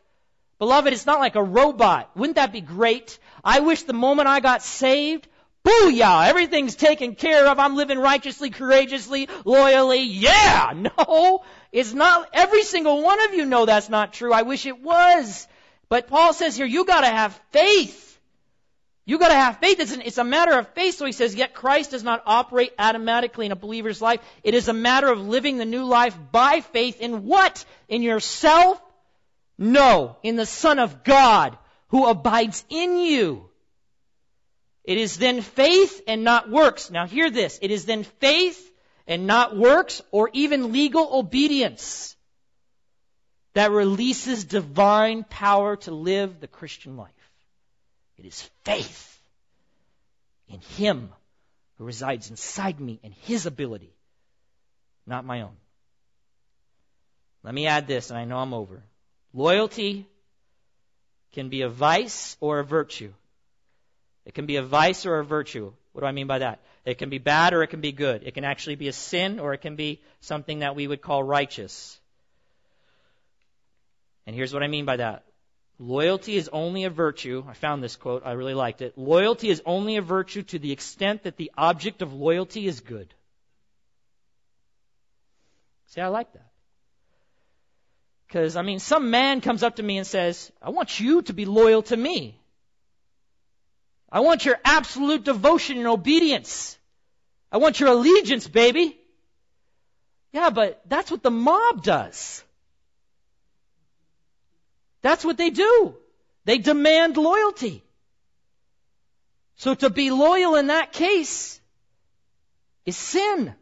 Beloved, 0.58 0.92
it's 0.92 1.06
not 1.06 1.20
like 1.20 1.36
a 1.36 1.44
robot. 1.44 2.10
Wouldn't 2.16 2.36
that 2.36 2.52
be 2.52 2.62
great? 2.62 3.20
I 3.44 3.60
wish 3.60 3.84
the 3.84 3.94
moment 3.94 4.28
I 4.28 4.40
got 4.40 4.64
saved, 4.64 5.28
booyah, 5.64 6.28
everything's 6.28 6.76
taken 6.76 7.14
care 7.14 7.48
of. 7.48 7.60
I'm 7.60 7.76
living 7.76 8.00
righteously, 8.00 8.50
courageously, 8.50 9.30
loyally. 9.46 10.02
Yeah! 10.02 10.74
No! 10.98 11.44
It's 11.72 11.94
not, 11.94 12.28
every 12.34 12.64
single 12.64 13.02
one 13.02 13.24
of 13.24 13.34
you 13.34 13.46
know 13.46 13.66
that's 13.66 13.88
not 13.88 14.12
true. 14.12 14.34
I 14.34 14.42
wish 14.42 14.66
it 14.66 14.82
was. 14.82 15.48
But 15.90 16.08
Paul 16.08 16.34
says 16.34 16.58
here, 16.58 16.66
you 16.66 16.86
gotta 16.86 17.08
have 17.08 17.40
faith. 17.52 18.11
You 19.06 19.18
gotta 19.18 19.34
have 19.34 19.58
faith. 19.58 19.80
It's, 19.80 19.92
an, 19.92 20.02
it's 20.02 20.18
a 20.18 20.24
matter 20.24 20.58
of 20.58 20.68
faith. 20.70 20.96
So 20.96 21.06
he 21.06 21.12
says, 21.12 21.34
yet 21.34 21.54
Christ 21.54 21.92
does 21.92 22.04
not 22.04 22.22
operate 22.26 22.74
automatically 22.78 23.46
in 23.46 23.52
a 23.52 23.56
believer's 23.56 24.02
life. 24.02 24.22
It 24.44 24.54
is 24.54 24.68
a 24.68 24.74
matter 24.74 25.08
of 25.08 25.28
living 25.28 25.58
the 25.58 25.66
new 25.66 25.86
life 25.86 26.18
by 26.32 26.62
faith 26.62 27.02
in 27.02 27.26
what? 27.26 27.66
In 27.88 28.04
yourself? 28.04 28.82
No. 29.58 30.18
In 30.24 30.36
the 30.36 30.46
Son 30.46 30.78
of 30.80 31.04
God 31.04 31.58
who 31.88 32.06
abides 32.06 32.64
in 32.70 32.98
you. 32.98 33.50
It 34.84 34.98
is 34.98 35.18
then 35.18 35.42
faith 35.42 36.02
and 36.08 36.24
not 36.24 36.50
works. 36.50 36.90
Now 36.90 37.06
hear 37.06 37.30
this. 37.30 37.60
It 37.62 37.72
is 37.72 37.86
then 37.86 38.04
faith 38.04 38.72
and 39.08 39.28
not 39.28 39.58
works 39.58 40.02
or 40.12 40.30
even 40.34 40.72
legal 40.72 41.10
obedience 41.12 42.16
that 43.54 43.72
releases 43.72 44.46
divine 44.46 45.24
power 45.24 45.76
to 45.76 45.92
live 45.92 46.40
the 46.40 46.48
Christian 46.48 46.98
life. 46.98 47.12
It 48.22 48.28
is 48.28 48.50
faith 48.64 49.20
in 50.48 50.60
Him 50.78 51.10
who 51.80 51.86
resides 51.86 52.30
inside 52.30 52.80
me 52.80 53.00
and 53.04 53.16
His 53.22 53.48
ability, 53.48 53.96
not 55.08 55.26
my 55.26 55.42
own. 55.42 55.56
Let 57.42 57.56
me 57.56 57.66
add 57.66 57.88
this, 57.88 58.12
and 58.12 58.20
I 58.20 58.26
know 58.26 58.38
I'm 58.38 58.54
over. 58.54 58.84
Loyalty 59.34 60.06
can 61.32 61.50
be 61.50 61.64
a 61.64 61.70
vice 61.70 62.38
or 62.40 62.60
a 62.60 62.64
virtue. 62.64 63.12
It 64.24 64.36
can 64.36 64.46
be 64.46 64.58
a 64.58 64.62
vice 64.62 65.08
or 65.08 65.18
a 65.18 65.26
virtue. 65.26 65.74
What 65.94 66.02
do 66.02 66.08
I 66.08 66.12
mean 66.12 66.28
by 66.28 66.40
that? 66.40 66.60
It 66.86 67.00
can 67.00 67.10
be 67.10 67.18
bad 67.18 67.56
or 67.56 67.64
it 67.64 67.72
can 67.72 67.82
be 67.82 67.92
good. 67.92 68.22
It 68.24 68.36
can 68.36 68.44
actually 68.44 68.76
be 68.76 68.88
a 68.88 68.94
sin 68.94 69.40
or 69.40 69.56
it 69.56 69.62
can 69.62 69.76
be 69.76 70.00
something 70.20 70.60
that 70.60 70.76
we 70.76 70.86
would 70.86 71.02
call 71.02 71.24
righteous. 71.24 72.00
And 74.28 74.36
here's 74.36 74.54
what 74.54 74.62
I 74.62 74.68
mean 74.68 74.86
by 74.86 74.98
that. 74.98 75.24
Loyalty 75.82 76.36
is 76.36 76.48
only 76.54 76.84
a 76.84 76.92
virtue. 76.92 77.44
I 77.48 77.54
found 77.54 77.82
this 77.82 77.96
quote. 77.96 78.22
I 78.24 78.34
really 78.34 78.54
liked 78.54 78.84
it. 78.84 78.96
Loyalty 79.00 79.50
is 79.50 79.64
only 79.66 79.98
a 79.98 80.02
virtue 80.04 80.44
to 80.44 80.60
the 80.60 80.72
extent 80.72 81.24
that 81.24 81.38
the 81.38 81.52
object 81.58 82.04
of 82.04 82.14
loyalty 82.14 82.68
is 82.68 82.82
good. 82.82 83.12
See, 85.88 86.00
I 86.00 86.10
like 86.10 86.32
that. 86.34 86.52
Because, 88.28 88.56
I 88.58 88.62
mean, 88.62 88.78
some 88.78 89.10
man 89.10 89.42
comes 89.42 89.64
up 89.64 89.78
to 89.78 89.84
me 89.84 89.98
and 89.98 90.06
says, 90.06 90.52
I 90.62 90.70
want 90.70 91.00
you 91.00 91.24
to 91.24 91.34
be 91.34 91.46
loyal 91.46 91.82
to 91.82 91.98
me. 91.98 92.40
I 94.12 94.20
want 94.20 94.46
your 94.46 94.60
absolute 94.64 95.24
devotion 95.24 95.80
and 95.80 95.88
obedience. 95.88 96.78
I 97.52 97.58
want 97.58 97.80
your 97.80 97.90
allegiance, 97.90 98.48
baby. 98.48 99.00
Yeah, 100.32 100.52
but 100.52 100.80
that's 100.88 101.10
what 101.10 101.24
the 101.24 101.32
mob 101.32 101.82
does. 101.84 102.44
That's 105.02 105.26
what 105.26 105.38
they 105.38 105.50
do. 105.50 105.96
They 106.46 106.58
demand 106.58 107.18
loyalty. 107.18 107.84
So 109.56 109.76
to 109.76 109.90
be 109.90 110.12
loyal 110.12 110.56
in 110.56 110.68
that 110.68 110.92
case 110.92 111.60
is 112.86 112.98
sin. 112.98 113.54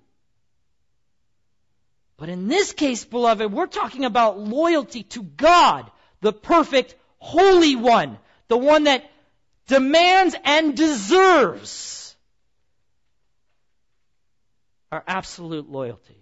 But 2.17 2.29
in 2.29 2.47
this 2.47 2.73
case, 2.73 3.05
beloved, 3.05 3.51
we're 3.51 3.67
talking 3.67 4.05
about 4.05 4.39
loyalty 4.39 5.03
to 5.03 5.23
God, 5.23 5.89
the 6.21 6.33
perfect, 6.33 6.95
holy 7.17 7.75
one, 7.75 8.17
the 8.47 8.57
one 8.57 8.85
that 8.85 9.09
demands 9.67 10.35
and 10.43 10.75
deserves 10.75 12.15
our 14.91 15.03
absolute 15.07 15.69
loyalty. 15.69 16.17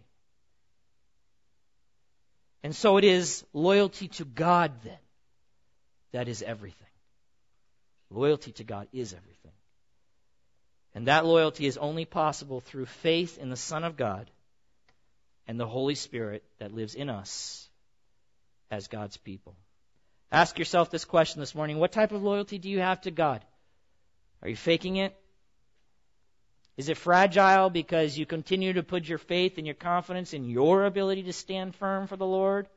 And 2.63 2.75
so 2.75 2.97
it 2.97 3.03
is 3.03 3.43
loyalty 3.53 4.09
to 4.09 4.25
God 4.25 4.71
then 4.83 4.97
that 6.11 6.27
is 6.27 6.41
everything. 6.41 6.87
Loyalty 8.09 8.51
to 8.53 8.63
God 8.63 8.87
is 8.93 9.13
everything. 9.13 9.51
And 10.95 11.07
that 11.07 11.25
loyalty 11.25 11.65
is 11.67 11.77
only 11.77 12.05
possible 12.05 12.61
through 12.61 12.85
faith 12.85 13.37
in 13.37 13.49
the 13.49 13.55
Son 13.55 13.83
of 13.83 13.97
God 13.97 14.29
and 15.47 15.59
the 15.59 15.67
Holy 15.67 15.95
Spirit 15.95 16.43
that 16.59 16.73
lives 16.73 16.95
in 16.95 17.09
us 17.09 17.69
as 18.71 18.87
God's 18.87 19.17
people. 19.17 19.55
Ask 20.31 20.59
yourself 20.59 20.89
this 20.89 21.05
question 21.05 21.39
this 21.39 21.55
morning 21.55 21.77
What 21.77 21.91
type 21.91 22.11
of 22.11 22.23
loyalty 22.23 22.57
do 22.57 22.69
you 22.69 22.79
have 22.79 23.01
to 23.01 23.11
God? 23.11 23.43
Are 24.41 24.49
you 24.49 24.55
faking 24.55 24.97
it? 24.97 25.15
Is 26.75 26.89
it 26.89 26.97
fragile 26.97 27.69
because 27.69 28.17
you 28.17 28.25
continue 28.25 28.73
to 28.73 28.83
put 28.83 29.07
your 29.07 29.17
faith 29.17 29.57
and 29.57 29.65
your 29.65 29.73
confidence 29.73 30.33
in 30.33 30.47
your 30.47 30.85
ability 30.85 31.23
to 31.23 31.33
stand 31.33 31.75
firm 31.75 32.07
for 32.07 32.17
the 32.17 32.25
Lord? 32.25 32.67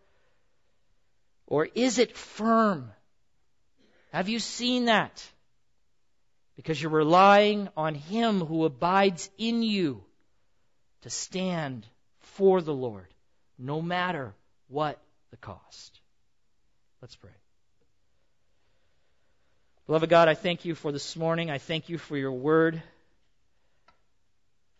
Or 1.46 1.68
is 1.74 1.98
it 1.98 2.16
firm? 2.16 2.92
Have 4.12 4.28
you 4.28 4.38
seen 4.38 4.86
that? 4.86 5.24
Because 6.56 6.80
you're 6.80 6.90
relying 6.90 7.68
on 7.76 7.94
Him 7.94 8.40
who 8.40 8.64
abides 8.64 9.30
in 9.38 9.62
you 9.62 10.02
to 11.02 11.11
stand 11.11 11.86
for 12.20 12.61
the 12.61 12.74
Lord, 12.74 13.06
no 13.58 13.80
matter 13.80 14.34
what 14.68 15.00
the 15.30 15.36
cost. 15.36 16.00
Let's 17.00 17.16
pray. 17.16 17.30
Beloved 19.86 20.11
God, 20.11 20.28
I 20.28 20.34
thank 20.34 20.64
you 20.64 20.74
for 20.74 20.92
this 20.92 21.16
morning. 21.16 21.50
I 21.50 21.58
thank 21.58 21.88
you 21.88 21.98
for 21.98 22.16
your 22.16 22.32
word. 22.32 22.82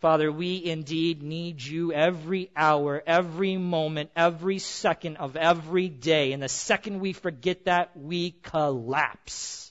Father, 0.01 0.33
we 0.33 0.65
indeed 0.65 1.23
need 1.23 1.63
you 1.63 1.93
every 1.93 2.51
hour, 2.57 3.03
every 3.07 3.59
moment, 3.59 4.11
every 4.17 4.59
second 4.59 5.19
of 5.19 5.37
every 5.37 5.89
day. 5.89 6.33
And 6.33 6.43
the 6.43 6.49
second 6.49 7.01
we 7.01 7.13
forget 7.13 7.67
that, 7.67 7.95
we 7.95 8.31
collapse. 8.31 9.71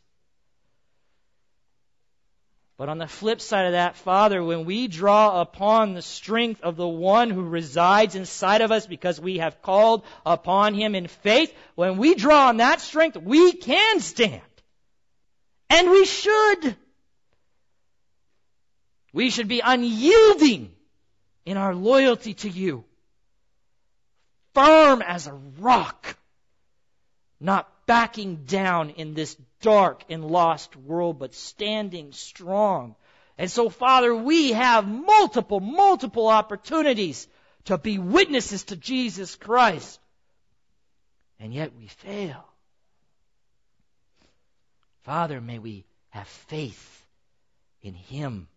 But 2.77 2.89
on 2.89 2.99
the 2.99 3.07
flip 3.07 3.41
side 3.41 3.65
of 3.65 3.71
that, 3.71 3.97
Father, 3.97 4.43
when 4.43 4.65
we 4.65 4.87
draw 4.87 5.41
upon 5.41 5.95
the 5.95 6.01
strength 6.03 6.61
of 6.61 6.77
the 6.77 6.87
one 6.87 7.31
who 7.31 7.41
resides 7.41 8.13
inside 8.13 8.61
of 8.61 8.71
us 8.71 8.85
because 8.85 9.19
we 9.19 9.39
have 9.39 9.63
called 9.63 10.03
upon 10.25 10.75
him 10.75 10.93
in 10.93 11.07
faith, 11.07 11.51
when 11.73 11.97
we 11.97 12.13
draw 12.13 12.49
on 12.49 12.57
that 12.57 12.81
strength, 12.81 13.17
we 13.17 13.51
can 13.51 13.99
stand. 13.99 14.41
And 15.71 15.89
we 15.89 16.05
should. 16.05 16.77
We 19.19 19.31
should 19.31 19.49
be 19.49 19.59
unyielding 19.59 20.73
in 21.43 21.57
our 21.57 21.75
loyalty 21.75 22.35
to 22.35 22.49
you. 22.49 22.85
Firm 24.53 25.01
as 25.01 25.27
a 25.27 25.33
rock. 25.33 26.15
Not 27.37 27.69
backing 27.85 28.45
down 28.45 28.91
in 28.91 29.15
this 29.15 29.35
dark 29.59 30.05
and 30.09 30.23
lost 30.23 30.77
world, 30.77 31.19
but 31.19 31.35
standing 31.35 32.13
strong. 32.13 32.95
And 33.37 33.51
so, 33.51 33.67
Father, 33.67 34.15
we 34.15 34.53
have 34.53 34.87
multiple, 34.87 35.59
multiple 35.59 36.29
opportunities 36.29 37.27
to 37.65 37.77
be 37.77 37.97
witnesses 37.97 38.63
to 38.71 38.77
Jesus 38.77 39.35
Christ. 39.35 39.99
And 41.41 41.53
yet 41.53 41.75
we 41.77 41.87
fail. 41.87 42.45
Father, 45.03 45.41
may 45.41 45.59
we 45.59 45.83
have 46.11 46.29
faith 46.29 47.05
in 47.81 47.93
Him 47.93 48.47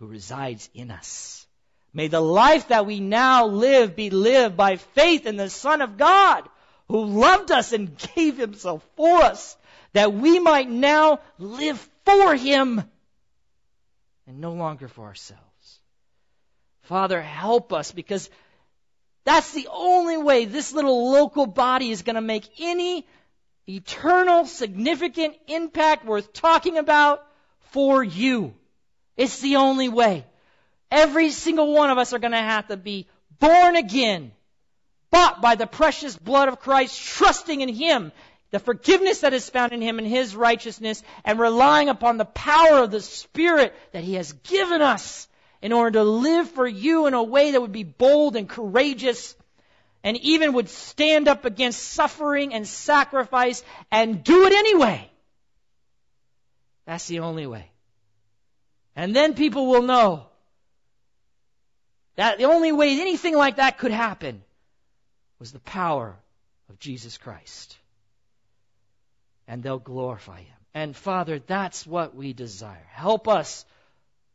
who 0.00 0.06
resides 0.06 0.68
in 0.74 0.90
us. 0.90 1.46
May 1.92 2.08
the 2.08 2.20
life 2.20 2.68
that 2.68 2.86
we 2.86 3.00
now 3.00 3.46
live 3.46 3.94
be 3.94 4.08
lived 4.08 4.56
by 4.56 4.76
faith 4.76 5.26
in 5.26 5.36
the 5.36 5.50
Son 5.50 5.82
of 5.82 5.98
God 5.98 6.48
who 6.88 7.04
loved 7.04 7.52
us 7.52 7.72
and 7.72 7.96
gave 8.16 8.38
Himself 8.38 8.84
for 8.96 9.22
us 9.22 9.56
that 9.92 10.14
we 10.14 10.38
might 10.40 10.70
now 10.70 11.20
live 11.38 11.78
for 12.06 12.34
Him 12.34 12.82
and 14.26 14.40
no 14.40 14.52
longer 14.52 14.88
for 14.88 15.04
ourselves. 15.04 15.80
Father, 16.82 17.20
help 17.20 17.72
us 17.72 17.92
because 17.92 18.30
that's 19.24 19.52
the 19.52 19.68
only 19.70 20.16
way 20.16 20.46
this 20.46 20.72
little 20.72 21.12
local 21.12 21.46
body 21.46 21.90
is 21.90 22.02
going 22.02 22.14
to 22.14 22.22
make 22.22 22.48
any 22.58 23.06
eternal, 23.68 24.46
significant 24.46 25.36
impact 25.46 26.06
worth 26.06 26.32
talking 26.32 26.78
about 26.78 27.22
for 27.72 28.02
you. 28.02 28.54
It's 29.20 29.40
the 29.40 29.56
only 29.56 29.90
way. 29.90 30.24
Every 30.90 31.30
single 31.30 31.74
one 31.74 31.90
of 31.90 31.98
us 31.98 32.14
are 32.14 32.18
going 32.18 32.32
to 32.32 32.38
have 32.38 32.68
to 32.68 32.78
be 32.78 33.06
born 33.38 33.76
again, 33.76 34.32
bought 35.10 35.42
by 35.42 35.56
the 35.56 35.66
precious 35.66 36.16
blood 36.16 36.48
of 36.48 36.58
Christ, 36.58 36.98
trusting 36.98 37.60
in 37.60 37.68
Him 37.68 38.12
the 38.50 38.58
forgiveness 38.58 39.20
that 39.20 39.34
is 39.34 39.48
found 39.48 39.72
in 39.72 39.80
him 39.80 39.98
and 39.98 40.08
his 40.08 40.34
righteousness, 40.34 41.02
and 41.24 41.38
relying 41.38 41.88
upon 41.88 42.16
the 42.16 42.24
power 42.24 42.82
of 42.82 42.90
the 42.90 43.00
Spirit 43.00 43.74
that 43.92 44.02
he 44.02 44.14
has 44.14 44.32
given 44.32 44.82
us 44.82 45.28
in 45.62 45.72
order 45.72 45.98
to 45.98 46.04
live 46.04 46.50
for 46.50 46.66
you 46.66 47.06
in 47.06 47.14
a 47.14 47.22
way 47.22 47.52
that 47.52 47.60
would 47.60 47.72
be 47.72 47.84
bold 47.84 48.36
and 48.36 48.48
courageous 48.48 49.36
and 50.02 50.16
even 50.16 50.54
would 50.54 50.68
stand 50.68 51.28
up 51.28 51.44
against 51.44 51.80
suffering 51.80 52.54
and 52.54 52.66
sacrifice 52.66 53.62
and 53.92 54.24
do 54.24 54.46
it 54.46 54.52
anyway. 54.52 55.08
That's 56.86 57.06
the 57.06 57.20
only 57.20 57.46
way. 57.46 57.69
And 59.00 59.16
then 59.16 59.32
people 59.32 59.66
will 59.66 59.80
know 59.80 60.26
that 62.16 62.36
the 62.36 62.44
only 62.44 62.70
way 62.70 63.00
anything 63.00 63.34
like 63.34 63.56
that 63.56 63.78
could 63.78 63.92
happen 63.92 64.42
was 65.38 65.52
the 65.52 65.58
power 65.60 66.18
of 66.68 66.78
Jesus 66.78 67.16
Christ 67.16 67.78
and 69.48 69.62
they'll 69.62 69.78
glorify 69.78 70.40
Him. 70.40 70.56
And 70.74 70.94
Father, 70.94 71.38
that's 71.38 71.86
what 71.86 72.14
we 72.14 72.34
desire. 72.34 72.86
Help 72.90 73.26
us, 73.26 73.64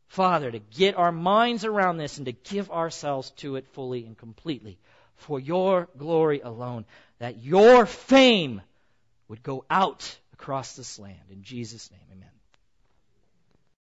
Father, 0.08 0.50
to 0.50 0.58
get 0.58 0.96
our 0.96 1.12
minds 1.12 1.64
around 1.64 1.98
this 1.98 2.16
and 2.16 2.26
to 2.26 2.32
give 2.32 2.68
ourselves 2.68 3.30
to 3.36 3.54
it 3.54 3.68
fully 3.68 4.04
and 4.04 4.18
completely 4.18 4.78
for 5.14 5.38
your 5.38 5.88
glory 5.96 6.40
alone, 6.40 6.86
that 7.20 7.38
your 7.38 7.86
fame 7.86 8.62
would 9.28 9.44
go 9.44 9.64
out 9.70 10.18
across 10.32 10.74
this 10.74 10.98
land. 10.98 11.30
In 11.30 11.44
Jesus' 11.44 11.88
name, 11.92 12.00
amen. 12.10 12.35